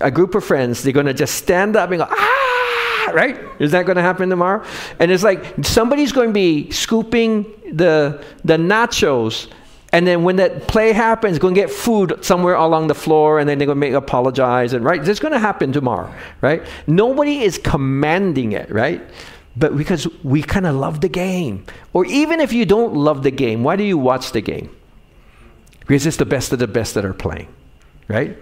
a 0.00 0.10
group 0.10 0.34
of 0.34 0.44
friends, 0.44 0.82
they're 0.82 0.92
going 0.92 1.06
to 1.06 1.14
just 1.14 1.36
stand 1.36 1.76
up 1.76 1.90
and 1.90 2.00
go, 2.00 2.08
ah, 2.10 3.10
right? 3.14 3.38
Is 3.60 3.70
that 3.70 3.86
going 3.86 3.96
to 3.96 4.02
happen 4.02 4.28
tomorrow? 4.28 4.64
And 4.98 5.12
it's 5.12 5.22
like 5.22 5.64
somebody's 5.64 6.10
going 6.10 6.30
to 6.30 6.34
be 6.34 6.70
scooping 6.72 7.44
the, 7.72 8.24
the 8.44 8.56
nachos 8.56 9.48
and 9.94 10.08
then 10.08 10.24
when 10.24 10.34
that 10.36 10.66
play 10.66 10.90
happens, 10.92 11.38
go 11.38 11.46
and 11.46 11.54
get 11.54 11.70
food 11.70 12.18
somewhere 12.20 12.56
along 12.56 12.88
the 12.88 12.96
floor, 12.96 13.38
and 13.38 13.48
then 13.48 13.58
they're 13.58 13.66
going 13.66 13.76
to 13.76 13.80
make 13.80 13.92
apologize. 13.92 14.72
And 14.72 14.84
right, 14.84 14.98
this 14.98 15.10
is 15.10 15.20
going 15.20 15.34
to 15.34 15.38
happen 15.38 15.72
tomorrow, 15.72 16.12
right? 16.40 16.66
Nobody 16.88 17.42
is 17.42 17.58
commanding 17.58 18.50
it, 18.50 18.68
right? 18.72 19.00
But 19.56 19.78
because 19.78 20.08
we 20.24 20.42
kind 20.42 20.66
of 20.66 20.74
love 20.74 21.00
the 21.00 21.08
game, 21.08 21.64
or 21.92 22.04
even 22.06 22.40
if 22.40 22.52
you 22.52 22.66
don't 22.66 22.94
love 22.94 23.22
the 23.22 23.30
game, 23.30 23.62
why 23.62 23.76
do 23.76 23.84
you 23.84 23.96
watch 23.96 24.32
the 24.32 24.40
game? 24.40 24.74
Because 25.78 26.06
it's 26.06 26.16
the 26.16 26.26
best 26.26 26.52
of 26.52 26.58
the 26.58 26.66
best 26.66 26.94
that 26.94 27.04
are 27.04 27.14
playing, 27.14 27.46
right? 28.08 28.36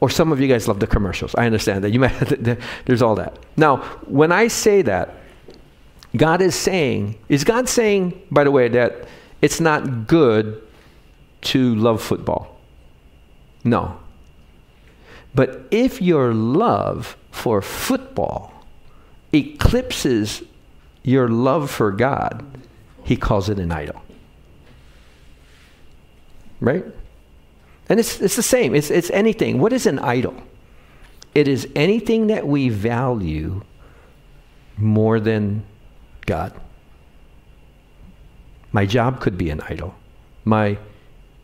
Or 0.00 0.08
some 0.08 0.32
of 0.32 0.40
you 0.40 0.48
guys 0.48 0.66
love 0.66 0.80
the 0.80 0.86
commercials. 0.86 1.34
I 1.34 1.44
understand 1.44 1.84
that. 1.84 1.90
You 1.90 2.00
might 2.06 2.18
there's 2.86 3.02
all 3.02 3.16
that. 3.16 3.38
Now, 3.58 3.82
when 4.06 4.32
I 4.32 4.48
say 4.48 4.80
that, 4.80 5.14
God 6.16 6.40
is 6.40 6.54
saying, 6.54 7.18
is 7.28 7.44
God 7.44 7.68
saying, 7.68 8.18
by 8.30 8.44
the 8.44 8.50
way, 8.50 8.68
that 8.68 9.06
it's 9.42 9.60
not 9.60 10.06
good 10.06 10.62
to 11.46 11.74
love 11.74 12.02
football. 12.02 12.58
No. 13.64 13.98
But 15.34 15.66
if 15.70 16.00
your 16.00 16.32
love 16.34 17.16
for 17.30 17.60
football 17.62 18.64
eclipses 19.32 20.42
your 21.02 21.28
love 21.28 21.70
for 21.70 21.90
God, 21.92 22.44
he 23.04 23.16
calls 23.16 23.48
it 23.48 23.58
an 23.58 23.70
idol. 23.70 24.02
Right? 26.60 26.84
And 27.88 28.00
it's, 28.00 28.20
it's 28.20 28.36
the 28.36 28.42
same. 28.42 28.74
It's, 28.74 28.90
it's 28.90 29.10
anything. 29.10 29.60
What 29.60 29.72
is 29.72 29.86
an 29.86 29.98
idol? 29.98 30.34
It 31.34 31.46
is 31.46 31.68
anything 31.76 32.28
that 32.28 32.46
we 32.46 32.70
value 32.70 33.62
more 34.76 35.20
than 35.20 35.64
God. 36.24 36.58
My 38.72 38.86
job 38.86 39.20
could 39.20 39.38
be 39.38 39.50
an 39.50 39.60
idol. 39.60 39.94
My 40.44 40.78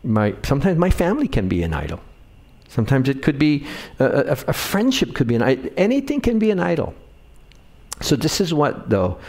my 0.03 0.35
sometimes 0.43 0.77
my 0.77 0.89
family 0.89 1.27
can 1.27 1.47
be 1.47 1.63
an 1.63 1.73
idol. 1.73 1.99
Sometimes 2.67 3.07
it 3.07 3.21
could 3.21 3.37
be 3.37 3.65
a, 3.99 4.05
a, 4.05 4.31
a 4.47 4.53
friendship 4.53 5.13
could 5.13 5.27
be 5.27 5.35
an 5.35 5.43
idol. 5.43 5.71
Anything 5.77 6.21
can 6.21 6.39
be 6.39 6.51
an 6.51 6.59
idol. 6.59 6.93
So 8.01 8.15
this 8.15 8.41
is 8.41 8.53
what 8.53 8.89
though, 8.89 9.19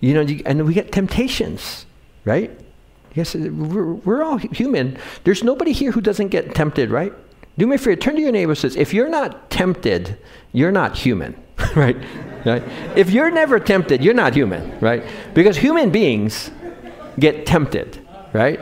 you 0.00 0.14
know, 0.14 0.20
you, 0.20 0.42
and 0.46 0.66
we 0.66 0.74
get 0.74 0.92
temptations, 0.92 1.86
right? 2.24 2.50
Yes, 3.14 3.34
we're, 3.34 3.94
we're 3.94 4.22
all 4.22 4.36
human. 4.36 4.98
There's 5.24 5.42
nobody 5.42 5.72
here 5.72 5.90
who 5.90 6.00
doesn't 6.00 6.28
get 6.28 6.54
tempted, 6.54 6.90
right? 6.90 7.12
Do 7.56 7.66
me 7.66 7.74
a 7.74 7.78
favor, 7.78 7.96
turn 7.96 8.14
to 8.14 8.20
your 8.20 8.30
neighbor 8.30 8.52
and 8.52 8.58
says, 8.58 8.76
if 8.76 8.94
you're 8.94 9.08
not 9.08 9.50
tempted, 9.50 10.16
you're 10.52 10.70
not 10.70 10.96
human, 10.96 11.34
right? 11.74 11.96
right? 12.46 12.62
If 12.94 13.10
you're 13.10 13.30
never 13.30 13.58
tempted, 13.58 14.04
you're 14.04 14.14
not 14.14 14.34
human, 14.34 14.78
right? 14.78 15.02
Because 15.34 15.56
human 15.56 15.90
beings 15.90 16.52
get 17.18 17.46
tempted, 17.46 17.98
right? 18.32 18.60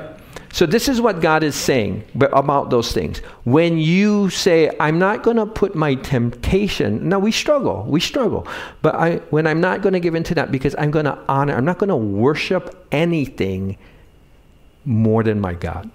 So, 0.56 0.64
this 0.64 0.88
is 0.88 1.02
what 1.02 1.20
God 1.20 1.42
is 1.42 1.54
saying 1.54 2.02
about 2.18 2.70
those 2.70 2.90
things. 2.90 3.18
When 3.44 3.76
you 3.76 4.30
say, 4.30 4.74
I'm 4.80 4.98
not 4.98 5.22
going 5.22 5.36
to 5.36 5.44
put 5.44 5.74
my 5.74 5.96
temptation, 5.96 7.10
now 7.10 7.18
we 7.18 7.30
struggle, 7.30 7.84
we 7.86 8.00
struggle. 8.00 8.48
But 8.80 8.94
I, 8.94 9.16
when 9.28 9.46
I'm 9.46 9.60
not 9.60 9.82
going 9.82 9.92
to 9.92 10.00
give 10.00 10.14
into 10.14 10.34
that 10.36 10.50
because 10.50 10.74
I'm 10.78 10.90
going 10.90 11.04
to 11.04 11.18
honor, 11.28 11.54
I'm 11.54 11.66
not 11.66 11.76
going 11.76 11.90
to 11.90 11.96
worship 11.96 12.86
anything 12.90 13.76
more 14.86 15.22
than 15.22 15.42
my 15.42 15.52
God. 15.52 15.90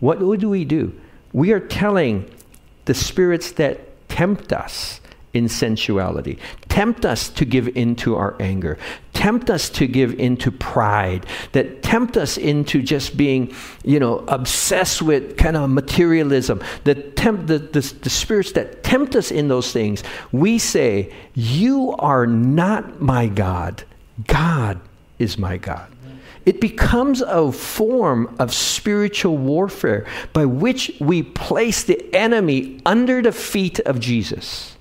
What 0.00 0.20
do 0.20 0.48
we 0.48 0.64
do? 0.64 0.98
We 1.34 1.52
are 1.52 1.60
telling 1.60 2.30
the 2.86 2.94
spirits 2.94 3.52
that 3.52 4.08
tempt 4.08 4.54
us 4.54 5.02
in 5.36 5.50
sensuality. 5.50 6.38
Tempt 6.70 7.04
us 7.04 7.28
to 7.28 7.44
give 7.44 7.76
into 7.76 8.16
our 8.16 8.34
anger. 8.40 8.78
Tempt 9.12 9.50
us 9.50 9.68
to 9.68 9.86
give 9.86 10.18
into 10.18 10.50
pride. 10.50 11.26
That 11.52 11.82
tempt 11.82 12.16
us 12.16 12.38
into 12.38 12.80
just 12.80 13.18
being, 13.18 13.54
you 13.84 14.00
know, 14.00 14.24
obsessed 14.28 15.02
with 15.02 15.36
kind 15.36 15.54
of 15.58 15.68
materialism. 15.68 16.62
The, 16.84 16.94
tempt 16.94 17.48
the, 17.48 17.58
the, 17.58 17.80
the 17.80 18.08
spirits 18.10 18.52
that 18.52 18.82
tempt 18.82 19.14
us 19.14 19.30
in 19.30 19.48
those 19.48 19.72
things. 19.72 20.02
We 20.32 20.58
say, 20.58 21.12
You 21.34 21.94
are 21.98 22.26
not 22.26 23.02
my 23.02 23.26
God. 23.26 23.84
God 24.26 24.80
is 25.18 25.36
my 25.36 25.58
God. 25.58 25.92
It 26.46 26.62
becomes 26.62 27.20
a 27.20 27.52
form 27.52 28.34
of 28.38 28.54
spiritual 28.54 29.36
warfare 29.36 30.06
by 30.32 30.46
which 30.46 30.92
we 30.98 31.24
place 31.24 31.82
the 31.82 32.14
enemy 32.14 32.80
under 32.86 33.20
the 33.20 33.32
feet 33.32 33.80
of 33.80 34.00
Jesus. 34.00 34.75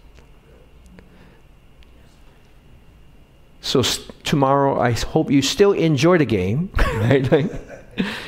So 3.66 3.82
tomorrow, 4.24 4.80
I 4.80 4.92
hope 4.92 5.32
you 5.32 5.42
still 5.42 5.72
enjoy 5.72 6.20
the 6.20 6.26
game, 6.26 6.70
right? 6.78 7.30
Like, 7.32 7.52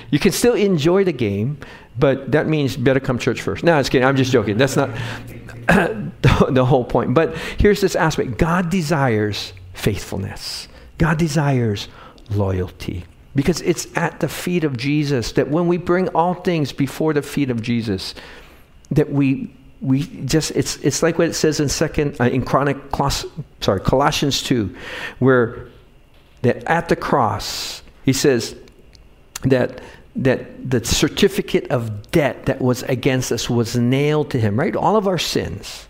you 0.10 0.18
can 0.18 0.32
still 0.32 0.56
enjoy 0.56 1.04
the 1.04 1.14
game, 1.14 1.60
but 1.98 2.32
that 2.32 2.48
means 2.48 2.76
better 2.76 3.00
come 3.00 3.20
church 3.20 3.44
first. 3.44 3.64
No, 3.64 3.74
I'm 3.74 3.82
just 3.82 3.92
kidding. 3.92 4.08
I'm 4.08 4.16
just 4.16 4.32
joking. 4.32 4.58
That's 4.58 4.76
not 4.76 4.90
the, 5.68 6.48
the 6.50 6.66
whole 6.66 6.84
point. 6.84 7.14
But 7.14 7.38
here's 7.60 7.82
this 7.82 7.96
aspect 7.96 8.40
God 8.40 8.72
desires 8.72 9.54
faithfulness, 9.74 10.68
God 10.98 11.20
desires 11.20 11.88
loyalty. 12.32 13.06
Because 13.36 13.62
it's 13.62 13.86
at 13.96 14.20
the 14.20 14.28
feet 14.28 14.64
of 14.64 14.76
Jesus 14.76 15.34
that 15.34 15.50
when 15.50 15.68
we 15.68 15.78
bring 15.78 16.08
all 16.10 16.34
things 16.34 16.72
before 16.72 17.14
the 17.14 17.22
feet 17.22 17.52
of 17.52 17.62
Jesus, 17.62 18.16
that 18.90 19.12
we 19.12 19.54
we 19.82 20.04
just 20.26 20.52
it's 20.52 20.78
it's 20.78 21.04
like 21.04 21.18
what 21.18 21.28
it 21.28 21.34
says 21.34 21.60
in 21.60 21.70
second 21.70 22.20
uh, 22.20 22.26
in 22.26 22.44
chronic 22.44 22.78
sorry 23.62 23.80
Colossians 23.82 24.42
2 24.44 24.76
where 25.20 25.68
that 26.42 26.64
at 26.66 26.90
the 26.90 26.96
cross 26.96 27.82
he 28.04 28.14
says 28.14 28.56
that 29.44 29.82
that 30.16 30.70
the 30.70 30.84
certificate 30.84 31.70
of 31.70 32.12
debt 32.12 32.48
that 32.48 32.60
was 32.60 32.82
against 32.84 33.32
us 33.32 33.50
was 33.50 33.76
nailed 33.76 34.32
to 34.32 34.40
him 34.40 34.60
right? 34.60 34.76
All 34.76 34.96
of 34.96 35.08
our 35.08 35.20
sins. 35.20 35.88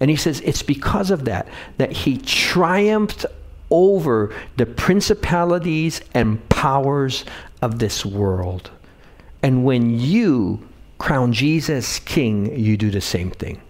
And 0.00 0.10
he 0.10 0.16
says 0.16 0.40
it's 0.42 0.62
because 0.62 1.10
of 1.10 1.24
that 1.26 1.48
that 1.78 1.92
he 1.92 2.18
triumphed 2.18 3.24
over 3.70 4.34
the 4.56 4.66
principalities 4.66 6.00
and 6.14 6.46
powers 6.48 7.24
of 7.62 7.78
this 7.78 8.04
world. 8.04 8.70
And 9.42 9.64
when 9.64 9.98
you 9.98 10.68
crown 11.00 11.32
Jesus 11.32 11.98
king, 11.98 12.56
you 12.56 12.76
do 12.76 12.90
the 12.90 13.00
same 13.00 13.30
thing. 13.30 13.60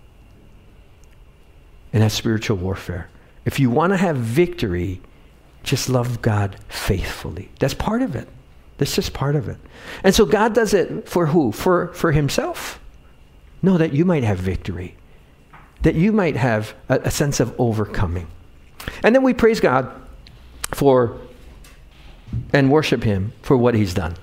And 1.92 2.02
that's 2.02 2.14
spiritual 2.14 2.58
warfare. 2.58 3.08
If 3.44 3.58
you 3.58 3.70
want 3.70 3.92
to 3.92 3.96
have 3.96 4.16
victory, 4.16 5.00
just 5.62 5.88
love 5.88 6.20
God 6.20 6.56
faithfully. 6.68 7.50
That's 7.58 7.72
part 7.72 8.02
of 8.02 8.16
it. 8.16 8.28
That's 8.78 8.94
just 8.94 9.12
part 9.12 9.36
of 9.36 9.48
it. 9.48 9.58
And 10.02 10.14
so 10.14 10.26
God 10.26 10.54
does 10.54 10.74
it 10.74 11.08
for 11.08 11.26
who? 11.26 11.52
For, 11.52 11.92
for 11.94 12.12
himself? 12.12 12.80
No, 13.62 13.78
that 13.78 13.92
you 13.92 14.04
might 14.04 14.24
have 14.24 14.38
victory, 14.38 14.96
that 15.82 15.94
you 15.94 16.12
might 16.12 16.36
have 16.36 16.74
a, 16.88 16.98
a 17.04 17.10
sense 17.10 17.40
of 17.40 17.54
overcoming. 17.60 18.26
And 19.02 19.14
then 19.14 19.22
we 19.22 19.34
praise 19.34 19.60
God 19.60 19.90
for 20.72 21.20
and 22.52 22.70
worship 22.70 23.04
him 23.04 23.32
for 23.42 23.56
what 23.56 23.74
he's 23.74 23.94
done. 23.94 24.16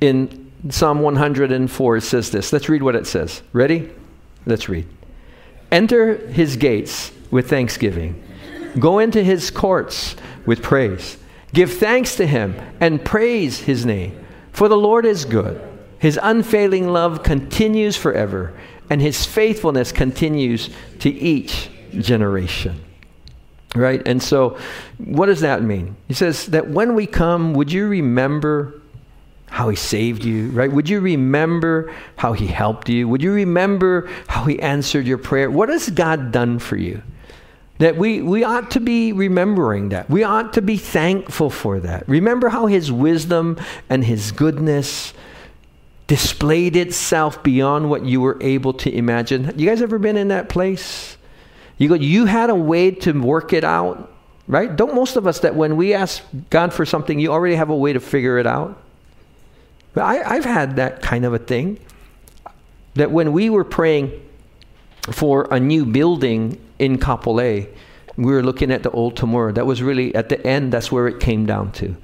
In 0.00 0.39
Psalm 0.68 1.00
104 1.00 2.00
says 2.00 2.30
this. 2.30 2.52
Let's 2.52 2.68
read 2.68 2.82
what 2.82 2.96
it 2.96 3.06
says. 3.06 3.42
Ready? 3.52 3.90
Let's 4.44 4.68
read. 4.68 4.86
Enter 5.72 6.16
his 6.28 6.56
gates 6.56 7.12
with 7.30 7.48
thanksgiving. 7.48 8.22
Go 8.78 8.98
into 8.98 9.22
his 9.22 9.50
courts 9.50 10.16
with 10.46 10.62
praise. 10.62 11.16
Give 11.52 11.72
thanks 11.72 12.16
to 12.16 12.26
him 12.26 12.54
and 12.80 13.04
praise 13.04 13.60
his 13.60 13.86
name. 13.86 14.24
For 14.52 14.68
the 14.68 14.76
Lord 14.76 15.06
is 15.06 15.24
good. 15.24 15.60
His 15.98 16.18
unfailing 16.22 16.88
love 16.88 17.22
continues 17.22 17.96
forever, 17.96 18.54
and 18.88 19.00
his 19.00 19.24
faithfulness 19.24 19.92
continues 19.92 20.70
to 21.00 21.10
each 21.10 21.70
generation. 21.92 22.82
Right? 23.74 24.02
And 24.06 24.22
so, 24.22 24.58
what 24.98 25.26
does 25.26 25.40
that 25.40 25.62
mean? 25.62 25.96
He 26.08 26.14
says 26.14 26.46
that 26.46 26.68
when 26.68 26.94
we 26.94 27.06
come, 27.06 27.52
would 27.54 27.70
you 27.70 27.86
remember 27.86 28.79
how 29.50 29.68
he 29.68 29.76
saved 29.76 30.24
you, 30.24 30.48
right? 30.50 30.70
Would 30.70 30.88
you 30.88 31.00
remember 31.00 31.92
how 32.16 32.32
he 32.32 32.46
helped 32.46 32.88
you? 32.88 33.08
Would 33.08 33.22
you 33.22 33.32
remember 33.32 34.08
how 34.28 34.44
he 34.44 34.60
answered 34.60 35.06
your 35.06 35.18
prayer? 35.18 35.50
What 35.50 35.68
has 35.68 35.90
God 35.90 36.32
done 36.32 36.58
for 36.60 36.76
you? 36.76 37.02
That 37.78 37.96
we, 37.96 38.22
we 38.22 38.44
ought 38.44 38.70
to 38.72 38.80
be 38.80 39.12
remembering 39.12 39.88
that. 39.88 40.08
We 40.08 40.22
ought 40.22 40.52
to 40.52 40.62
be 40.62 40.76
thankful 40.76 41.50
for 41.50 41.80
that. 41.80 42.08
Remember 42.08 42.48
how 42.48 42.66
his 42.66 42.92
wisdom 42.92 43.58
and 43.88 44.04
his 44.04 44.32
goodness 44.32 45.14
displayed 46.06 46.76
itself 46.76 47.42
beyond 47.42 47.90
what 47.90 48.04
you 48.04 48.20
were 48.20 48.36
able 48.40 48.72
to 48.74 48.94
imagine. 48.94 49.52
You 49.56 49.68
guys 49.68 49.82
ever 49.82 49.98
been 49.98 50.16
in 50.16 50.28
that 50.28 50.48
place? 50.48 51.16
You 51.78 51.88
go, 51.88 51.94
you 51.94 52.26
had 52.26 52.50
a 52.50 52.54
way 52.54 52.90
to 52.90 53.12
work 53.12 53.52
it 53.52 53.64
out, 53.64 54.12
right? 54.46 54.74
Don't 54.74 54.94
most 54.94 55.16
of 55.16 55.26
us 55.26 55.40
that 55.40 55.54
when 55.54 55.76
we 55.76 55.94
ask 55.94 56.22
God 56.50 56.74
for 56.74 56.84
something, 56.84 57.18
you 57.18 57.32
already 57.32 57.54
have 57.54 57.70
a 57.70 57.76
way 57.76 57.92
to 57.92 58.00
figure 58.00 58.38
it 58.38 58.46
out? 58.46 58.80
But 59.92 60.02
I, 60.02 60.36
I've 60.36 60.44
had 60.44 60.76
that 60.76 61.02
kind 61.02 61.24
of 61.24 61.34
a 61.34 61.38
thing. 61.38 61.78
That 62.94 63.10
when 63.10 63.32
we 63.32 63.50
were 63.50 63.64
praying 63.64 64.10
for 65.12 65.46
a 65.50 65.60
new 65.60 65.86
building 65.86 66.60
in 66.78 66.98
Kapolei, 66.98 67.68
we 68.16 68.32
were 68.32 68.42
looking 68.42 68.70
at 68.70 68.82
the 68.82 68.90
old 68.90 69.16
Tamura. 69.16 69.54
That 69.54 69.66
was 69.66 69.82
really 69.82 70.14
at 70.14 70.28
the 70.28 70.44
end. 70.46 70.72
That's 70.72 70.90
where 70.90 71.06
it 71.06 71.20
came 71.20 71.46
down 71.46 71.72
to, 71.72 71.96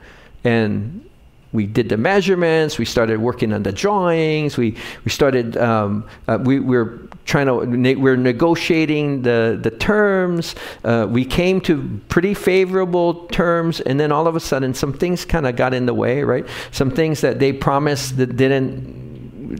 and 0.45 1.09
we 1.53 1.67
did 1.67 1.89
the 1.89 1.97
measurements. 1.97 2.79
We 2.79 2.85
started 2.85 3.21
working 3.21 3.53
on 3.53 3.63
the 3.65 3.73
drawings. 3.73 4.57
We 4.57 4.77
we 5.05 5.11
started. 5.11 5.57
Um, 5.57 6.07
uh, 6.29 6.39
we, 6.41 6.61
we 6.61 6.77
were 6.77 7.09
trying 7.27 7.47
to. 7.47 7.67
Ne- 7.67 7.97
we 7.97 8.11
are 8.11 8.17
negotiating 8.17 9.23
the 9.23 9.59
the 9.61 9.71
terms. 9.71 10.55
Uh, 10.83 11.07
we 11.09 11.25
came 11.25 11.61
to 11.63 12.01
pretty 12.09 12.33
favorable 12.33 13.27
terms, 13.27 13.81
and 13.81 14.01
then 14.01 14.11
all 14.13 14.27
of 14.27 14.37
a 14.37 14.41
sudden, 14.41 14.73
some 14.73 14.93
things 14.93 15.25
kind 15.25 15.47
of 15.47 15.57
got 15.57 15.75
in 15.75 15.85
the 15.87 15.95
way. 15.95 16.23
Right, 16.23 16.47
some 16.71 16.91
things 16.91 17.21
that 17.21 17.39
they 17.39 17.53
promised 17.53 18.17
that 18.17 18.37
didn't 18.37 19.05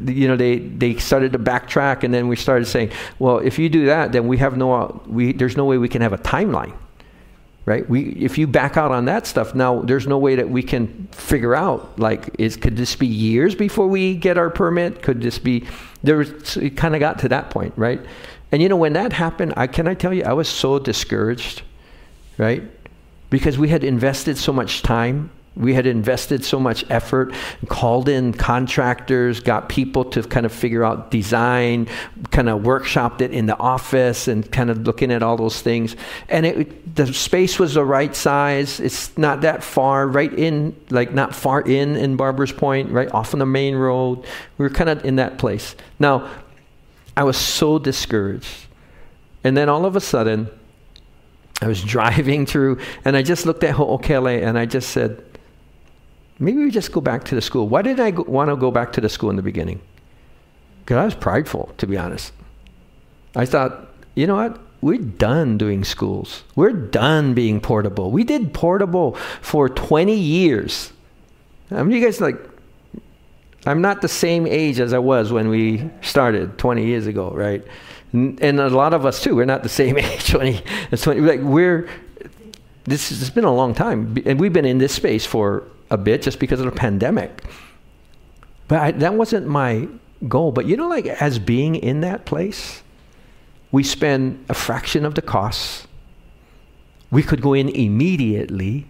you 0.09 0.27
know 0.29 0.37
they 0.37 0.59
they 0.59 0.97
started 0.97 1.33
to 1.33 1.39
backtrack 1.39 2.03
and 2.03 2.13
then 2.13 2.27
we 2.27 2.35
started 2.35 2.65
saying 2.65 2.91
well 3.21 3.39
if 3.39 3.57
you 3.57 3.69
do 3.69 3.87
that 3.87 4.11
then 4.11 4.27
we 4.27 4.37
have 4.37 4.57
no 4.57 5.01
we 5.07 5.33
there's 5.33 5.57
no 5.57 5.65
way 5.65 5.79
we 5.79 5.89
can 5.89 6.03
have 6.03 6.13
a 6.13 6.19
timeline 6.19 6.75
right? 7.67 7.89
We, 7.91 8.11
if 8.13 8.39
you 8.39 8.47
back 8.47 8.77
out 8.77 8.93
on 8.93 9.05
that 9.07 9.27
stuff, 9.27 9.55
now 9.55 9.83
there's 9.83 10.07
no 10.07 10.19
way 10.19 10.37
that 10.37 10.49
we 10.49 10.63
can 10.63 11.09
figure 11.09 11.55
out, 11.55 11.99
like, 11.99 12.31
is, 12.39 12.57
could 12.57 12.77
this 12.77 12.95
be 12.95 13.09
years 13.09 13.57
before 13.57 13.89
we 13.89 14.15
get 14.15 14.39
our 14.39 14.51
permit? 14.51 15.03
Could 15.03 15.21
this 15.21 15.41
be, 15.41 15.67
there 16.07 16.17
was, 16.17 16.57
it 16.57 16.77
kind 16.77 16.95
of 16.95 17.01
got 17.01 17.19
to 17.21 17.29
that 17.29 17.51
point, 17.51 17.75
right? 17.77 18.01
And 18.53 18.63
you 18.63 18.69
know, 18.69 18.77
when 18.77 18.93
that 18.95 19.13
happened, 19.13 19.55
I, 19.57 19.67
can 19.67 19.89
I 19.89 19.95
tell 19.95 20.15
you, 20.15 20.25
I 20.25 20.33
was 20.33 20.49
so 20.49 20.79
discouraged, 20.79 21.63
right? 22.39 22.63
Because 23.29 23.59
we 23.59 23.69
had 23.69 23.85
invested 23.85 24.39
so 24.39 24.53
much 24.53 24.83
time 24.83 25.31
we 25.57 25.73
had 25.73 25.87
invested 25.87 26.45
so 26.45 26.61
much 26.61 26.85
effort, 26.91 27.33
called 27.69 28.09
in 28.09 28.35
contractors, 28.35 29.41
got 29.41 29.69
people 29.69 30.05
to 30.05 30.23
kind 30.23 30.45
of 30.45 30.53
figure 30.53 30.85
out 30.85 31.11
design, 31.11 31.89
kind 32.31 32.49
of 32.49 32.61
workshopped 32.61 33.23
it 33.23 33.33
in 33.33 33.47
the 33.47 33.59
office 33.59 34.29
and 34.29 34.51
kind 34.53 34.71
of 34.71 34.87
looking 34.87 35.11
at 35.11 35.23
all 35.23 35.37
those 35.37 35.63
things. 35.63 35.97
And 36.29 36.45
it, 36.45 36.95
the 36.95 37.13
space 37.13 37.59
was 37.59 37.75
the 37.75 37.85
right 37.85 38.15
size. 38.15 38.81
It's 38.81 39.17
not 39.17 39.41
that 39.41 39.65
far, 39.65 40.07
right 40.07 40.33
in, 40.33 40.77
like 40.91 41.13
not 41.13 41.35
far 41.35 41.63
in 41.63 41.97
in 41.97 42.17
Barbers 42.17 42.53
Point, 42.53 42.91
right 42.91 43.11
off 43.13 43.33
on 43.33 43.39
the 43.39 43.47
main 43.47 43.75
road. 43.77 44.25
We 44.59 44.65
were 44.65 44.71
kind 44.71 44.91
of 44.91 45.05
in 45.07 45.17
that 45.17 45.39
place. 45.39 45.75
Now, 45.99 46.31
I 47.17 47.25
was 47.25 47.39
so 47.39 47.79
discouraged. 47.79 48.67
And 49.43 49.57
then 49.57 49.69
all 49.69 49.87
of 49.87 49.97
a 49.97 50.01
sudden, 50.01 50.51
I 51.63 51.67
was 51.67 51.83
driving 51.95 52.45
through 52.45 52.79
and 53.05 53.17
I 53.17 53.23
just 53.23 53.47
looked 53.47 53.65
at 53.65 53.75
Ho'okele 53.75 54.43
and 54.43 54.59
I 54.59 54.67
just 54.67 54.91
said, 54.91 55.23
maybe 56.39 56.59
we 56.59 56.71
just 56.71 56.93
go 56.93 57.01
back 57.01 57.25
to 57.25 57.35
the 57.35 57.41
school. 57.41 57.69
Why 57.69 57.83
did 57.83 58.01
I 58.01 58.11
go, 58.11 58.23
want 58.25 58.51
to 58.51 58.57
go 58.57 58.71
back 58.71 58.93
to 58.95 59.01
the 59.01 59.09
school 59.09 59.31
in 59.31 59.37
the 59.37 59.43
beginning? 59.43 59.81
Because 60.81 60.97
I 60.97 61.05
was 61.05 61.15
prideful, 61.15 61.73
to 61.79 61.87
be 61.87 61.97
honest. 61.97 62.33
I 63.35 63.47
thought, 63.47 63.89
you 64.15 64.27
know 64.27 64.37
what? 64.37 64.61
We're 64.81 64.99
done 64.99 65.59
doing 65.59 65.85
schools. 65.85 66.45
We're 66.55 66.73
done 66.73 67.35
being 67.35 67.61
portable. 67.61 68.11
We 68.11 68.25
did 68.25 68.55
portable 68.55 69.15
for 69.41 69.69
20 69.69 70.15
years. 70.15 70.93
I 71.71 71.83
mean, 71.83 71.97
you 71.97 72.05
guys 72.05 72.21
like, 72.21 72.37
I'm 73.67 73.81
not 73.81 74.01
the 74.01 74.09
same 74.09 74.47
age 74.47 74.79
as 74.79 74.93
I 74.93 74.99
was 74.99 75.33
when 75.33 75.49
we 75.49 75.91
started 76.03 76.57
20 76.57 76.87
years 76.87 77.07
ago, 77.07 77.31
right? 77.31 77.65
And, 78.13 78.61
a 78.61 78.69
lot 78.69 78.95
of 78.95 79.05
us 79.05 79.23
too. 79.23 79.35
We're 79.35 79.45
not 79.45 79.65
the 79.65 79.69
same 79.69 79.99
age 79.99 80.29
20 80.29 80.63
20. 80.97 81.21
Like 81.21 81.41
we're 81.41 81.89
this 82.85 83.09
has 83.09 83.31
been 83.31 83.45
a 83.45 83.53
long 83.53 83.75
time, 83.75 84.17
and 84.25 84.39
we've 84.39 84.53
been 84.53 84.65
in 84.65 84.79
this 84.79 84.95
space 84.95 85.27
for 85.27 85.65
a 85.91 85.97
bit 85.97 86.23
just 86.23 86.39
because 86.39 86.61
of 86.61 86.67
the 86.67 86.73
pandemic. 86.73 87.45
But 88.69 88.79
I, 88.81 88.91
that 88.93 89.15
wasn't 89.15 89.47
my 89.47 89.89
goal. 90.29 90.53
But 90.53 90.67
you 90.67 90.77
know, 90.77 90.89
like 90.89 91.07
as 91.07 91.39
being 91.39 91.77
in 91.77 92.01
that 92.01 92.27
place, 92.27 92.83
we 93.73 93.83
spend 93.83 94.45
a 94.49 94.55
fraction 94.55 95.05
of 95.05 95.15
the 95.15 95.23
cost. 95.23 95.87
We 97.11 97.23
could 97.23 97.41
go 97.41 97.53
in 97.53 97.69
immediately. 97.69 98.87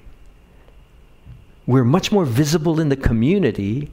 We're 1.66 1.84
much 1.84 2.12
more 2.12 2.24
visible 2.24 2.80
in 2.80 2.88
the 2.88 2.96
community 2.96 3.90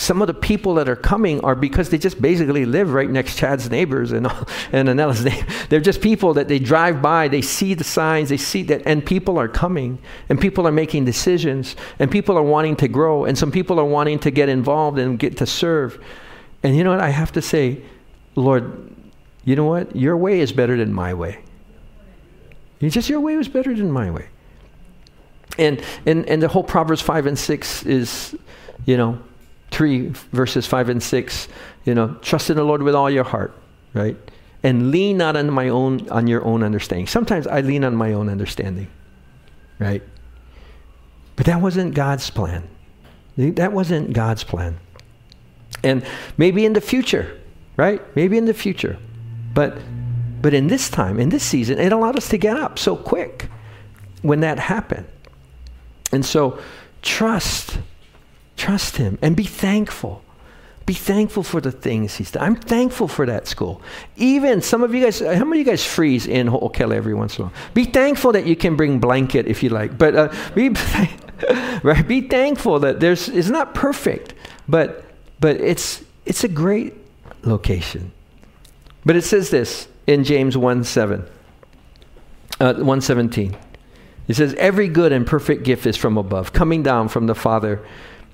some 0.00 0.22
of 0.22 0.26
the 0.26 0.34
people 0.34 0.74
that 0.76 0.88
are 0.88 0.96
coming 0.96 1.44
are 1.44 1.54
because 1.54 1.90
they 1.90 1.98
just 1.98 2.22
basically 2.22 2.64
live 2.64 2.94
right 2.94 3.10
next 3.10 3.36
Chad's 3.36 3.68
neighbors 3.68 4.12
and, 4.12 4.26
and 4.72 4.88
Anella's 4.88 5.22
neighbors. 5.22 5.44
They're 5.68 5.78
just 5.78 6.00
people 6.00 6.32
that 6.34 6.48
they 6.48 6.58
drive 6.58 7.02
by, 7.02 7.28
they 7.28 7.42
see 7.42 7.74
the 7.74 7.84
signs, 7.84 8.30
they 8.30 8.38
see 8.38 8.62
that, 8.64 8.80
and 8.86 9.04
people 9.04 9.36
are 9.38 9.46
coming, 9.46 9.98
and 10.30 10.40
people 10.40 10.66
are 10.66 10.72
making 10.72 11.04
decisions, 11.04 11.76
and 11.98 12.10
people 12.10 12.38
are 12.38 12.42
wanting 12.42 12.76
to 12.76 12.88
grow, 12.88 13.26
and 13.26 13.36
some 13.36 13.52
people 13.52 13.78
are 13.78 13.84
wanting 13.84 14.18
to 14.20 14.30
get 14.30 14.48
involved 14.48 14.98
and 14.98 15.18
get 15.18 15.36
to 15.36 15.46
serve. 15.46 16.02
And 16.62 16.74
you 16.74 16.82
know 16.82 16.92
what? 16.92 17.00
I 17.00 17.10
have 17.10 17.32
to 17.32 17.42
say, 17.42 17.82
Lord, 18.36 18.90
you 19.44 19.54
know 19.54 19.66
what? 19.66 19.94
Your 19.94 20.16
way 20.16 20.40
is 20.40 20.50
better 20.50 20.78
than 20.78 20.94
my 20.94 21.12
way. 21.12 21.44
You 22.78 22.88
just 22.88 23.10
your 23.10 23.20
way 23.20 23.36
was 23.36 23.48
better 23.48 23.74
than 23.74 23.92
my 23.92 24.10
way. 24.10 24.28
And 25.58 25.82
and 26.06 26.26
and 26.26 26.42
the 26.42 26.48
whole 26.48 26.64
Proverbs 26.64 27.02
five 27.02 27.26
and 27.26 27.38
six 27.38 27.84
is, 27.84 28.34
you 28.86 28.96
know, 28.96 29.20
3, 29.70 30.08
verses 30.32 30.66
5 30.66 30.88
and 30.88 31.02
6, 31.02 31.48
you 31.84 31.94
know, 31.94 32.14
trust 32.22 32.50
in 32.50 32.56
the 32.56 32.64
Lord 32.64 32.82
with 32.82 32.94
all 32.94 33.10
your 33.10 33.24
heart, 33.24 33.54
right? 33.94 34.16
And 34.62 34.90
lean 34.90 35.16
not 35.16 35.36
on 35.36 35.50
my 35.50 35.68
own 35.68 36.08
on 36.10 36.26
your 36.26 36.44
own 36.44 36.62
understanding. 36.62 37.06
Sometimes 37.06 37.46
I 37.46 37.60
lean 37.60 37.84
on 37.84 37.96
my 37.96 38.12
own 38.12 38.28
understanding, 38.28 38.88
right? 39.78 40.02
But 41.36 41.46
that 41.46 41.62
wasn't 41.62 41.94
God's 41.94 42.28
plan. 42.28 42.68
That 43.36 43.72
wasn't 43.72 44.12
God's 44.12 44.44
plan. 44.44 44.78
And 45.82 46.04
maybe 46.36 46.66
in 46.66 46.74
the 46.74 46.80
future, 46.82 47.40
right? 47.76 48.02
Maybe 48.14 48.36
in 48.36 48.44
the 48.44 48.52
future. 48.52 48.98
But 49.54 49.78
but 50.42 50.54
in 50.54 50.68
this 50.68 50.90
time, 50.90 51.18
in 51.18 51.28
this 51.28 51.44
season, 51.44 51.78
it 51.78 51.92
allowed 51.92 52.16
us 52.16 52.28
to 52.28 52.38
get 52.38 52.56
up 52.56 52.78
so 52.78 52.96
quick 52.96 53.48
when 54.22 54.40
that 54.40 54.58
happened. 54.58 55.06
And 56.12 56.24
so 56.24 56.58
trust 57.02 57.78
Trust 58.60 58.98
Him 58.98 59.18
and 59.22 59.34
be 59.34 59.44
thankful. 59.44 60.22
Be 60.84 60.92
thankful 60.92 61.42
for 61.42 61.62
the 61.62 61.72
things 61.72 62.16
He's 62.16 62.30
done. 62.30 62.42
I'm 62.44 62.56
thankful 62.56 63.08
for 63.08 63.24
that 63.24 63.48
school. 63.48 63.80
Even 64.18 64.60
some 64.60 64.82
of 64.82 64.94
you 64.94 65.02
guys, 65.02 65.20
how 65.20 65.46
many 65.46 65.62
of 65.62 65.66
you 65.66 65.72
guys 65.72 65.82
freeze 65.82 66.26
in 66.26 66.46
Ho'okele 66.46 66.92
every 66.94 67.14
once 67.14 67.38
in 67.38 67.44
a 67.44 67.46
while? 67.46 67.54
Be 67.72 67.84
thankful 67.84 68.32
that 68.32 68.44
you 68.44 68.56
can 68.56 68.76
bring 68.76 68.98
blanket 68.98 69.46
if 69.46 69.62
you 69.62 69.70
like. 69.70 69.96
But 69.96 70.14
uh, 70.14 70.34
be, 70.54 70.68
right, 71.82 72.06
be 72.06 72.20
thankful 72.20 72.80
that 72.80 73.00
there's, 73.00 73.30
it's 73.30 73.48
not 73.48 73.74
perfect, 73.74 74.34
but, 74.68 75.06
but 75.40 75.56
it's, 75.56 76.04
it's 76.26 76.44
a 76.44 76.48
great 76.48 76.92
location. 77.44 78.12
But 79.06 79.16
it 79.16 79.22
says 79.22 79.48
this 79.48 79.88
in 80.06 80.22
James 80.22 80.54
1 80.54 80.84
7, 80.84 81.24
uh, 82.60 82.74
117. 82.74 83.56
It 84.28 84.34
says, 84.34 84.52
Every 84.58 84.88
good 84.88 85.12
and 85.12 85.26
perfect 85.26 85.62
gift 85.62 85.86
is 85.86 85.96
from 85.96 86.18
above, 86.18 86.52
coming 86.52 86.82
down 86.82 87.08
from 87.08 87.26
the 87.26 87.34
Father 87.34 87.82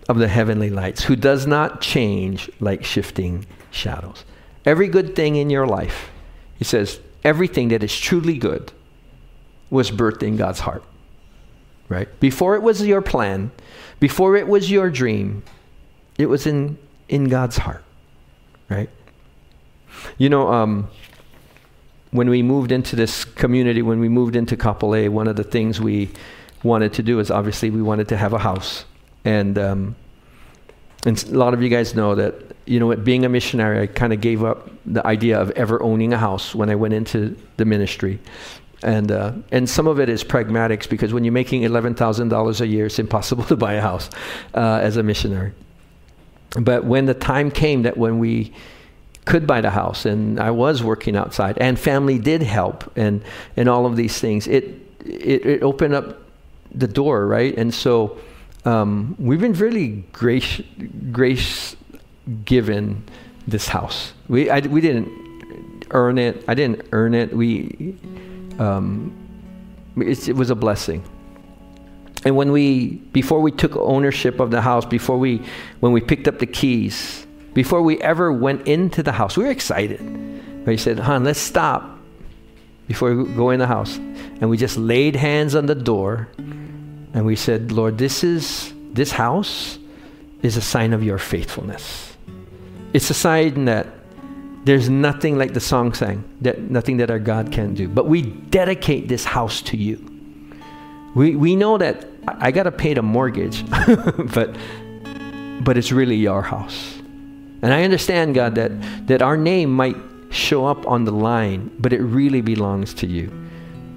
of 0.09 0.19
the 0.19 0.29
heavenly 0.29 0.71
lights, 0.71 1.05
who 1.05 1.17
does 1.17 1.47
not 1.47 1.81
change 1.81 2.51
like 2.61 2.85
shifting 2.85 3.47
shadows. 3.71 4.25
Every 4.65 4.89
good 4.89 5.17
thing 5.17 5.37
in 5.37 5.51
your 5.51 5.67
life, 5.67 6.11
he 6.57 6.65
says, 6.65 7.01
everything 7.25 7.69
that 7.69 7.83
is 7.83 7.97
truly 7.97 8.39
good 8.39 8.73
was 9.71 9.91
birthed 9.91 10.23
in 10.23 10.37
God's 10.37 10.61
heart. 10.61 10.85
Right? 11.89 12.09
Before 12.21 12.57
it 12.57 12.63
was 12.63 12.85
your 12.85 13.03
plan, 13.03 13.53
before 14.01 14.37
it 14.37 14.49
was 14.49 14.71
your 14.71 14.91
dream, 14.91 15.43
it 16.19 16.27
was 16.27 16.47
in, 16.47 16.79
in 17.09 17.25
God's 17.25 17.59
heart. 17.59 17.85
Right? 18.69 18.91
You 20.19 20.29
know, 20.29 20.53
um, 20.53 20.89
when 22.11 22.31
we 22.31 22.43
moved 22.43 22.73
into 22.73 22.97
this 22.97 23.25
community, 23.25 23.83
when 23.83 24.01
we 24.01 24.09
moved 24.09 24.37
into 24.37 24.57
Kapolei, 24.57 25.09
one 25.09 25.29
of 25.29 25.37
the 25.37 25.45
things 25.45 25.81
we 25.81 26.11
wanted 26.63 26.93
to 26.95 27.03
do 27.03 27.21
is 27.21 27.31
obviously 27.31 27.71
we 27.71 27.83
wanted 27.83 28.09
to 28.09 28.17
have 28.17 28.33
a 28.33 28.39
house. 28.39 28.85
And 29.27 29.59
um, 29.59 29.97
and 31.05 31.23
a 31.25 31.37
lot 31.37 31.53
of 31.53 31.63
you 31.63 31.69
guys 31.69 31.95
know 31.95 32.15
that 32.15 32.35
you 32.65 32.81
know 32.81 32.95
being 32.97 33.25
a 33.25 33.29
missionary 33.29 33.81
i 33.83 33.87
kind 33.87 34.13
of 34.13 34.21
gave 34.21 34.43
up 34.43 34.69
the 34.87 35.07
idea 35.07 35.39
of 35.39 35.51
ever 35.53 35.81
owning 35.83 36.13
a 36.13 36.19
house 36.19 36.55
when 36.55 36.71
i 36.71 36.75
went 36.75 36.95
into 36.95 37.37
the 37.57 37.65
ministry. 37.65 38.19
And 38.83 39.11
uh, 39.11 39.33
and 39.51 39.69
some 39.69 39.87
of 39.87 39.99
it 39.99 40.09
is 40.09 40.23
pragmatics 40.23 40.89
because 40.89 41.13
when 41.13 41.25
you're 41.25 41.33
making 41.33 41.63
$11000 41.63 42.61
a 42.61 42.67
year 42.67 42.87
it's 42.87 42.99
impossible 42.99 43.45
to 43.53 43.57
buy 43.57 43.75
a 43.75 43.81
house 43.81 44.11
uh, 44.55 44.81
as 44.83 44.97
a 44.97 45.03
missionary. 45.03 45.53
But 46.61 46.85
when 46.85 47.07
the 47.07 47.15
time 47.15 47.51
came 47.51 47.83
that 47.83 47.97
when 47.97 48.19
we 48.19 48.53
could 49.25 49.45
buy 49.45 49.61
the 49.61 49.71
house 49.71 50.07
and 50.07 50.39
i 50.39 50.53
was 50.53 50.85
working 50.85 51.17
outside 51.17 51.59
and 51.59 51.81
family 51.81 52.17
did 52.17 52.43
help 52.43 52.93
and 52.97 53.25
and 53.57 53.69
all 53.69 53.85
of 53.85 53.97
these 53.97 54.21
things 54.21 54.47
it 54.47 54.65
it, 55.05 55.45
it 55.45 55.63
opened 55.65 55.95
up 55.95 56.23
the 56.73 56.87
door 56.87 57.27
right? 57.27 57.57
And 57.59 57.75
so 57.75 58.19
um, 58.67 59.15
we've 59.19 59.41
been 59.41 59.53
really 59.53 60.05
grace, 60.13 60.61
grace 61.13 61.77
given 62.45 63.05
this 63.47 63.69
house. 63.69 64.13
We, 64.29 64.51
I, 64.51 64.61
we 64.61 64.81
didn't 64.81 65.87
earn 65.93 66.19
it. 66.19 66.45
I 66.49 66.55
didn't 66.55 66.89
earn 66.93 67.15
it. 67.15 67.35
We, 67.35 67.97
um, 68.59 69.15
it 69.97 70.35
was 70.35 70.51
a 70.51 70.57
blessing. 70.57 71.05
And 72.25 72.35
when 72.35 72.51
we, 72.51 72.97
before 73.13 73.41
we 73.41 73.53
took 73.53 73.77
ownership 73.77 74.41
of 74.41 74.51
the 74.51 74.61
house, 74.61 74.85
before 74.85 75.17
we, 75.17 75.43
when 75.79 75.93
we 75.93 76.01
picked 76.01 76.27
up 76.27 76.41
the 76.41 76.47
keys, 76.47 77.25
before 77.55 77.83
we 77.83 78.01
ever 78.03 78.33
went 78.33 78.67
into 78.67 79.03
the 79.03 79.13
house, 79.13 79.37
we 79.37 79.45
were 79.45 79.51
excited. 79.51 80.01
But 80.65 80.73
he 80.73 80.77
said, 80.77 80.99
"Hon, 80.99 81.23
let's 81.23 81.39
stop 81.39 81.99
before 82.89 83.15
we 83.15 83.33
go 83.35 83.51
in 83.51 83.61
the 83.61 83.67
house," 83.69 83.97
and 83.97 84.51
we 84.51 84.57
just 84.57 84.77
laid 84.77 85.15
hands 85.15 85.55
on 85.55 85.67
the 85.67 85.75
door 85.75 86.29
and 87.17 87.25
we 87.25 87.35
said, 87.35 87.73
Lord, 87.73 87.97
this 87.97 88.23
is 88.23 88.75
this 88.93 89.11
house 89.11 89.79
is 90.43 90.59
a 90.59 90.61
sign 90.61 90.93
of 90.93 91.03
your 91.03 91.17
faithfulness. 91.17 92.15
It's 92.93 93.09
a 93.09 93.15
sign 93.15 93.65
that 93.65 93.87
there's 94.65 94.91
nothing 94.91 95.39
like 95.39 95.55
the 95.55 95.61
song 95.61 95.95
sang, 95.95 96.25
that 96.43 96.61
nothing 96.61 96.99
that 96.99 97.11
our 97.11 97.19
God 97.19 97.51
can 97.51 97.73
do. 97.73 97.89
But 97.89 98.07
we 98.07 98.21
dedicate 98.21 99.09
this 99.09 99.25
house 99.25 99.63
to 99.63 99.79
you. 99.79 99.97
We, 101.15 101.37
we 101.37 101.57
know 101.57 101.79
that 101.79 102.07
I, 102.29 102.49
I 102.49 102.51
got 102.51 102.65
to 102.65 102.73
pay 102.73 102.93
the 102.93 103.03
mortgage, 103.03 103.65
but, 103.71 104.55
but 105.65 105.79
it's 105.79 105.93
really 105.93 106.17
your 106.17 106.43
house. 106.43 106.99
And 107.63 107.73
I 107.73 107.83
understand, 107.83 108.35
God, 108.35 108.57
that, 108.57 108.73
that 109.07 109.23
our 109.23 109.39
name 109.39 109.73
might 109.73 109.97
show 110.29 110.67
up 110.67 110.87
on 110.87 111.07
the 111.07 111.13
line, 111.13 111.71
but 111.79 111.95
it 111.95 112.03
really 112.03 112.43
belongs 112.43 112.93
to 112.93 113.07
you. 113.07 113.33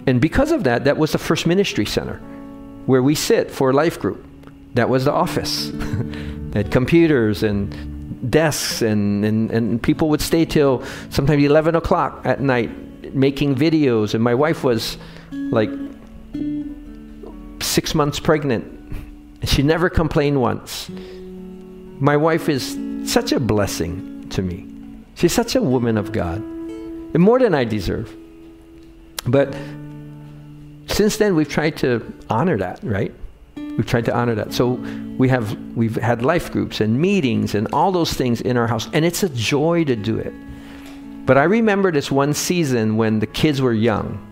And 0.07 0.22
because 0.22 0.53
of 0.53 0.63
that, 0.63 0.86
that 0.86 0.95
was 0.95 1.11
the 1.11 1.17
first 1.17 1.45
ministry 1.45 1.86
center 1.86 2.22
where 2.89 3.03
we 3.03 3.13
sit 3.13 3.51
for 3.51 3.71
life 3.71 3.99
group. 3.99 4.25
That 4.73 4.89
was 4.89 5.05
the 5.05 5.11
office. 5.11 5.69
had 6.53 6.71
computers 6.71 7.43
and 7.43 8.31
desks, 8.31 8.81
and, 8.81 9.23
and, 9.23 9.51
and 9.51 9.83
people 9.83 10.09
would 10.09 10.21
stay 10.21 10.43
till 10.43 10.83
sometimes 11.11 11.43
11 11.43 11.75
o'clock 11.75 12.21
at 12.25 12.41
night 12.41 13.13
making 13.13 13.55
videos. 13.55 14.15
And 14.15 14.23
my 14.23 14.33
wife 14.33 14.63
was 14.63 14.97
like 15.31 15.69
six 17.61 17.93
months 17.93 18.19
pregnant. 18.19 18.65
She 19.45 19.61
never 19.63 19.89
complained 19.89 20.41
once. 20.41 20.89
My 20.89 22.17
wife 22.17 22.49
is 22.49 22.77
such 23.05 23.31
a 23.31 23.39
blessing 23.39 24.27
to 24.31 24.41
me. 24.41 24.67
She's 25.13 25.31
such 25.31 25.55
a 25.55 25.61
woman 25.61 25.95
of 25.95 26.11
God, 26.11 26.39
and 26.39 27.19
more 27.19 27.39
than 27.39 27.55
I 27.55 27.63
deserve. 27.63 28.13
But 29.25 29.55
since 30.89 31.17
then, 31.17 31.35
we've 31.35 31.49
tried 31.49 31.77
to 31.77 32.13
honor 32.29 32.57
that, 32.57 32.79
right? 32.83 33.13
We've 33.55 33.85
tried 33.85 34.05
to 34.05 34.15
honor 34.15 34.35
that. 34.35 34.53
So 34.53 34.71
we 35.17 35.29
have 35.29 35.57
we've 35.75 35.95
had 35.95 36.21
life 36.21 36.51
groups 36.51 36.81
and 36.81 36.99
meetings 36.99 37.55
and 37.55 37.67
all 37.73 37.91
those 37.91 38.13
things 38.13 38.41
in 38.41 38.57
our 38.57 38.67
house, 38.67 38.89
and 38.93 39.05
it's 39.05 39.23
a 39.23 39.29
joy 39.29 39.83
to 39.85 39.95
do 39.95 40.17
it. 40.17 40.33
But 41.25 41.37
I 41.37 41.43
remember 41.43 41.91
this 41.91 42.11
one 42.11 42.33
season 42.33 42.97
when 42.97 43.19
the 43.19 43.27
kids 43.27 43.61
were 43.61 43.73
young, 43.73 44.25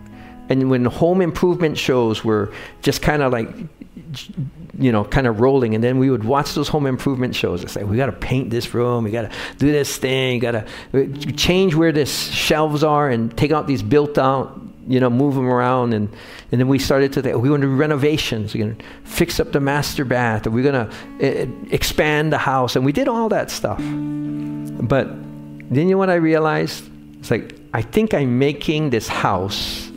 and 0.48 0.70
when 0.70 0.84
home 0.84 1.20
improvement 1.20 1.78
shows 1.78 2.24
were 2.24 2.52
just 2.82 3.02
kind 3.02 3.22
of 3.22 3.32
like 3.32 3.48
you 4.78 4.92
know, 4.92 5.04
kind 5.04 5.26
of 5.26 5.40
rolling. 5.40 5.74
And 5.74 5.82
then 5.82 5.98
we 5.98 6.08
would 6.10 6.24
watch 6.24 6.54
those 6.54 6.68
home 6.68 6.86
improvement 6.86 7.34
shows 7.34 7.64
It's 7.64 7.74
like, 7.74 7.86
we 7.86 7.96
got 7.96 8.06
to 8.06 8.12
paint 8.12 8.50
this 8.50 8.74
room, 8.74 9.04
we 9.04 9.10
got 9.10 9.22
to 9.22 9.30
do 9.58 9.72
this 9.72 9.96
thing, 9.96 10.38
got 10.38 10.52
to 10.52 10.66
uh, 10.94 11.32
change 11.36 11.74
where 11.74 11.90
this 11.90 12.28
shelves 12.28 12.84
are 12.84 13.10
and 13.10 13.36
take 13.36 13.50
out 13.50 13.66
these 13.66 13.82
built 13.82 14.18
out 14.18 14.60
you 14.88 14.98
know, 14.98 15.10
move 15.10 15.34
them 15.34 15.46
around. 15.46 15.92
And, 15.92 16.08
and 16.50 16.60
then 16.60 16.66
we 16.66 16.78
started 16.78 17.12
to 17.12 17.22
think, 17.22 17.36
we're 17.36 17.48
going 17.48 17.60
to 17.60 17.66
do 17.66 17.76
renovations. 17.76 18.54
We're 18.54 18.64
going 18.64 18.76
to 18.76 18.84
fix 19.04 19.38
up 19.38 19.52
the 19.52 19.60
master 19.60 20.04
bath. 20.04 20.46
We're 20.46 20.72
going 20.72 20.88
to 20.88 21.42
uh, 21.42 21.46
expand 21.70 22.32
the 22.32 22.38
house. 22.38 22.74
And 22.74 22.84
we 22.84 22.92
did 22.92 23.06
all 23.06 23.28
that 23.28 23.50
stuff. 23.50 23.78
But 23.78 25.08
then 25.70 25.88
you 25.88 25.92
know 25.92 25.98
what 25.98 26.10
I 26.10 26.14
realized? 26.14 26.88
It's 27.18 27.30
like, 27.30 27.54
I 27.74 27.82
think 27.82 28.14
I'm 28.14 28.38
making 28.38 28.90
this 28.90 29.08
house 29.08 29.88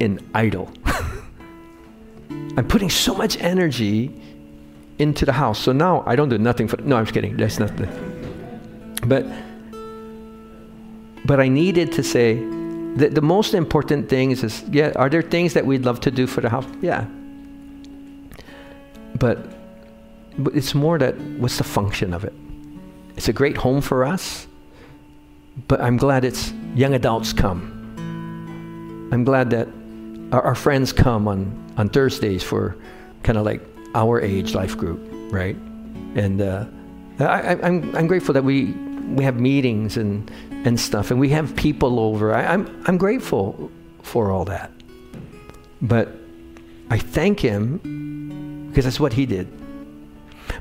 an 0.00 0.18
idol. 0.34 0.72
I'm 2.30 2.66
putting 2.66 2.88
so 2.88 3.14
much 3.14 3.36
energy 3.40 4.10
into 4.98 5.26
the 5.26 5.32
house. 5.32 5.58
So 5.58 5.72
now 5.72 6.02
I 6.06 6.16
don't 6.16 6.30
do 6.30 6.38
nothing 6.38 6.68
for, 6.68 6.78
no, 6.78 6.96
I'm 6.96 7.04
just 7.04 7.14
kidding. 7.14 7.36
That's 7.36 7.58
nothing. 7.58 7.88
But 9.06 9.26
but 11.24 11.40
I 11.40 11.48
needed 11.48 11.92
to 11.92 12.02
say 12.02 12.36
that 12.96 13.14
the 13.14 13.20
most 13.20 13.54
important 13.54 14.08
things 14.08 14.42
is 14.42 14.64
yeah, 14.70 14.92
are 14.96 15.08
there 15.08 15.22
things 15.22 15.54
that 15.54 15.66
we'd 15.66 15.84
love 15.84 16.00
to 16.00 16.10
do 16.10 16.26
for 16.26 16.40
the 16.40 16.48
house? 16.48 16.66
Yeah. 16.80 17.06
But, 19.18 19.38
but 20.38 20.54
it's 20.54 20.74
more 20.74 20.98
that 20.98 21.16
what's 21.38 21.58
the 21.58 21.64
function 21.64 22.14
of 22.14 22.24
it? 22.24 22.32
It's 23.16 23.28
a 23.28 23.32
great 23.32 23.56
home 23.56 23.80
for 23.80 24.04
us, 24.04 24.46
but 25.66 25.80
I'm 25.80 25.96
glad 25.96 26.24
it's 26.24 26.52
young 26.74 26.94
adults 26.94 27.32
come. 27.32 27.74
I'm 29.12 29.24
glad 29.24 29.50
that 29.50 29.68
our, 30.32 30.42
our 30.42 30.54
friends 30.54 30.92
come 30.92 31.26
on, 31.26 31.74
on 31.76 31.88
Thursdays 31.88 32.42
for 32.42 32.76
kind 33.22 33.38
of 33.38 33.44
like 33.44 33.60
our 33.94 34.20
age 34.20 34.54
life 34.54 34.76
group, 34.76 35.00
right? 35.32 35.56
And 36.14 36.40
uh, 36.40 36.66
I, 37.18 37.54
I'm, 37.62 37.94
I'm 37.96 38.06
grateful 38.06 38.32
that 38.34 38.44
we, 38.44 38.72
we 39.16 39.24
have 39.24 39.40
meetings 39.40 39.96
and, 39.96 40.30
and 40.68 40.78
stuff, 40.78 41.10
and 41.10 41.18
we 41.18 41.30
have 41.30 41.56
people 41.56 41.98
over. 41.98 42.34
I, 42.34 42.44
I'm, 42.44 42.84
I'm 42.86 42.98
grateful 42.98 43.72
for 44.02 44.30
all 44.30 44.44
that. 44.44 44.70
But 45.80 46.10
I 46.90 46.98
thank 46.98 47.40
Him 47.40 48.68
because 48.68 48.84
that's 48.84 49.00
what 49.00 49.14
He 49.14 49.24
did. 49.26 49.48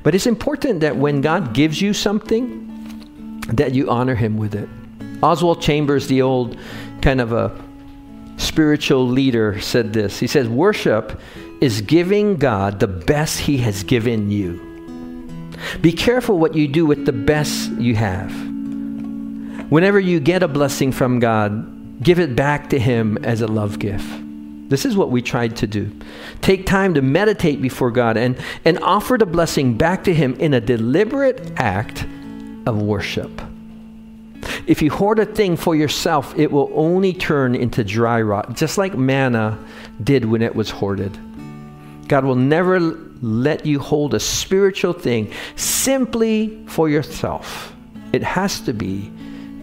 But 0.04 0.16
it's 0.16 0.26
important 0.26 0.80
that 0.80 0.96
when 0.96 1.22
God 1.22 1.54
gives 1.54 1.82
you 1.82 1.94
something, 1.94 3.42
that 3.50 3.76
you 3.76 3.90
honor 3.90 4.16
Him 4.16 4.38
with 4.38 4.56
it. 4.56 4.70
Oswald 5.22 5.62
Chambers, 5.62 6.08
the 6.08 6.22
old 6.22 6.58
kind 7.02 7.20
of 7.20 7.34
a 7.34 7.52
spiritual 8.38 9.06
leader, 9.06 9.60
said 9.60 9.92
this. 9.92 10.20
He 10.20 10.28
says, 10.28 10.48
Worship 10.48 11.20
is 11.60 11.82
giving 11.82 12.38
God 12.38 12.80
the 12.80 12.88
best 12.88 13.40
He 13.40 13.58
has 13.58 13.84
given 13.84 14.32
you. 14.32 14.64
Be 15.82 15.92
careful 15.92 16.40
what 16.40 16.56
you 16.56 16.68
do 16.68 16.86
with 16.86 17.06
the 17.06 17.12
best 17.12 17.72
you 17.72 17.96
have. 17.96 18.47
Whenever 19.70 20.00
you 20.00 20.20
get 20.20 20.44
a 20.44 20.48
blessing 20.48 20.94
from 20.94 21.20
God, 21.20 22.02
give 22.02 22.20
it 22.20 22.36
back 22.36 22.70
to 22.70 22.80
Him 22.80 23.18
as 23.24 23.42
a 23.42 23.48
love 23.48 23.80
gift. 23.80 24.08
This 24.70 24.86
is 24.86 24.96
what 24.96 25.12
we 25.12 25.22
tried 25.22 25.58
to 25.58 25.68
do. 25.68 25.92
Take 26.42 26.66
time 26.66 26.94
to 26.94 27.02
meditate 27.02 27.62
before 27.62 27.92
God 27.92 28.18
and, 28.18 28.38
and 28.66 28.80
offer 28.80 29.18
the 29.18 29.26
blessing 29.26 29.78
back 29.78 30.04
to 30.06 30.14
Him 30.14 30.36
in 30.36 30.54
a 30.54 30.62
deliberate 30.62 31.52
act 31.58 32.04
of 32.66 32.82
worship. 32.82 33.42
If 34.68 34.82
you 34.82 34.90
hoard 34.90 35.20
a 35.20 35.26
thing 35.26 35.58
for 35.58 35.76
yourself, 35.76 36.38
it 36.38 36.52
will 36.52 36.72
only 36.74 37.14
turn 37.14 37.56
into 37.56 37.84
dry 37.84 38.22
rot, 38.22 38.56
just 38.56 38.78
like 38.78 38.98
manna 38.98 39.58
did 40.04 40.26
when 40.26 40.42
it 40.42 40.56
was 40.56 40.70
hoarded. 40.70 41.18
God 42.08 42.24
will 42.24 42.36
never 42.36 42.80
let 42.80 43.66
you 43.66 43.80
hold 43.80 44.14
a 44.14 44.20
spiritual 44.20 44.94
thing 44.94 45.34
simply 45.56 46.66
for 46.68 46.88
yourself. 46.88 47.74
It 48.14 48.24
has 48.24 48.62
to 48.62 48.74
be 48.74 49.12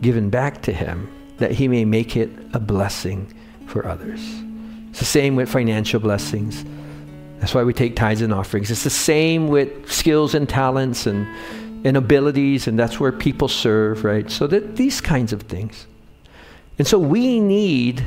given 0.04 0.28
back 0.28 0.60
to 0.60 0.72
Him 0.72 1.08
that 1.38 1.50
He 1.50 1.66
may 1.66 1.86
make 1.86 2.14
it 2.14 2.30
a 2.52 2.60
blessing 2.60 3.32
for 3.66 3.86
others. 3.86 4.20
It's 4.90 4.98
the 4.98 5.06
same 5.06 5.34
with 5.34 5.48
financial 5.48 5.98
blessings. 5.98 6.62
That's 7.40 7.54
why 7.54 7.62
we 7.64 7.72
take 7.72 7.96
tithes 7.96 8.20
and 8.20 8.32
offerings. 8.32 8.70
It's 8.70 8.84
the 8.84 8.90
same 8.90 9.48
with 9.48 9.90
skills 9.90 10.34
and 10.34 10.46
talents 10.46 11.06
and, 11.06 11.26
and 11.86 11.96
abilities, 11.96 12.68
and 12.68 12.78
that's 12.78 13.00
where 13.00 13.12
people 13.12 13.48
serve, 13.48 14.04
right? 14.04 14.30
So 14.30 14.46
that 14.46 14.76
these 14.76 15.00
kinds 15.00 15.32
of 15.32 15.42
things. 15.42 15.86
And 16.78 16.86
so 16.86 16.98
we 16.98 17.40
need 17.40 18.04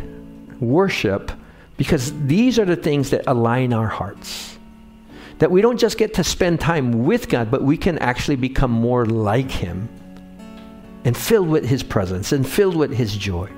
worship 0.61 1.31
because 1.77 2.13
these 2.27 2.59
are 2.59 2.65
the 2.65 2.75
things 2.75 3.09
that 3.09 3.23
align 3.25 3.73
our 3.73 3.87
hearts. 3.87 4.59
That 5.39 5.49
we 5.49 5.61
don't 5.61 5.79
just 5.79 5.97
get 5.97 6.13
to 6.13 6.23
spend 6.23 6.59
time 6.59 7.05
with 7.05 7.27
God, 7.27 7.49
but 7.49 7.63
we 7.63 7.75
can 7.75 7.97
actually 7.97 8.35
become 8.35 8.71
more 8.71 9.07
like 9.07 9.49
Him 9.49 9.89
and 11.07 11.15
filled 11.15 11.47
with 11.47 11.63
His 11.63 11.83
presence 11.83 12.33
and 12.33 12.45
filled 12.45 12.75
with 12.75 12.91
His 12.91 13.15
joy. 13.15 13.49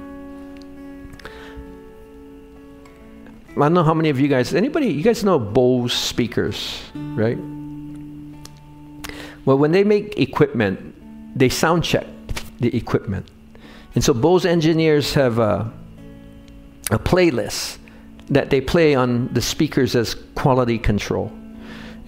I 3.49 3.55
don't 3.55 3.73
know 3.73 3.83
how 3.83 3.95
many 3.95 4.09
of 4.09 4.19
you 4.19 4.27
guys, 4.27 4.53
anybody, 4.53 4.89
you 4.89 5.01
guys 5.01 5.23
know 5.23 5.39
Bose 5.39 5.91
speakers, 5.91 6.79
right? 6.93 7.39
Well, 9.45 9.57
when 9.57 9.71
they 9.71 9.83
make 9.83 10.19
equipment, 10.19 10.93
they 11.35 11.49
sound 11.49 11.83
check 11.83 12.05
the 12.59 12.77
equipment. 12.77 13.27
And 13.95 14.03
so 14.03 14.13
Bose 14.13 14.45
engineers 14.45 15.15
have 15.15 15.39
a, 15.39 15.73
a 16.91 16.99
playlist 16.99 17.79
that 18.29 18.51
they 18.51 18.61
play 18.61 18.93
on 18.93 19.27
the 19.33 19.41
speakers 19.41 19.95
as 19.95 20.13
quality 20.35 20.77
control. 20.77 21.31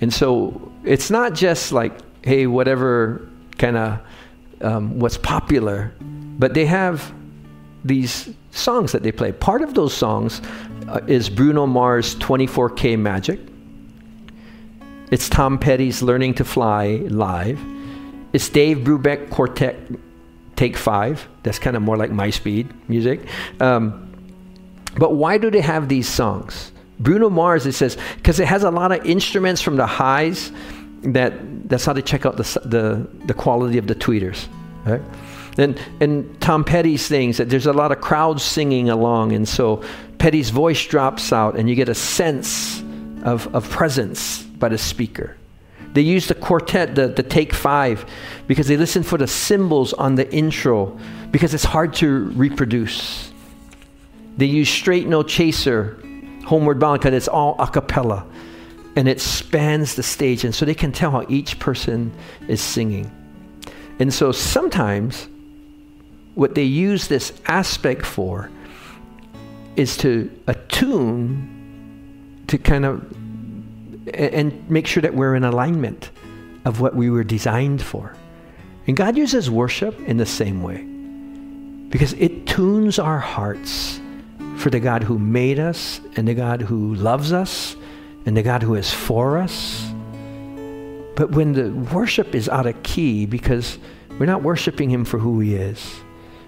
And 0.02 0.14
so 0.14 0.72
it's 0.84 1.10
not 1.10 1.34
just 1.34 1.72
like, 1.72 1.94
hey, 2.22 2.46
whatever 2.46 3.28
kind 3.58 3.76
of 3.76 4.02
um, 4.64 5.00
what's 5.00 5.18
popular, 5.18 5.94
but 6.00 6.54
they 6.54 6.66
have 6.66 7.12
these 7.84 8.30
songs 8.52 8.92
that 8.92 9.04
they 9.04 9.12
play. 9.12 9.32
Part 9.32 9.62
of 9.62 9.74
those 9.74 9.94
songs 9.94 10.42
uh, 10.88 11.02
is 11.08 11.30
Bruno 11.30 11.66
Mars' 11.66 12.16
24K 12.16 12.98
Magic. 12.98 13.40
It's 15.12 15.28
Tom 15.28 15.58
Petty's 15.58 16.02
Learning 16.02 16.34
to 16.36 16.46
Fly 16.46 17.04
Live. 17.10 17.60
It's 18.34 18.48
Dave 18.48 18.80
Brubeck 18.80 19.30
Quartet 19.30 19.78
Take 20.56 20.78
Five. 20.78 21.28
That's 21.44 21.60
kind 21.60 21.76
of 21.76 21.82
more 21.82 21.98
like 21.98 22.12
my 22.12 22.30
speed 22.30 22.70
music. 22.88 23.22
Um, 23.60 24.08
but 24.98 25.16
why 25.16 25.38
do 25.38 25.50
they 25.52 25.62
have 25.62 25.90
these 25.90 26.08
songs? 26.08 26.72
Bruno 27.00 27.30
Mars, 27.30 27.66
it 27.66 27.74
says, 27.74 27.98
because 28.18 28.40
it 28.40 28.48
has 28.48 28.64
a 28.64 28.72
lot 28.72 28.92
of 28.92 29.06
instruments 29.06 29.62
from 29.62 29.76
the 29.76 29.88
highs 29.88 30.52
that 31.04 31.70
that's 31.70 31.86
how 31.86 31.94
they 31.94 32.02
check 32.02 32.26
out 32.26 32.38
the, 32.38 32.44
the, 32.66 33.08
the 33.26 33.34
quality 33.34 33.78
of 33.78 33.88
the 33.88 33.96
tweeters. 33.96 34.48
Right? 34.86 35.02
And, 35.58 35.80
and 36.00 36.40
Tom 36.42 36.64
Petty's 36.64 37.08
things, 37.08 37.38
that 37.38 37.50
there's 37.50 37.66
a 37.66 37.74
lot 37.74 37.92
of 37.92 38.00
crowds 38.02 38.44
singing 38.44 38.90
along, 38.90 39.34
and 39.34 39.48
so 39.48 39.84
Petty's 40.18 40.50
voice 40.50 40.86
drops 40.86 41.34
out, 41.34 41.58
and 41.58 41.70
you 41.70 41.76
get 41.76 41.90
a 41.90 41.96
sense 41.96 42.82
of, 43.24 43.54
of 43.54 43.70
presence 43.70 44.44
by 44.44 44.70
the 44.70 44.78
speaker. 44.78 45.36
They 45.94 46.02
use 46.02 46.28
the 46.28 46.36
quartet, 46.36 46.96
the, 46.96 47.08
the 47.08 47.24
take 47.24 47.54
five, 47.54 48.06
because 48.48 48.68
they 48.68 48.78
listen 48.78 49.04
for 49.04 49.18
the 49.18 49.28
cymbals 49.28 49.92
on 49.94 50.16
the 50.16 50.32
intro, 50.34 50.98
because 51.32 51.54
it's 51.54 51.66
hard 51.66 51.94
to 51.96 52.30
reproduce. 52.30 53.32
They 54.38 54.46
use 54.46 54.70
straight 54.70 55.08
no 55.08 55.22
chaser, 55.22 56.02
homeward 56.46 56.80
bound, 56.80 57.02
because 57.02 57.14
it's 57.14 57.28
all 57.28 57.56
a 57.60 57.68
cappella 57.68 58.26
and 58.96 59.08
it 59.08 59.22
spans 59.22 59.96
the 59.96 60.04
stage. 60.04 60.44
And 60.44 60.54
so 60.54 60.66
they 60.66 60.76
can 60.76 60.92
tell 60.92 61.12
how 61.12 61.26
each 61.30 61.60
person 61.60 62.14
is 62.48 62.62
singing. 62.62 63.10
And 64.00 64.14
so 64.14 64.32
sometimes 64.32 65.28
what 66.36 66.56
they 66.56 66.64
use 66.64 67.08
this 67.08 67.34
aspect 67.46 68.06
for 68.06 68.50
is 69.76 69.98
to 69.98 70.30
attune 70.48 72.44
to 72.48 72.58
kind 72.58 72.86
of 72.86 73.18
and 74.14 74.70
make 74.70 74.88
sure 74.88 75.02
that 75.02 75.14
we're 75.14 75.36
in 75.36 75.44
alignment 75.44 76.10
of 76.66 76.82
what 76.82 76.96
we 76.96 77.10
were 77.10 77.24
designed 77.24 77.82
for. 77.82 78.16
And 78.88 78.98
God 78.98 79.16
uses 79.16 79.50
worship 79.50 80.00
in 80.02 80.18
the 80.18 80.26
same 80.26 80.64
way 80.64 80.84
because 81.90 82.14
it 82.14 82.48
tunes 82.48 82.98
our 82.98 83.20
hearts 83.20 84.00
for 84.58 84.70
the 84.70 84.80
God 84.80 85.04
who 85.04 85.20
made 85.20 85.60
us 85.60 86.02
and 86.16 86.28
the 86.28 86.34
God 86.34 86.62
who 86.62 86.96
loves 86.96 87.32
us 87.32 87.76
and 88.26 88.38
the 88.38 88.44
God 88.44 88.64
who 88.64 88.76
is 88.76 88.94
for 88.94 89.38
us. 89.38 89.86
But 91.16 91.32
when 91.32 91.54
the 91.54 91.72
worship 91.94 92.34
is 92.36 92.48
out 92.50 92.66
of 92.66 92.82
key 92.84 93.26
because 93.26 93.78
we're 94.20 94.26
not 94.26 94.44
worshiping 94.44 94.90
Him 94.90 95.06
for 95.06 95.18
who 95.18 95.40
He 95.40 95.56
is, 95.56 96.02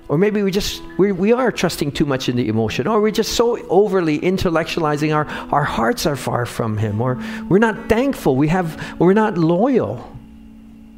or 0.07 0.17
maybe 0.17 0.43
we 0.43 0.51
just 0.51 0.81
we, 0.97 1.11
we 1.11 1.31
are 1.31 1.51
trusting 1.51 1.91
too 1.91 2.05
much 2.05 2.29
in 2.29 2.35
the 2.35 2.47
emotion, 2.47 2.87
or 2.87 3.01
we're 3.01 3.11
just 3.11 3.33
so 3.33 3.57
overly 3.67 4.19
intellectualizing 4.19 5.15
our, 5.15 5.25
our 5.51 5.63
hearts 5.63 6.05
are 6.05 6.15
far 6.15 6.45
from 6.45 6.77
Him, 6.77 7.01
or 7.01 7.21
we're 7.49 7.59
not 7.59 7.89
thankful, 7.89 8.35
we 8.35 8.47
have 8.47 8.99
we're 8.99 9.13
not 9.13 9.37
loyal. 9.37 10.09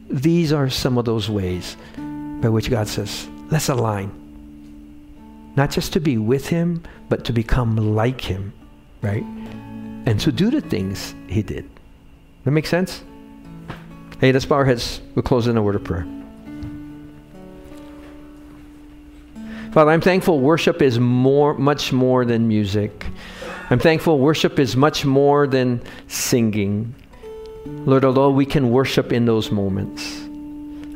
These 0.10 0.54
are 0.54 0.70
some 0.70 0.98
of 0.98 1.06
those 1.06 1.30
ways 1.30 1.76
by 2.42 2.50
which 2.50 2.70
God 2.70 2.88
says, 2.88 3.28
let's 3.50 3.70
align 3.70 4.12
not 5.56 5.72
just 5.72 5.94
to 5.94 6.00
be 6.00 6.18
with 6.18 6.48
him, 6.48 6.84
but 7.10 7.24
to 7.26 7.34
become 7.34 7.96
like 7.96 8.22
him, 8.22 8.54
right? 9.02 9.26
And 10.06 10.20
to 10.20 10.32
do 10.32 10.50
the 10.52 10.62
things 10.62 11.16
he 11.28 11.42
did. 11.42 11.70
That 12.44 12.52
makes 12.52 12.70
sense? 12.70 13.04
Hey, 14.22 14.32
let's 14.32 14.46
bow 14.46 14.56
our 14.56 14.66
heads. 14.66 15.02
We'll 15.14 15.24
close 15.24 15.48
in 15.48 15.58
a 15.58 15.62
word 15.62 15.76
of 15.76 15.84
prayer. 15.84 16.08
Father, 19.74 19.92
I'm 19.92 20.00
thankful 20.00 20.40
worship 20.40 20.82
is 20.82 21.00
more, 21.00 21.54
much 21.56 21.92
more 21.92 22.24
than 22.24 22.48
music. 22.48 23.08
I'm 23.70 23.80
thankful 23.80 24.20
worship 24.20 24.58
is 24.58 24.78
much 24.78 25.04
more 25.04 25.48
than 25.48 25.82
singing. 26.08 26.96
Lord, 27.66 28.06
although 28.06 28.30
we 28.30 28.46
can 28.46 28.70
worship 28.70 29.12
in 29.12 29.26
those 29.26 29.52
moments, 29.52 30.22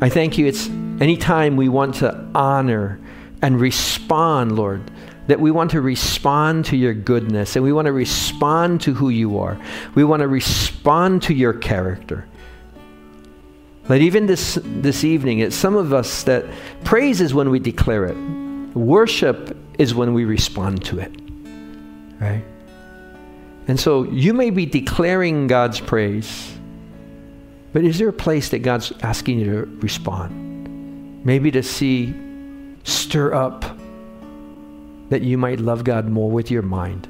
I 0.02 0.08
thank 0.08 0.38
you. 0.38 0.46
It's 0.46 0.68
anytime 1.02 1.58
we 1.58 1.68
want 1.68 1.96
to 1.96 2.26
honor 2.34 3.02
and 3.42 3.60
respond, 3.60 4.56
Lord. 4.56 4.90
That 5.30 5.40
we 5.40 5.52
want 5.52 5.72
to 5.72 5.82
respond 5.82 6.66
to 6.66 6.76
your 6.76 6.96
goodness 6.96 7.56
and 7.56 7.64
we 7.64 7.72
want 7.72 7.86
to 7.86 7.94
respond 7.94 8.82
to 8.82 8.96
who 8.96 9.10
you 9.10 9.38
are. 9.38 9.62
We 9.94 10.04
want 10.04 10.22
to 10.22 10.28
respond 10.28 11.22
to 11.24 11.36
your 11.36 11.54
character. 11.54 12.28
But 13.88 14.02
even 14.02 14.26
this, 14.26 14.58
this 14.64 15.04
evening, 15.04 15.40
it's 15.40 15.56
some 15.56 15.76
of 15.76 15.94
us 15.94 16.24
that 16.24 16.46
praise 16.84 17.22
is 17.22 17.34
when 17.34 17.52
we 17.52 17.60
declare 17.60 18.06
it. 18.06 18.18
Worship 18.76 19.56
is 19.78 19.94
when 19.96 20.16
we 20.16 20.26
respond 20.26 20.84
to 20.86 21.00
it, 21.00 21.12
right? 22.20 22.44
And 23.68 23.80
so 23.80 24.04
you 24.06 24.34
may 24.34 24.50
be 24.50 24.66
declaring 24.66 25.46
God's 25.46 25.80
praise, 25.80 26.56
but 27.72 27.84
is 27.84 28.00
there 28.00 28.10
a 28.10 28.14
place 28.14 28.50
that 28.50 28.60
God's 28.60 28.92
asking 29.04 29.40
you 29.40 29.46
to 29.46 29.66
respond? 29.78 31.24
Maybe 31.24 31.52
to 31.52 31.62
see, 31.62 32.16
stir 32.84 33.34
up 33.34 33.79
that 35.10 35.22
you 35.22 35.38
might 35.38 35.60
love 35.60 35.84
God 35.84 36.08
more 36.08 36.30
with 36.30 36.50
your 36.50 36.62
mind. 36.62 37.08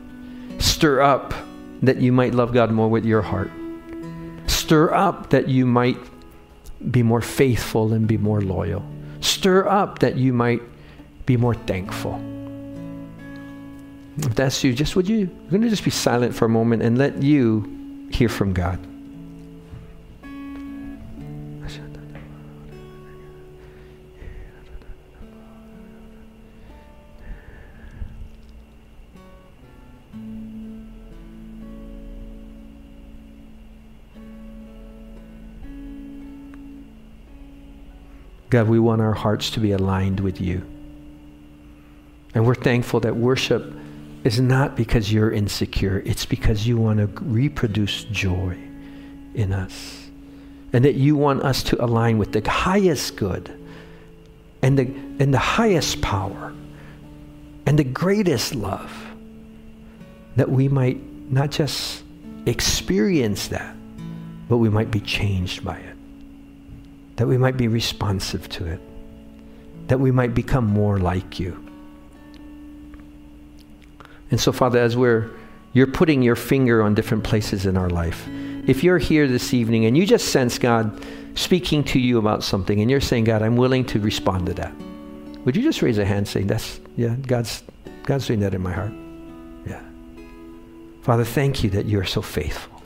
Stir 0.59 1.01
up 1.01 1.33
that 1.81 1.97
you 1.97 2.11
might 2.11 2.33
love 2.33 2.53
God 2.53 2.71
more 2.71 2.89
with 2.89 3.05
your 3.05 3.21
heart. 3.21 3.51
Stir 4.47 4.93
up 4.93 5.29
that 5.29 5.47
you 5.47 5.65
might 5.65 5.97
be 6.91 7.03
more 7.03 7.21
faithful 7.21 7.93
and 7.93 8.07
be 8.07 8.17
more 8.17 8.41
loyal. 8.41 8.83
Stir 9.21 9.67
up 9.67 9.99
that 9.99 10.15
you 10.17 10.33
might 10.33 10.61
be 11.25 11.37
more 11.37 11.55
thankful. 11.55 12.19
If 14.17 14.35
that's 14.35 14.63
you, 14.63 14.73
just 14.73 14.95
would 14.95 15.07
you, 15.07 15.29
we're 15.45 15.51
going 15.51 15.61
to 15.61 15.69
just 15.69 15.83
be 15.83 15.91
silent 15.91 16.35
for 16.35 16.45
a 16.45 16.49
moment 16.49 16.83
and 16.83 16.97
let 16.97 17.21
you 17.21 18.07
hear 18.11 18.29
from 18.29 18.53
God. 18.53 18.79
God, 38.49 38.67
we 38.67 38.79
want 38.79 39.01
our 39.01 39.13
hearts 39.13 39.51
to 39.51 39.59
be 39.59 39.71
aligned 39.71 40.19
with 40.19 40.41
you. 40.41 40.65
And 42.33 42.45
we're 42.45 42.55
thankful 42.55 42.99
that 43.01 43.15
worship 43.15 43.73
is 44.23 44.39
not 44.39 44.75
because 44.75 45.11
you're 45.11 45.31
insecure, 45.31 46.01
it's 46.05 46.25
because 46.25 46.67
you 46.67 46.77
want 46.77 46.99
to 46.99 47.07
reproduce 47.23 48.03
joy 48.05 48.57
in 49.35 49.53
us. 49.53 50.09
And 50.73 50.85
that 50.85 50.95
you 50.95 51.15
want 51.15 51.41
us 51.43 51.63
to 51.63 51.83
align 51.83 52.17
with 52.17 52.31
the 52.31 52.47
highest 52.49 53.15
good 53.15 53.55
and 54.61 54.77
the, 54.77 54.83
and 54.83 55.33
the 55.33 55.39
highest 55.39 56.01
power 56.01 56.53
and 57.65 57.77
the 57.77 57.83
greatest 57.83 58.55
love. 58.55 58.91
That 60.35 60.49
we 60.49 60.67
might 60.67 61.01
not 61.31 61.51
just 61.51 62.03
experience 62.45 63.47
that, 63.49 63.75
but 64.47 64.57
we 64.57 64.69
might 64.69 64.91
be 64.91 64.99
changed 64.99 65.63
by 65.63 65.77
it 65.77 65.88
that 67.19 67.27
we 67.27 67.37
might 67.37 67.57
be 67.57 67.67
responsive 67.67 68.47
to 68.47 68.65
it, 68.65 68.79
that 69.89 69.99
we 69.99 70.09
might 70.09 70.33
become 70.33 70.65
more 70.65 70.97
like 70.99 71.37
you. 71.37 71.69
And 74.31 74.39
so, 74.39 74.53
Father, 74.53 74.79
as 74.79 74.95
we're 74.95 75.29
you're 75.73 75.85
putting 75.85 76.21
your 76.21 76.37
finger 76.37 76.81
on 76.81 76.95
different 76.95 77.25
places 77.25 77.65
in 77.65 77.75
our 77.75 77.89
life. 77.89 78.25
If 78.67 78.85
you're 78.85 78.97
here 78.97 79.27
this 79.27 79.53
evening 79.53 79.85
and 79.85 79.97
you 79.97 80.05
just 80.05 80.29
sense 80.29 80.57
God 80.57 81.05
speaking 81.35 81.83
to 81.85 81.99
you 81.99 82.17
about 82.17 82.41
something 82.41 82.79
and 82.81 82.89
you're 82.89 83.01
saying, 83.01 83.25
God, 83.25 83.41
I'm 83.41 83.57
willing 83.57 83.85
to 83.87 83.99
respond 83.99 84.45
to 84.47 84.53
that, 84.53 84.73
would 85.45 85.57
you 85.57 85.61
just 85.61 85.81
raise 85.81 85.97
a 85.97 86.05
hand 86.05 86.25
saying, 86.25 86.47
That's, 86.47 86.79
yeah, 86.95 87.15
God's, 87.15 87.63
God's 88.03 88.27
doing 88.27 88.39
that 88.39 88.53
in 88.53 88.61
my 88.61 88.71
heart? 88.71 88.93
Yeah. 89.67 89.81
Father, 91.01 91.25
thank 91.25 91.65
you 91.65 91.69
that 91.71 91.85
you're 91.85 92.05
so 92.05 92.21
faithful. 92.21 92.81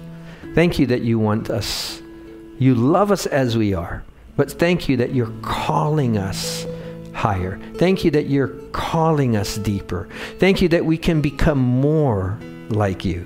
Thank 0.56 0.80
you 0.80 0.88
that 0.88 1.04
you 1.04 1.20
want 1.20 1.52
us, 1.52 2.02
you 2.58 2.74
love 2.74 3.12
us 3.12 3.28
as 3.28 3.56
we 3.56 3.76
are. 3.76 4.04
But 4.36 4.52
thank 4.52 4.90
you 4.90 4.98
that 4.98 5.14
you're 5.14 5.34
calling 5.42 6.18
us 6.18 6.66
higher. 7.14 7.60
Thank 7.76 8.04
you 8.04 8.12
that 8.12 8.28
you're 8.28 8.50
calling 8.72 9.36
us 9.36 9.58
deeper. 9.58 10.10
Thank 10.40 10.62
you 10.62 10.68
that 10.70 10.86
we 10.86 10.98
can 10.98 11.22
become 11.22 11.60
more 11.60 12.40
like 12.70 13.06
you 13.06 13.22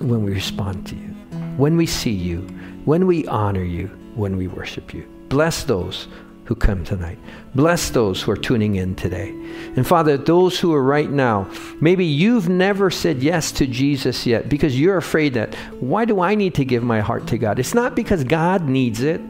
when 0.00 0.24
we 0.24 0.32
respond 0.32 0.86
to 0.88 0.96
you, 0.96 1.08
when 1.56 1.76
we 1.76 1.86
see 1.86 2.10
you, 2.10 2.40
when 2.84 3.06
we 3.06 3.26
honor 3.28 3.62
you, 3.62 3.86
when 4.14 4.36
we 4.36 4.48
worship 4.48 4.92
you. 4.92 5.06
Bless 5.28 5.64
those 5.64 6.08
who 6.44 6.54
come 6.54 6.84
tonight. 6.84 7.18
Bless 7.54 7.90
those 7.90 8.22
who 8.22 8.30
are 8.30 8.36
tuning 8.36 8.76
in 8.76 8.94
today. 8.94 9.30
And 9.74 9.86
Father, 9.86 10.16
those 10.16 10.58
who 10.60 10.72
are 10.74 10.82
right 10.82 11.10
now, 11.10 11.50
maybe 11.80 12.04
you've 12.04 12.48
never 12.48 12.90
said 12.90 13.22
yes 13.22 13.50
to 13.52 13.66
Jesus 13.66 14.26
yet 14.26 14.48
because 14.48 14.78
you're 14.78 14.96
afraid 14.96 15.34
that, 15.34 15.54
why 15.80 16.04
do 16.04 16.20
I 16.20 16.34
need 16.34 16.54
to 16.54 16.64
give 16.64 16.82
my 16.82 17.00
heart 17.00 17.26
to 17.28 17.38
God? 17.38 17.58
It's 17.58 17.74
not 17.74 17.96
because 17.96 18.22
God 18.22 18.68
needs 18.68 19.00
it. 19.00 19.20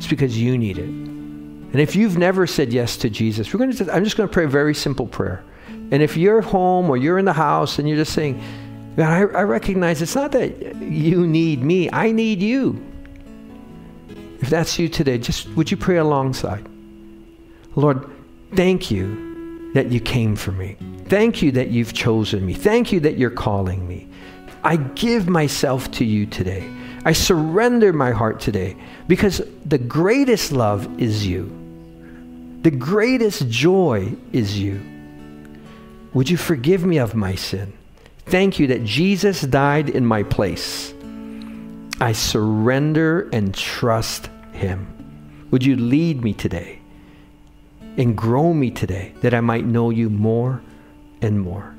It's 0.00 0.06
because 0.06 0.40
you 0.40 0.56
need 0.56 0.78
it. 0.78 0.88
And 0.88 1.78
if 1.78 1.94
you've 1.94 2.16
never 2.16 2.46
said 2.46 2.72
yes 2.72 2.96
to 2.96 3.10
Jesus, 3.10 3.52
we're 3.52 3.58
going 3.58 3.70
to. 3.70 3.94
I'm 3.94 4.02
just 4.02 4.16
going 4.16 4.26
to 4.26 4.32
pray 4.32 4.44
a 4.44 4.48
very 4.48 4.74
simple 4.74 5.06
prayer. 5.06 5.44
And 5.90 6.02
if 6.02 6.16
you're 6.16 6.40
home 6.40 6.88
or 6.88 6.96
you're 6.96 7.18
in 7.18 7.26
the 7.26 7.34
house 7.34 7.78
and 7.78 7.86
you're 7.86 7.98
just 7.98 8.14
saying, 8.14 8.42
God, 8.96 9.10
I, 9.10 9.40
I 9.40 9.42
recognize 9.42 10.00
it's 10.00 10.14
not 10.14 10.32
that 10.32 10.76
you 10.76 11.26
need 11.26 11.62
me, 11.62 11.90
I 11.92 12.12
need 12.12 12.40
you. 12.40 12.82
If 14.40 14.48
that's 14.48 14.78
you 14.78 14.88
today, 14.88 15.18
just 15.18 15.50
would 15.50 15.70
you 15.70 15.76
pray 15.76 15.98
alongside? 15.98 16.66
Lord, 17.76 18.10
thank 18.54 18.90
you 18.90 19.70
that 19.74 19.92
you 19.92 20.00
came 20.00 20.34
for 20.34 20.52
me. 20.52 20.78
Thank 21.08 21.42
you 21.42 21.52
that 21.52 21.68
you've 21.68 21.92
chosen 21.92 22.46
me. 22.46 22.54
Thank 22.54 22.90
you 22.90 23.00
that 23.00 23.18
you're 23.18 23.28
calling 23.28 23.86
me. 23.86 24.08
I 24.64 24.76
give 24.76 25.28
myself 25.28 25.90
to 25.90 26.06
you 26.06 26.24
today. 26.24 26.66
I 27.04 27.12
surrender 27.12 27.92
my 27.92 28.10
heart 28.10 28.40
today 28.40 28.76
because 29.08 29.40
the 29.64 29.78
greatest 29.78 30.52
love 30.52 31.00
is 31.00 31.26
you. 31.26 31.56
The 32.62 32.70
greatest 32.70 33.48
joy 33.48 34.14
is 34.32 34.58
you. 34.58 34.80
Would 36.12 36.28
you 36.28 36.36
forgive 36.36 36.84
me 36.84 36.98
of 36.98 37.14
my 37.14 37.34
sin? 37.34 37.72
Thank 38.26 38.58
you 38.58 38.66
that 38.68 38.84
Jesus 38.84 39.40
died 39.40 39.88
in 39.88 40.04
my 40.04 40.22
place. 40.24 40.92
I 42.00 42.12
surrender 42.12 43.28
and 43.32 43.54
trust 43.54 44.28
him. 44.52 44.86
Would 45.50 45.64
you 45.64 45.76
lead 45.76 46.22
me 46.22 46.34
today 46.34 46.80
and 47.96 48.16
grow 48.16 48.52
me 48.52 48.70
today 48.70 49.14
that 49.22 49.34
I 49.34 49.40
might 49.40 49.64
know 49.64 49.90
you 49.90 50.10
more 50.10 50.62
and 51.22 51.40
more? 51.40 51.74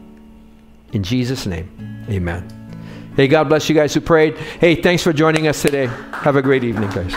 In 0.93 1.03
Jesus' 1.03 1.45
name, 1.45 2.05
amen. 2.09 2.60
Hey, 3.15 3.27
God 3.27 3.49
bless 3.49 3.67
you 3.67 3.75
guys 3.75 3.93
who 3.93 3.99
prayed. 3.99 4.37
Hey, 4.37 4.75
thanks 4.75 5.03
for 5.03 5.11
joining 5.11 5.47
us 5.47 5.61
today. 5.61 5.87
Have 6.13 6.37
a 6.37 6.41
great 6.41 6.63
evening, 6.63 6.89
guys. 6.91 7.13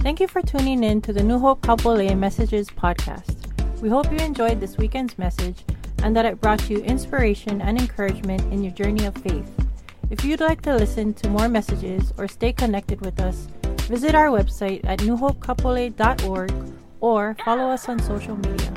Thank 0.00 0.18
you 0.18 0.26
for 0.26 0.40
tuning 0.40 0.82
in 0.82 1.02
to 1.02 1.12
the 1.12 1.22
New 1.22 1.38
Hope 1.38 1.60
Kapolei 1.60 2.18
Messages 2.18 2.68
podcast. 2.68 3.36
We 3.82 3.90
hope 3.90 4.10
you 4.10 4.18
enjoyed 4.18 4.60
this 4.60 4.78
weekend's 4.78 5.18
message 5.18 5.62
and 6.02 6.16
that 6.16 6.24
it 6.24 6.40
brought 6.40 6.70
you 6.70 6.78
inspiration 6.78 7.60
and 7.60 7.78
encouragement 7.78 8.40
in 8.52 8.64
your 8.64 8.72
journey 8.72 9.04
of 9.04 9.14
faith. 9.16 9.48
If 10.10 10.24
you'd 10.24 10.40
like 10.40 10.62
to 10.62 10.74
listen 10.74 11.12
to 11.14 11.28
more 11.28 11.48
messages 11.48 12.14
or 12.16 12.28
stay 12.28 12.52
connected 12.52 13.02
with 13.02 13.20
us, 13.20 13.46
visit 13.88 14.14
our 14.14 14.28
website 14.28 14.80
at 14.84 15.00
newhopekapolei.org 15.00 16.52
or 17.00 17.36
follow 17.44 17.68
us 17.70 17.88
on 17.88 17.98
social 17.98 18.36
media. 18.36 18.72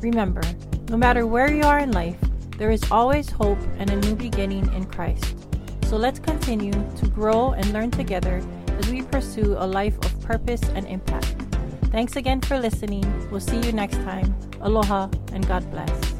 Remember, 0.00 0.42
no 0.88 0.96
matter 0.96 1.26
where 1.26 1.52
you 1.52 1.62
are 1.62 1.78
in 1.78 1.92
life, 1.92 2.16
there 2.58 2.70
is 2.70 2.82
always 2.90 3.30
hope 3.30 3.58
and 3.78 3.90
a 3.90 3.96
new 3.96 4.14
beginning 4.14 4.72
in 4.72 4.84
Christ. 4.86 5.36
So 5.84 5.96
let's 5.96 6.18
continue 6.18 6.72
to 6.72 7.06
grow 7.08 7.52
and 7.52 7.72
learn 7.72 7.90
together 7.90 8.42
as 8.78 8.90
we 8.90 9.02
pursue 9.02 9.56
a 9.58 9.66
life 9.66 9.96
of 10.04 10.20
purpose 10.22 10.62
and 10.74 10.86
impact. 10.86 11.36
Thanks 11.92 12.16
again 12.16 12.40
for 12.40 12.58
listening. 12.58 13.04
We'll 13.30 13.40
see 13.40 13.60
you 13.60 13.72
next 13.72 13.96
time. 13.98 14.34
Aloha 14.60 15.08
and 15.32 15.46
God 15.46 15.70
bless. 15.70 16.15